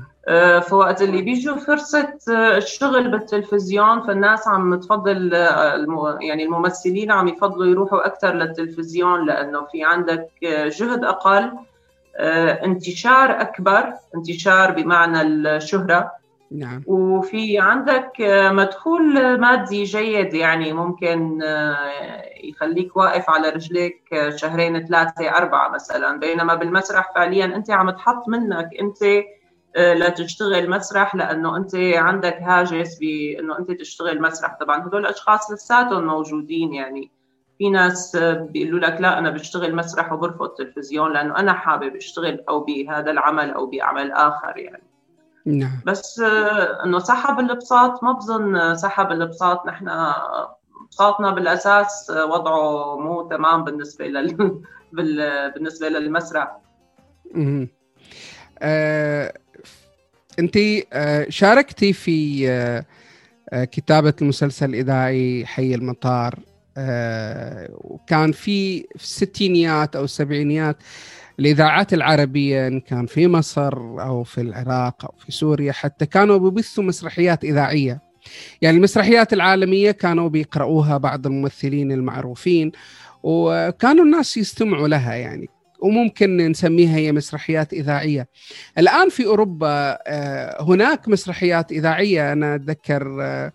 آه، 0.00 0.13
فوقت 0.60 1.02
اللي 1.02 1.22
بيجوا 1.22 1.56
فرصة 1.56 2.18
آه، 2.30 2.56
الشغل 2.56 3.10
بالتلفزيون 3.10 4.06
فالناس 4.06 4.48
عم 4.48 4.74
تفضل 4.80 5.34
آه، 5.34 6.18
يعني 6.20 6.44
الممثلين 6.44 7.12
عم 7.12 7.28
يفضلوا 7.28 7.66
يروحوا 7.66 8.06
أكثر 8.06 8.34
للتلفزيون 8.34 9.26
لأنه 9.26 9.64
في 9.72 9.84
عندك 9.84 10.28
جهد 10.78 11.04
أقل 11.04 11.52
انتشار 12.64 13.40
أكبر 13.40 13.92
انتشار 14.14 14.70
بمعنى 14.70 15.22
الشهرة. 15.22 16.12
نعم. 16.50 16.82
وفي 16.86 17.58
عندك 17.58 18.12
مدخول 18.52 19.38
مادي 19.40 19.84
جيد 19.84 20.34
يعني 20.34 20.72
ممكن 20.72 21.42
يخليك 22.44 22.96
واقف 22.96 23.30
على 23.30 23.48
رجليك 23.48 24.30
شهرين 24.36 24.86
ثلاثة 24.86 25.28
أربعة 25.30 25.68
مثلا. 25.68 26.18
بينما 26.18 26.54
بالمسرح 26.54 27.14
فعليا 27.14 27.44
أنت 27.44 27.70
عم 27.70 27.90
تحط 27.90 28.28
منك 28.28 28.68
أنت 28.80 29.02
آه، 29.02 29.24
لتشتغل 29.76 30.70
مسرح 30.70 31.14
لأنه 31.14 31.56
أنت 31.56 31.74
عندك 31.94 32.36
هاجس 32.42 32.98
بانه 32.98 33.58
أنت 33.58 33.70
تشتغل 33.70 34.22
مسرح. 34.22 34.56
طبعا 34.60 34.86
هدول 34.86 35.00
الأشخاص 35.00 35.50
لساتهم 35.50 36.06
موجودين 36.06 36.74
يعني. 36.74 37.10
في 37.58 37.70
ناس 37.70 38.16
بيقولوا 38.16 38.80
لك 38.80 39.00
لا 39.00 39.18
أنا 39.18 39.30
بشتغل 39.30 39.74
مسرح 39.74 40.12
وبرفض 40.12 40.42
التلفزيون 40.42 41.12
لأنه 41.12 41.36
أنا 41.36 41.52
حابب 41.52 41.96
أشتغل 41.96 42.44
أو 42.48 42.60
بهذا 42.60 43.10
العمل 43.10 43.50
أو 43.50 43.66
بعمل 43.66 44.12
آخر 44.12 44.56
يعني. 44.56 44.82
نعم. 45.46 45.80
بس 45.86 46.20
آه، 46.20 46.84
إنه 46.84 46.98
سحب 46.98 47.40
الابساط 47.40 48.04
ما 48.04 48.12
بظن 48.12 48.74
سحب 48.74 49.12
الابساط 49.12 49.66
نحن 49.66 49.90
بساطنا 50.90 51.30
بالأساس 51.30 52.10
وضعه 52.10 52.96
مو 53.00 53.28
تمام 53.28 53.64
بالنسبة 53.64 54.06
لل 54.06 54.60
بالنسبة 55.54 55.88
للمسرح. 55.88 56.56
آه 58.58 59.34
انت 60.38 60.58
آه، 60.92 61.26
شاركتي 61.28 61.92
في 61.92 62.48
آه، 62.50 62.84
آه، 63.52 63.64
كتابة 63.64 64.14
المسلسل 64.22 64.70
الإذاعي 64.70 65.46
حي 65.46 65.74
المطار 65.74 66.38
وكان 67.70 68.32
في 68.32 68.80
في 68.80 69.04
الستينيات 69.04 69.96
أو 69.96 70.04
السبعينيات 70.04 70.76
الإذاعات 71.38 71.94
العربية 71.94 72.66
إن 72.66 72.80
كان 72.80 73.06
في 73.06 73.28
مصر 73.28 73.72
أو 74.02 74.24
في 74.24 74.40
العراق 74.40 75.04
أو 75.04 75.14
في 75.18 75.32
سوريا 75.32 75.72
حتى 75.72 76.06
كانوا 76.06 76.38
بيبثوا 76.38 76.84
مسرحيات 76.84 77.44
إذاعية. 77.44 78.00
يعني 78.62 78.76
المسرحيات 78.76 79.32
العالمية 79.32 79.90
كانوا 79.90 80.28
بيقرأوها 80.28 80.96
بعض 80.96 81.26
الممثلين 81.26 81.92
المعروفين 81.92 82.72
وكانوا 83.22 84.04
الناس 84.04 84.36
يستمعوا 84.36 84.88
لها 84.88 85.14
يعني. 85.14 85.48
وممكن 85.84 86.36
نسميها 86.36 86.96
هي 86.96 87.12
مسرحيات 87.12 87.72
إذاعية. 87.72 88.28
الآن 88.78 89.08
في 89.08 89.26
أوروبا 89.26 89.98
آه، 90.06 90.62
هناك 90.62 91.08
مسرحيات 91.08 91.72
إذاعية. 91.72 92.32
أنا 92.32 92.54
أتذكر 92.54 93.18
آه، 93.22 93.52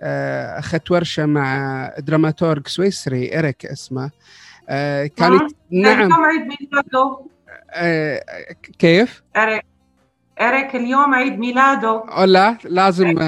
آه، 0.00 0.58
أخذت 0.58 0.90
ورشة 0.90 1.26
مع 1.26 1.92
دراماتورج 1.98 2.66
سويسري 2.68 3.38
إريك 3.38 3.66
اسمه. 3.66 4.10
كانت 5.16 5.52
نعم. 5.70 6.12
عيد 6.12 6.48
ميلاده. 6.60 7.18
كيف؟ 8.78 9.22
إريك 9.36 9.64
إريك 10.40 10.74
اليوم 10.74 11.14
عيد 11.14 11.38
ميلاده. 11.38 12.04
لا 12.24 12.56
لازم 12.64 13.18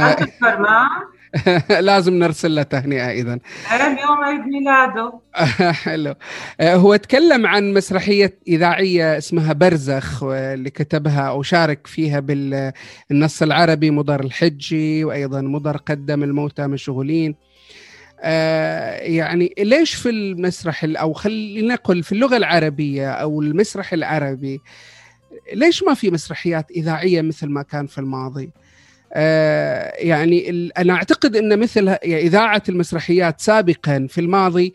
لازم 1.80 2.14
نرسل 2.14 2.54
له 2.54 2.62
تهنئة 2.62 3.10
اذا 3.10 3.38
اليوم 3.72 4.24
عيد 4.24 4.40
ميلاده؟ 4.40 5.12
حلو. 5.84 6.14
آه، 6.60 6.74
هو 6.74 6.96
تكلم 6.96 7.46
عن 7.46 7.74
مسرحية 7.74 8.38
إذاعية 8.48 9.18
اسمها 9.18 9.52
برزخ 9.52 10.24
اللي 10.24 10.70
كتبها 10.70 11.20
أو 11.20 11.42
شارك 11.42 11.86
فيها 11.86 12.20
بالنص 12.20 13.42
العربي 13.42 13.90
مضر 13.90 14.20
الحجي 14.20 15.04
وأيضا 15.04 15.40
مضر 15.40 15.76
قدم 15.76 16.22
الموتى 16.22 16.66
مشغولين. 16.66 17.34
آه، 18.22 18.96
يعني 18.96 19.54
ليش 19.58 19.94
في 19.94 20.10
المسرح 20.10 20.84
أو 20.84 21.12
خلينا 21.12 21.74
نقول 21.74 22.02
في 22.02 22.12
اللغة 22.12 22.36
العربية 22.36 23.10
أو 23.10 23.42
المسرح 23.42 23.92
العربي 23.92 24.60
ليش 25.54 25.82
ما 25.82 25.94
في 25.94 26.10
مسرحيات 26.10 26.70
إذاعية 26.70 27.22
مثل 27.22 27.46
ما 27.46 27.62
كان 27.62 27.86
في 27.86 27.98
الماضي؟ 27.98 28.50
آه، 29.12 29.92
يعني 29.96 30.70
أنا 30.78 30.92
أعتقد 30.94 31.36
إن 31.36 31.58
مثل 31.58 31.86
يعني 31.86 32.20
إذاعة 32.22 32.62
المسرحيات 32.68 33.40
سابقا 33.40 34.06
في 34.08 34.20
الماضي 34.20 34.74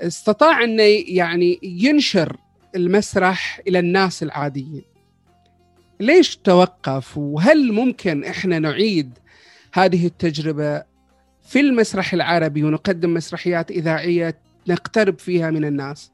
استطاع 0.00 0.64
انه 0.64 0.82
يعني 1.06 1.58
ينشر 1.62 2.36
المسرح 2.76 3.60
إلى 3.68 3.78
الناس 3.78 4.22
العاديين. 4.22 4.84
ليش 6.00 6.36
توقف 6.36 7.18
وهل 7.18 7.72
ممكن 7.72 8.24
إحنا 8.24 8.58
نعيد 8.58 9.18
هذه 9.72 10.06
التجربة 10.06 10.82
في 11.42 11.60
المسرح 11.60 12.12
العربي 12.12 12.64
ونقدم 12.64 13.14
مسرحيات 13.14 13.70
إذاعية 13.70 14.38
نقترب 14.68 15.18
فيها 15.18 15.50
من 15.50 15.64
الناس؟ 15.64 16.12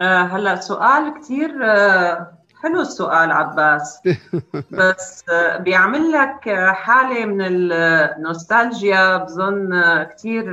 آه، 0.00 0.22
هلا 0.22 0.56
سؤال 0.56 1.14
كثير 1.20 1.64
آه، 1.64 2.35
حلو 2.66 2.80
السؤال 2.80 3.32
عباس 3.32 4.00
بس 4.78 5.24
بيعمل 5.58 6.12
لك 6.12 6.50
حالة 6.74 7.24
من 7.24 7.40
النوستالجيا 7.40 9.16
بظن 9.16 10.02
كثير 10.02 10.44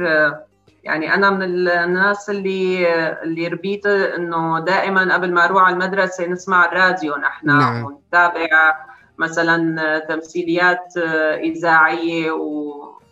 يعني 0.84 1.14
أنا 1.14 1.30
من 1.30 1.44
الناس 1.44 2.30
اللي 2.30 2.88
اللي 3.24 3.48
ربيت 3.48 3.86
إنه 3.86 4.60
دائما 4.60 5.14
قبل 5.14 5.34
ما 5.34 5.46
أروح 5.46 5.64
على 5.64 5.74
المدرسة 5.74 6.26
نسمع 6.26 6.66
الراديو 6.66 7.16
نحن 7.16 7.48
نعم. 7.48 7.86
ونتابع 7.86 8.76
مثلا 9.18 10.00
تمثيليات 10.00 10.98
إذاعية 11.38 12.32
و 12.32 12.74
آه، 12.84 13.03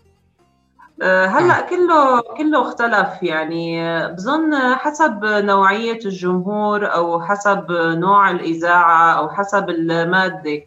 هلا 1.01 1.59
آه. 1.59 1.61
كله 1.61 2.21
كله 2.21 2.61
اختلف 2.61 3.23
يعني. 3.23 4.07
بظن 4.07 4.55
حسب 4.75 5.25
نوعية 5.25 5.99
الجمهور 6.05 6.93
أو 6.93 7.21
حسب 7.21 7.71
نوع 7.71 8.31
الإذاعة 8.31 9.17
أو 9.17 9.29
حسب 9.29 9.69
المادة. 9.69 10.61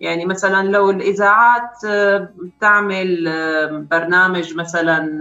يعني 0.00 0.26
مثلا 0.26 0.68
لو 0.68 0.90
الإذاعات 0.90 1.86
بتعمل 2.36 3.24
برنامج 3.90 4.56
مثلا 4.56 5.20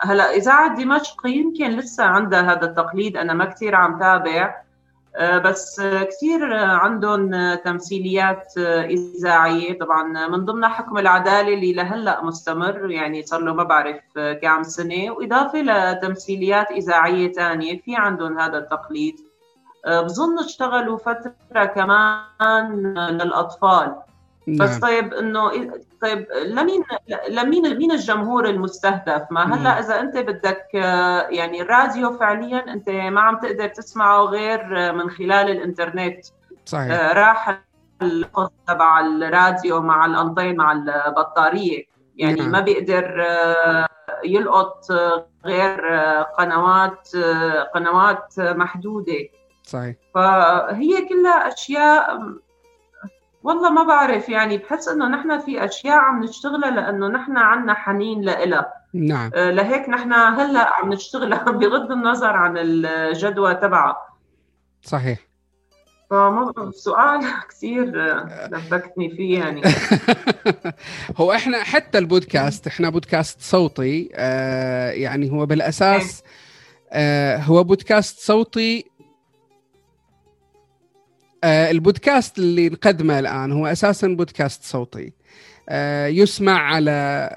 هلا 0.00 0.30
اذاعه 0.30 0.76
دمشق 0.76 1.26
يمكن 1.26 1.70
لسه 1.70 2.04
عندها 2.04 2.52
هذا 2.52 2.64
التقليد. 2.64 3.16
أنا 3.16 3.34
ما 3.34 3.44
كثير 3.44 3.74
عم 3.74 3.98
تابع. 3.98 4.44
آه، 4.44 4.65
بس 5.20 5.80
كثير 5.80 6.54
عندهم 6.54 7.54
تمثيليات 7.54 8.58
إذاعية. 8.58 9.78
طبعا 9.78 10.28
من 10.28 10.44
ضمنها 10.44 10.68
حكم 10.68 10.98
العدالة 10.98 11.54
اللي 11.54 11.72
لهلأ 11.72 12.24
مستمر 12.24 12.90
يعني 12.90 13.22
صار 13.22 13.40
له 13.40 13.54
ما 13.54 13.62
بعرف 13.62 14.00
كم 14.42 14.62
سنة 14.62 15.10
وإضافة 15.10 15.58
لتمثيليات 15.62 16.70
إذاعية 16.70 17.32
ثانية 17.32 17.80
في 17.80 17.96
عندهم 17.96 18.38
هذا 18.38 18.58
التقليد. 18.58 19.16
آه، 19.86 20.00
بظن 20.00 20.38
اشتغلوا 20.38 20.98
فترة 20.98 21.64
كمان 21.64 22.94
للأطفال. 23.10 23.94
نعم. 24.46 24.58
بس 24.58 24.78
طيب 24.78 25.14
إنه 25.14 25.50
طيب 26.02 26.26
لمين 26.46 26.84
لمين 27.28 27.78
مين 27.78 27.92
الجمهور 27.92 28.48
المستهدف؟ 28.48 29.22
ما 29.30 29.54
هلأ 29.54 29.78
إذا 29.78 30.00
أنت 30.00 30.16
بدك 30.16 30.74
يعني 31.30 31.62
الراديو 31.62 32.18
فعليا 32.18 32.72
أنت 32.72 32.88
ما 32.90 33.20
عم 33.20 33.38
تقدر 33.38 33.68
تسمعه 33.68 34.22
غير 34.22 34.92
من 34.92 35.10
خلال 35.10 35.50
الإنترنت. 35.50 36.24
صحيح. 36.64 36.92
آه، 36.92 37.12
راح 37.12 37.62
القص 38.02 38.50
تبع 38.68 39.00
الراديو 39.00 39.80
مع 39.80 40.06
الانطين 40.06 40.56
مع 40.56 40.72
البطارية. 40.72 41.84
يعني 42.16 42.40
نعم. 42.40 42.50
ما 42.50 42.60
بيقدر 42.60 43.24
آه، 43.26 43.88
يلقط 44.24 44.84
غير 45.44 45.96
قنوات 46.38 47.08
قنوات 47.74 48.34
محدودة. 48.38 49.28
صحيح. 49.62 49.96
فهي 50.14 51.08
كلها 51.08 51.48
أشياء 51.48 52.18
والله 53.46 53.70
ما 53.70 53.82
بعرف 53.82 54.28
يعني 54.28 54.58
بحس 54.58 54.88
إنه 54.88 55.08
نحن 55.08 55.38
في 55.38 55.64
أشياء 55.64 55.98
عم 55.98 56.24
نشتغلها 56.24 56.70
لإنه 56.70 57.08
نحن 57.08 57.36
عنا 57.36 57.74
حنين 57.74 58.20
لإلها. 58.20 58.72
نعم. 58.94 59.30
آه 59.34 59.50
لهيك 59.50 59.88
نحن 59.88 60.12
هلأ 60.12 60.74
عم 60.74 60.92
نشتغلها 60.92 61.44
بغض 61.60 61.92
النظر 61.92 62.36
عن 62.36 62.54
الجدوى 62.58 63.54
تبعها. 63.54 63.96
صحيح. 64.82 65.18
سؤال 66.70 67.20
كثير 67.50 67.84
لبكتني 68.52 69.10
فيه 69.10 69.38
يعني. 69.38 69.62
هو 71.20 71.32
إحنا 71.32 71.62
حتى 71.62 71.98
البودكاست 71.98 72.66
إحنا 72.66 72.90
بودكاست 72.90 73.40
صوتي 73.40 74.10
آه 74.14 74.90
يعني 74.90 75.32
هو 75.32 75.46
بالأساس 75.46 76.22
آه 76.92 77.36
هو 77.36 77.64
بودكاست 77.64 78.18
صوتي 78.18 78.90
البودكاست 81.44 82.38
اللي 82.38 82.68
نقدمه 82.68 83.18
الآن 83.18 83.52
هو 83.52 83.66
أساسا 83.66 84.08
بودكاست 84.08 84.64
صوتي. 84.64 85.12
آه، 85.68 86.06
يسمع 86.06 86.58
على 86.58 86.90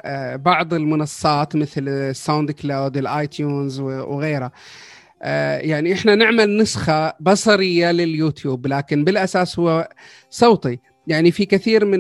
آه، 0.05 0.35
بعض 0.35 0.73
المنصات 0.73 1.55
مثل 1.55 1.87
ال 1.87 2.51
SoundCloud 2.51 2.97
ال 2.97 3.27
iTunes 3.27 3.79
وغيرها 3.79 4.51
آه، 5.21 5.57
يعني 5.57 5.93
إحنا 5.93 6.15
نعمل 6.15 6.57
نسخة 6.57 7.13
بصرية 7.19 7.91
لليوتيوب 7.91 8.67
لكن 8.67 9.03
بالأساس 9.03 9.59
هو 9.59 9.89
صوتي. 10.29 10.79
يعني 11.07 11.31
في 11.31 11.45
كثير 11.45 11.85
من 11.85 11.99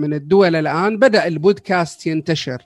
من 0.00 0.14
الدول 0.14 0.56
الآن 0.56 0.98
بدأ 0.98 1.26
البودكاست 1.26 2.06
ينتشر. 2.06 2.62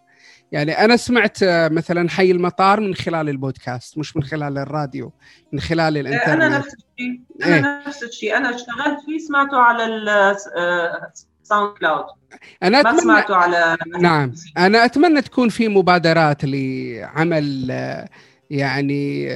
يعني 0.54 0.72
أنا 0.72 0.96
سمعت 0.96 1.42
آه، 1.42 1.68
مثلا 1.68 2.08
حي 2.10 2.30
المطار 2.30 2.80
من 2.80 2.94
خلال 2.94 3.28
البودكاست 3.28 3.98
مش 3.98 4.16
من 4.16 4.22
خلال 4.22 4.58
الراديو 4.58 5.12
من 5.52 5.60
خلال 5.60 5.98
الإنترنت. 5.98 6.28
أنا 6.28 6.58
نفس 6.58 6.74
الشيء 6.74 7.20
أنا 7.44 7.54
إيه؟ 7.56 7.86
نفس 7.88 8.02
الشيء. 8.02 8.36
أنا 8.36 8.54
اشتغلت 8.54 8.98
فيه 9.06 9.18
سمعته 9.18 9.56
على 9.56 9.86
ال 9.86 11.78
SoundCloud 11.78 12.04
آه، 12.04 12.38
أنا 12.62 12.80
أتمنى... 12.80 12.94
ما 12.94 13.00
سمعته 13.00 13.36
على 13.36 13.76
نعم. 14.00 14.32
أنا 14.58 14.84
أتمنى 14.84 15.22
تكون 15.22 15.48
في 15.48 15.68
مبادرات 15.68 16.44
لعمل 16.44 17.68
آه، 17.70 18.08
يعني 18.50 19.28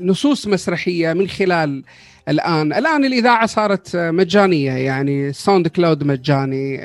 نصوص 0.00 0.46
مسرحية 0.46 1.12
من 1.12 1.28
خلال 1.28 1.84
الآن. 2.28 2.72
الآن 2.72 3.04
الإذاعة 3.04 3.46
صارت 3.46 3.96
مجانية 3.96 4.72
يعني 4.72 5.32
SoundCloud 5.32 6.04
مجاني 6.04 6.78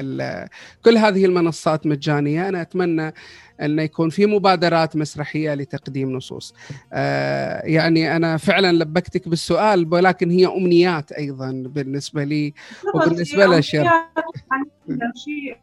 كل 0.85 0.97
هذه 0.97 1.25
المنصات 1.25 1.87
مجانية. 1.87 2.49
أنا 2.49 2.61
أتمنى 2.61 3.13
أن 3.61 3.79
يكون 3.79 4.09
في 4.09 4.25
مبادرات 4.25 4.95
مسرحية 4.95 5.53
لتقديم 5.53 6.11
نصوص. 6.11 6.53
آه 6.93 7.61
يعني 7.65 8.15
أنا 8.15 8.37
فعلا 8.37 8.71
لبكتك 8.71 9.27
بالسؤال 9.27 9.93
ولكن 9.93 10.31
هي 10.31 10.45
أمنيات 10.47 11.11
أيضا 11.11 11.63
بالنسبة 11.65 12.23
لي 12.23 12.53
وبالنسبة 12.95 13.45
لشر 13.45 13.87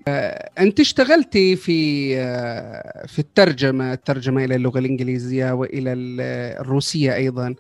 آه 0.09 0.51
أنت 0.59 0.81
اشتغلتي 0.81 1.57
في 1.57 2.13
آه 2.19 3.07
في 3.07 3.19
الترجمة 3.19 3.93
الترجمة 3.93 4.45
إلى 4.45 4.55
اللغة 4.55 4.79
الإنجليزية 4.79 5.53
وإلى 5.53 5.93
الروسية 6.61 7.15
أيضا. 7.15 7.55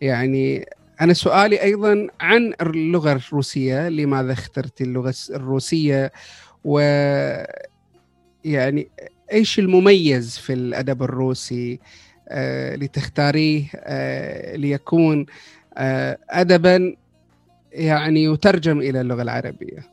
يعني 0.00 0.66
أنا 1.00 1.12
سؤالي 1.12 1.62
أيضا 1.62 2.06
عن 2.20 2.54
اللغة 2.60 3.12
الروسية 3.12 3.88
لماذا 3.88 4.32
اخترت 4.32 4.80
اللغة 4.80 5.14
الروسية؟ 5.30 6.12
و 6.64 6.78
يعني 8.44 8.88
إيش 9.32 9.58
المميز 9.58 10.38
في 10.38 10.52
الأدب 10.52 11.02
الروسي 11.02 11.80
آه 12.28 12.76
لتختاريه 12.76 13.64
آه 13.74 14.56
ليكون 14.56 15.26
آه 15.76 16.18
ادبا 16.30 16.96
يعني 17.72 18.24
يترجم 18.24 18.78
إلى 18.78 19.00
اللغة 19.00 19.22
العربية؟ 19.22 19.92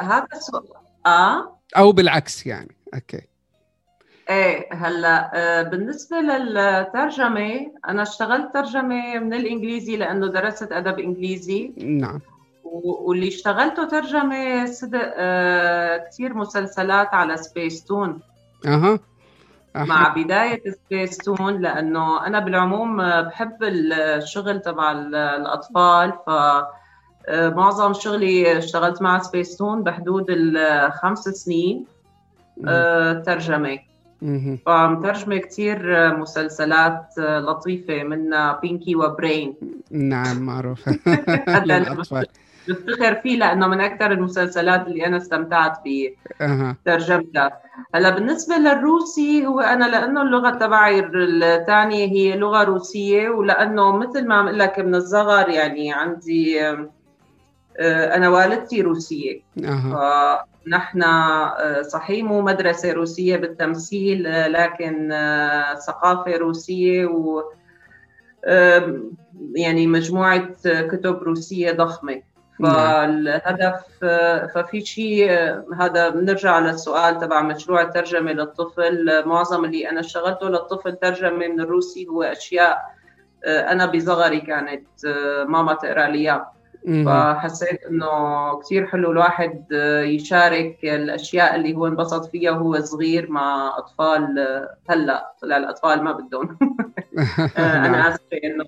هذا 0.00 0.26
السؤال 0.32 0.64
آه؟ 1.06 1.58
أو 1.76 1.92
بالعكس 1.92 2.46
يعني 2.46 2.76
أوكي. 2.94 3.29
إيه 4.30 4.74
هلا 4.74 5.30
آه، 5.34 5.62
بالنسبة 5.62 6.16
للترجمة 6.20 7.72
أنا 7.88 8.02
اشتغلت 8.02 8.54
ترجمة 8.54 9.18
من 9.18 9.34
الإنجليزي 9.34 9.96
لأنه 9.96 10.26
درست 10.26 10.72
أدب 10.72 10.98
إنجليزي. 10.98 11.72
نعم. 11.78 12.20
واللي 12.64 13.28
اشتغلته 13.28 13.84
ترجمة 13.84 14.66
صدق 14.66 15.12
آه 15.16 15.96
كثير 15.96 16.34
مسلسلات 16.34 17.14
على 17.14 17.36
سبيس 17.36 17.84
تون 17.84 18.20
أها. 18.66 18.98
أحب. 19.76 19.86
مع 19.86 20.08
بداية 20.08 20.62
سبيس 20.70 21.16
تون 21.16 21.60
لأنه 21.62 22.26
أنا 22.26 22.38
بالعموم 22.38 23.20
بحب 23.20 23.56
الشغل 23.62 24.60
تبع 24.60 24.92
الأطفال 24.92 26.12
ف 26.26 26.30
آه، 27.28 27.48
معظم 27.48 27.92
شغلي 27.92 28.58
اشتغلت 28.58 29.02
مع 29.02 29.18
سبيس 29.18 29.56
تون 29.56 29.82
بحدود 29.82 30.26
الخمس 30.28 31.18
سنين 31.28 31.84
آه، 32.68 33.12
ترجمة. 33.12 33.78
فمترجمة 34.66 35.36
كثير 35.36 35.78
مسلسلات 36.16 37.18
لطيفة 37.18 38.02
منها 38.02 38.60
Pinky 38.62 38.96
و 38.96 39.06
Brain 39.06 39.54
نعم 39.90 40.38
معروف. 40.38 40.88
بفتخر 42.68 43.14
فيه 43.14 43.38
لأنه 43.38 43.66
من 43.66 43.80
أكثر 43.80 44.12
المسلسلات 44.12 44.86
اللي 44.86 45.06
أنا 45.06 45.16
استمتعت 45.16 45.78
بترجمتها 46.84 47.60
هلأ 47.94 48.10
بالنسبة 48.10 48.56
للروسي 48.56 49.46
هو 49.46 49.60
أنا 49.60 49.84
لأنه 49.84 50.22
اللغة 50.22 50.50
تبعي 50.50 51.00
الثانية 51.00 52.06
هي 52.06 52.36
لغة 52.36 52.62
روسية 52.62 53.28
ولأنه 53.28 53.96
مثل 53.96 54.26
ما 54.26 54.34
عم 54.34 54.46
أقول 54.46 54.58
لك 54.58 54.78
من 54.78 54.94
الصغر 54.94 55.48
يعني 55.48 55.92
عندي 55.92 56.60
آه، 56.68 58.16
أنا 58.16 58.28
والدتي 58.28 58.82
روسية. 58.82 59.42
أه. 59.64 60.44
نحن 60.66 61.02
آه، 61.02 61.82
صحيح 61.82 62.24
مو 62.24 62.40
مدرسة 62.40 62.92
روسية 62.92 63.36
بالتمثيل 63.36 64.26
آه، 64.26 64.48
لكن 64.48 65.08
ثقافة 65.86 66.36
روسية 66.36 67.06
و 67.06 67.42
يعني 69.54 69.86
مجموعة 69.86 70.48
كتب 70.64 71.22
روسية 71.22 71.72
ضخمة. 71.72 72.22
نعم. 72.60 72.72
فالهدف 72.72 74.04
ففي 74.54 74.80
شيء 74.80 75.30
هذا 75.80 76.08
بنرجع 76.08 76.58
للسؤال 76.58 77.18
تبع 77.18 77.42
مشروع 77.42 77.82
الترجمة 77.82 78.32
للطفل. 78.32 79.26
معظم 79.26 79.64
اللي 79.64 79.90
أنا 79.90 80.00
اشتغلته 80.00 80.48
للطفل 80.48 80.96
ترجمة 80.96 81.30
من 81.48 81.60
الروسي 81.60 82.06
هو 82.06 82.22
أشياء 82.22 82.78
أنا 83.46 83.86
بصغري 83.86 84.40
كانت 84.40 84.86
ماما 85.48 85.74
تقرأ 85.74 86.06
لي 86.06 86.44
فحسيت 86.86 87.84
إنه 87.84 88.06
كثير 88.60 88.86
حلو 88.86 89.12
الواحد 89.12 89.64
يشارك 90.04 90.78
الأشياء 90.84 91.56
اللي 91.56 91.74
هو 91.74 91.86
انبسط 91.86 92.30
فيها 92.30 92.50
وهو 92.50 92.80
صغير 92.80 93.30
مع 93.30 93.74
أطفال 93.78 94.38
هلأ 94.90 95.34
طلع 95.42 95.56
الأطفال 95.56 96.04
ما 96.04 96.12
بدهم. 96.12 96.58
أنا 97.58 97.88
نعم. 97.88 97.94
آسفة 97.94 98.40
إنه 98.44 98.64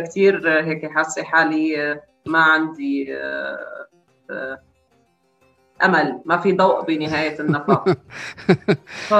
كثير 0.00 0.60
هيك 0.64 0.90
حاسة 0.90 1.22
حالي 1.22 1.96
ما 2.26 2.38
عندي 2.38 3.16
آه، 3.16 3.86
آه، 4.30 4.60
أمل 5.84 6.20
ما 6.24 6.36
في 6.38 6.52
ضوء 6.52 6.84
بنهاية 6.84 7.40
النفق. 7.40 7.88
ف... 9.08 9.14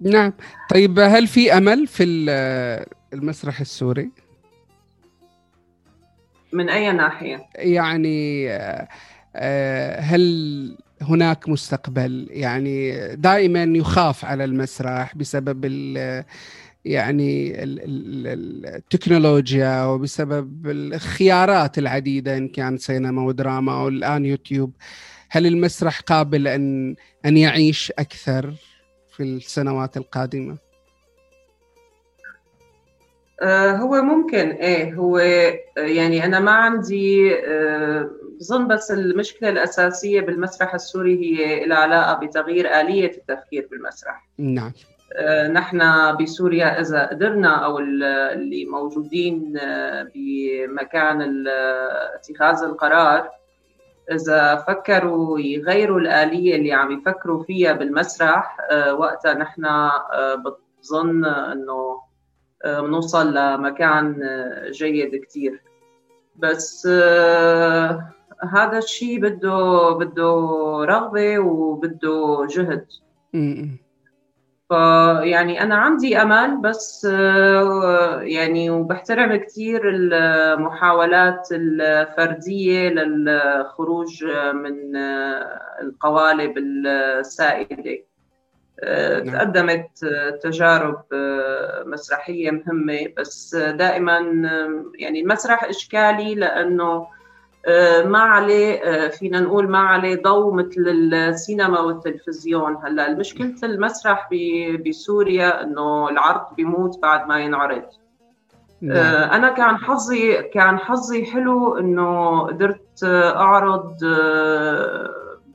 نعم. 0.00 0.32
طيب 0.70 0.98
هل 0.98 1.26
في 1.26 1.52
أمل 1.52 1.86
في 1.86 2.04
المسرح 3.12 3.60
السوري؟ 3.60 4.10
من 6.52 6.68
أي 6.68 6.92
ناحية؟ 6.92 7.46
يعني 7.54 8.50
آه، 9.36 10.00
هل 10.00 10.76
هناك 11.02 11.48
مستقبل؟ 11.48 12.26
يعني 12.30 13.06
دائما 13.16 13.62
يخاف 13.62 14.24
على 14.24 14.44
المسرح 14.44 15.16
بسبب 15.16 15.64
يعني 16.84 17.52
التكنولوجيا 18.74 19.84
وبسبب 19.84 20.70
الخيارات 20.70 21.78
العديدة 21.78 22.36
إن 22.36 22.48
كان 22.48 22.78
سينما 22.78 23.22
ودراما 23.22 23.80
أو 23.80 23.88
الآن 23.88 24.26
يوتيوب. 24.26 24.72
هل 25.30 25.46
المسرح 25.46 26.00
قابل 26.00 26.48
أن 26.48 26.94
أن 27.26 27.36
يعيش 27.36 27.92
أكثر 27.98 28.54
في 29.16 29.22
السنوات 29.22 29.96
القادمة؟ 29.96 30.69
آه، 33.42 33.72
هو 33.72 34.02
ممكن 34.02 34.50
إيه 34.50 34.94
هو 34.94 35.18
يعني 35.76 36.24
أنا 36.24 36.40
ما 36.40 36.50
عندي 36.50 37.36
آه، 37.36 38.10
بظن 38.40 38.68
بس 38.68 38.90
المشكلة 38.90 39.48
الأساسية 39.48 40.20
بالمسرح 40.20 40.74
السوري 40.74 41.18
هي 41.18 41.64
لها 41.66 41.78
علاقه 41.78 42.26
بتغيير 42.26 42.80
آلية 42.80 43.10
التفكير 43.10 43.68
بالمسرح. 43.70 44.28
نعم. 44.38 44.72
آه، 45.12 45.48
نحن 45.48 45.80
بسوريا 46.16 46.80
إذا 46.80 47.06
قدرنا 47.06 47.64
أو 47.64 47.78
اللي 47.78 48.64
موجودين 48.64 49.58
آه، 49.58 50.10
بمكان 50.14 51.44
اتخاذ 52.14 52.62
القرار 52.62 53.30
إذا 54.12 54.56
فكروا 54.56 55.38
يغيروا 55.38 56.00
الآلية 56.00 56.56
اللي 56.56 56.72
عم 56.72 56.90
يفكروا 56.90 57.44
فيها 57.44 57.72
بالمسرح 57.72 58.56
آه، 58.70 58.94
وقتها 58.94 59.34
نحن 59.34 59.66
بظن 60.82 61.24
إنه 61.24 62.09
بنوصل 62.64 63.34
لمكان 63.34 64.16
جيد 64.70 65.16
كثير 65.24 65.62
بس 66.36 66.86
هذا 68.52 68.78
الشيء 68.78 69.20
بده 69.20 69.90
بده 69.90 70.32
رغبة 70.84 71.38
وبده 71.38 72.46
جهد. 72.50 72.86
فيعني 74.68 75.62
أنا 75.62 75.74
عندي 75.74 76.16
أمل 76.22 76.60
بس 76.60 77.08
آه، 77.10 78.20
يعني 78.22 78.70
وبحترم 78.70 79.36
كثير 79.36 79.88
المحاولات 79.88 81.48
الفردية 81.52 82.88
للخروج 82.88 84.24
من 84.54 84.96
آه، 84.96 85.60
القوالب 85.82 86.58
السائدة. 86.58 87.90
آه،. 87.90 88.09
تقدمت 89.26 89.88
تجارب 90.42 91.02
مسرحية 91.86 92.50
مهمة 92.50 93.06
بس 93.18 93.54
دائما 93.54 94.18
يعني 94.98 95.20
المسرح 95.20 95.64
إشكالي 95.64 96.34
لأنه 96.34 97.06
آه، 97.66 98.02
ما 98.02 98.18
عليه 98.18 98.74
آه، 98.84 99.08
فينا 99.08 99.40
نقول 99.40 99.68
ما 99.68 99.78
عليه 99.78 100.22
ضوء 100.22 100.54
مثل 100.54 100.84
السينما 100.88 101.80
والتلفزيون. 101.80 102.76
هلأ 102.84 103.14
مشكله 103.14 103.54
المسرح 103.62 104.28
بسوريا 104.86 105.62
إنه 105.62 106.08
العرض 106.08 106.54
بيموت 106.56 106.98
بعد 107.02 107.28
ما 107.28 107.40
ينعرض. 107.40 107.82
نعم. 108.80 108.96
آه، 108.96 109.36
أنا 109.36 109.48
كان 109.48 109.76
حظي 109.76 110.42
كان 110.42 110.78
حظي 110.78 111.24
حلو 111.26 111.78
إنه 111.78 112.40
قدرت 112.40 113.04
أعرض 113.04 113.96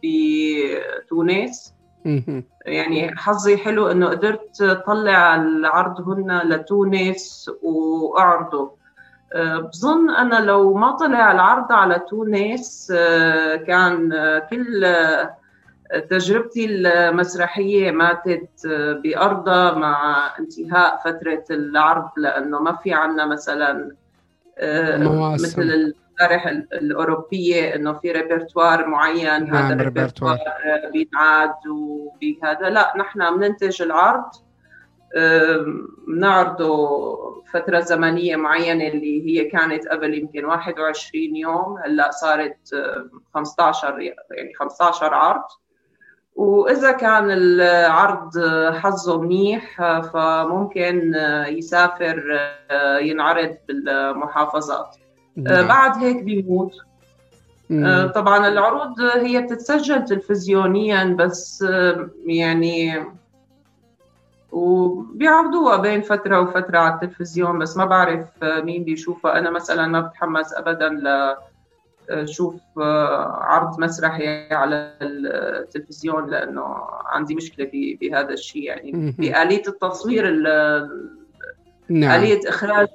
بتونس. 0.04 1.74
يعني 2.66 3.16
حظي 3.18 3.58
حلو 3.58 3.88
إنه 3.92 4.08
قدرت 4.08 4.62
أطلع 4.62 5.36
العرض 5.36 6.10
هنا 6.10 6.42
لتونس 6.46 7.52
وأعرضه 7.64 8.72
آه، 9.34 9.58
بظن 9.58 10.10
أنا 10.10 10.36
لو 10.36 10.74
ما 10.74 10.92
طلع 10.92 11.32
العرض 11.32 11.72
على 11.72 12.00
تونس 12.10 12.94
آه، 12.96 13.56
كان 13.56 14.14
آه، 14.14 14.40
كل 14.40 14.96
تجربتي 16.10 16.66
المسرحية 16.66 17.92
ماتت 17.92 18.68
بارضها 19.04 19.72
مع 19.72 20.30
انتهاء 20.40 21.02
فترة 21.06 21.44
العرض 21.52 22.10
لأنه 22.18 22.60
ما 22.60 22.76
في 22.76 22.94
عندنا 22.94 23.26
مثلا 23.26 23.96
مواسم. 24.98 25.44
مثل 25.44 25.94
المسارح 26.22 26.48
الأوروبية 26.74 27.76
إنه 27.76 27.94
في 27.94 28.12
ريبرتوار 28.12 28.88
معين 28.88 29.26
نعم 29.26 29.56
هذا 29.56 29.74
الريبرتوار 29.74 30.38
بينعاد 30.94 31.54
وبهذا. 31.68 32.70
لا 32.70 32.94
نحن 32.98 33.38
بننتج 33.38 33.82
العرض 33.82 34.26
بنعرضه 36.08 37.16
فترة 37.54 37.80
زمنية 37.80 38.36
معينة 38.36 38.88
اللي 38.88 39.26
هي 39.26 39.46
كانت 39.46 39.88
قبل 39.88 40.14
يمكن 40.14 40.46
21 40.46 41.36
يوم 41.36 41.78
هلأ 41.86 42.12
صارت 42.12 42.58
15 43.34 44.00
يعني 44.00 44.54
15 44.60 45.14
عرض. 45.14 45.44
وإذا 46.36 46.92
كان 46.92 47.32
العرض 47.32 48.32
حظه 48.74 49.22
منيح 49.22 49.82
فممكن 50.02 51.14
يسافر 51.48 52.40
ينعرض 53.02 53.58
بالمحافظات. 53.68 54.96
نعم. 55.36 55.68
بعد 55.68 56.04
هيك 56.04 56.24
بيموت. 56.24 56.72
طبعا 58.16 58.48
العروض 58.48 59.02
هي 59.02 59.42
بتتسجل 59.42 60.06
تلفزيونيا 60.06 61.04
بس 61.04 61.66
يعني 62.26 63.04
وبيعرضوها 64.52 65.78
بين 65.78 66.02
فترة 66.02 66.40
وفترة 66.40 66.78
على 66.78 66.94
التلفزيون 66.94 67.60
بس 67.60 67.78
ما 67.78 67.86
بعرف 67.86 68.28
مين 68.44 68.84
بيشوفها. 68.84 69.40
أنا 69.40 69.50
مثلا 69.50 69.88
ما 69.88 70.02
بتحمس 70.02 70.54
أبدا 70.54 70.90
ل 70.90 71.36
شوف 72.26 72.56
عرض 72.78 73.80
مسرحي 73.80 74.54
على 74.54 74.92
التلفزيون 75.02 76.30
لأنه 76.30 76.76
عندي 77.06 77.36
مشكلة 77.36 77.70
بهذا 78.02 78.34
الشيء 78.34 78.64
يعني 78.64 78.92
بآلية 79.18 79.64
التصوير 79.68 80.30
نعم. 81.90 82.20
آلية 82.20 82.40
إخراج 82.48 82.88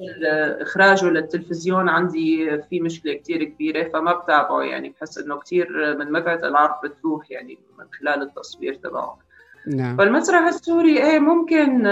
إخراجه 0.61 1.07
للتلفزيون 1.07 1.88
عندي 1.88 2.59
في 2.70 2.80
مشكلة 2.80 3.12
كتير 3.12 3.45
كبيرة 3.45 3.88
فما 3.88 4.12
بتابعه 4.12 4.62
يعني 4.62 4.88
بحس 4.88 5.18
إنه 5.18 5.38
كتير 5.38 5.97
من 5.99 6.12
متعة 6.12 6.49
العرض 6.49 6.74
بتروح 6.84 7.30
يعني 7.30 7.59
من 7.78 7.84
خلال 8.01 8.22
التصوير 8.22 8.74
تبعه 8.74 9.18
نعم. 9.66 9.97
فالمسرح 9.97 10.47
السوري 10.47 11.03
إيه 11.03 11.18
ممكن 11.18 11.82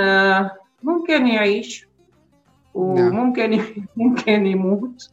ممكن 0.83 1.27
يعيش 1.27 1.89
وممكن 2.75 3.51
نعم. 3.51 3.87
ممكن 3.97 4.47
يموت 4.47 5.11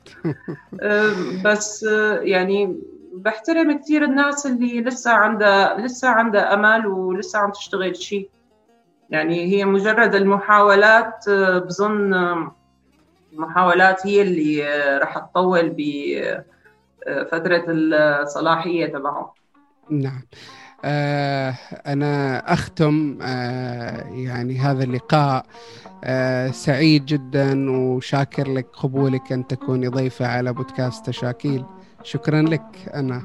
بس 1.45 1.83
يعني 2.21 2.79
بحترم 3.13 3.77
كثير 3.77 4.03
الناس 4.03 4.45
اللي 4.45 4.81
لسه 4.81 5.11
عندها 5.11 5.77
لسه 5.81 6.07
عندها 6.07 6.53
أمل 6.53 6.87
ولسه 6.87 7.39
عم 7.39 7.51
تشتغل 7.51 7.95
شيء 7.95 8.29
يعني 9.09 9.45
هي 9.45 9.65
مجرد 9.65 10.15
المحاولات 10.15 11.29
بظن 11.65 12.13
المحاولات 13.33 14.07
هي 14.07 14.21
اللي 14.21 14.67
رح 15.01 15.17
تطول 15.17 15.75
بفترة 15.77 17.63
الصلاحية 17.67 18.85
تبعهم. 18.85 19.27
نعم. 19.89 20.21
آه، 20.85 21.53
أنا 21.87 22.37
أختم 22.53 23.17
آه، 23.21 24.03
يعني 24.11 24.59
هذا 24.59 24.83
اللقاء 24.83 25.45
آه، 26.03 26.51
سعيد 26.51 27.05
جدا 27.05 27.71
وشاكر 27.71 28.47
لك 28.47 28.67
قبولك 28.73 29.31
أن 29.31 29.47
تكوني 29.47 29.87
ضيفة 29.87 30.27
على 30.27 30.53
بودكاست 30.53 31.05
تشاكيل 31.05 31.65
شكرا 32.03 32.41
لك 32.41 32.91
أنا. 32.93 33.21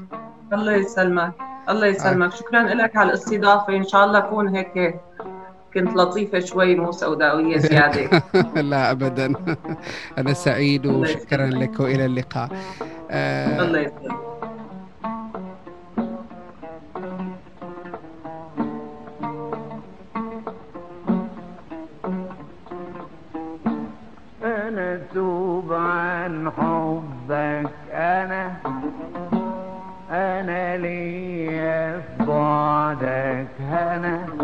الله 0.53 0.73
يسلمك. 0.73 1.33
الله 1.69 1.87
يسلمك. 1.87 2.31
شكرا 2.31 2.61
لك 2.61 2.95
على 2.95 3.09
الاستضافة. 3.09 3.75
إن 3.75 3.83
شاء 3.83 4.05
الله 4.05 4.19
أكون 4.19 4.55
هيك 4.55 5.01
كنت 5.73 5.95
لطيفة 5.95 6.39
شوي 6.39 6.75
مو 6.75 6.91
سوداوية 6.91 7.57
زيادة. 7.57 8.23
لا 8.71 8.91
أبدا. 8.91 9.33
أنا 10.17 10.33
سعيد 10.33 10.85
وشكرا 10.85 11.45
لك 11.45 11.79
وإلى 11.79 12.05
اللقاء. 12.05 12.49
الله 13.11 13.79
يسلمك. 13.79 14.31
حبك 26.57 27.71
أنا 27.91 28.55
أنا 30.11 30.77
ليا 30.77 31.99
في 31.99 32.25
بعدك 32.25 33.47
هنا 33.59 34.40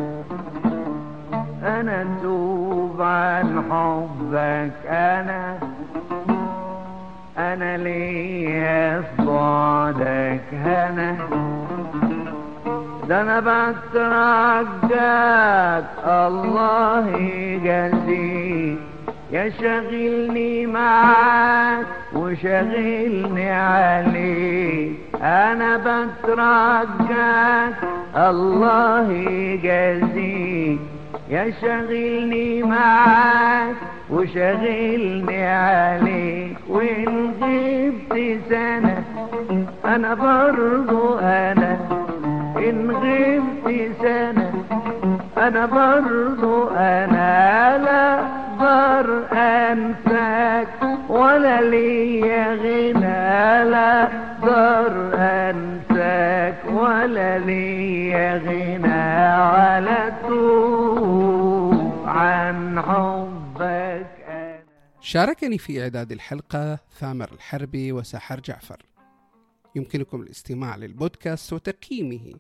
ده 13.10 13.22
أنا 13.22 13.40
بترجاك 13.40 14.90
الله 16.08 17.18
يجازيك 17.18 18.78
يا 19.32 19.50
شغلني 19.50 20.66
معاك 20.66 21.86
وشغلني 22.16 23.52
عليك. 23.52 24.94
أنا 25.22 25.78
بترجاك 25.78 27.74
الله 28.18 29.12
يجازيك. 29.12 30.80
يا 31.30 31.52
شغلني 31.62 32.64
معاك 32.64 33.76
وشغلني 34.10 35.46
عليك 35.46 36.58
وإن 36.70 37.34
غبت 37.42 38.40
سنة 38.50 39.04
أنا 39.86 40.14
برضو 40.14 41.18
أنا. 41.20 41.78
إن 42.58 42.92
غبت 42.92 43.92
سنة 44.02 44.52
أنا 45.38 45.66
برضو 45.66 46.68
أنا. 46.68 47.78
لا 47.78 48.47
أقدر 48.60 49.28
أنساك 49.32 50.82
ولا 51.10 51.62
ليا 51.62 52.56
غنى 52.56 53.70
لا 53.70 54.04
أقدر 54.04 55.14
أنساك 55.16 56.66
ولا 56.66 57.40
ليا 57.40 58.38
غنى 58.38 58.94
على 59.34 60.14
طول 60.28 61.92
عن 62.06 62.82
حبك 62.82 64.64
شاركني 65.02 65.58
في 65.58 65.84
إعداد 65.84 66.12
الحلقة 66.12 66.80
ثامر 67.00 67.32
الحربي 67.32 67.92
وسحر 67.92 68.40
جعفر. 68.40 68.86
يمكنكم 69.76 70.22
الاستماع 70.22 70.76
للبودكاست 70.76 71.54
وتقييمه 71.54 72.34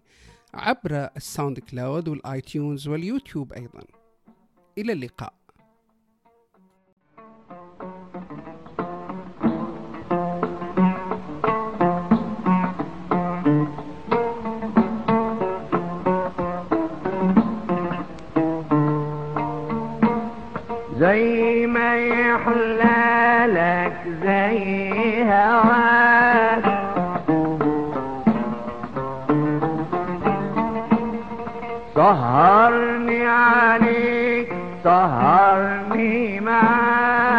عبر 0.53 1.09
ال 1.17 1.59
SoundCloud 1.59 2.07
وال 2.07 2.27
iTunes 2.27 2.87
واليوتيوب 2.87 3.53
أيضا. 3.53 3.83
إلى 4.77 4.93
اللقاء. 4.93 5.36
زي 20.99 21.65
ما 21.67 21.95
يحلالك 21.97 23.93
زي 24.23 25.23
هواك 25.23 26.63
سهرني 31.95 33.27
عليك 33.27 34.49
سهرني 34.83 36.39
معاك. 36.39 37.36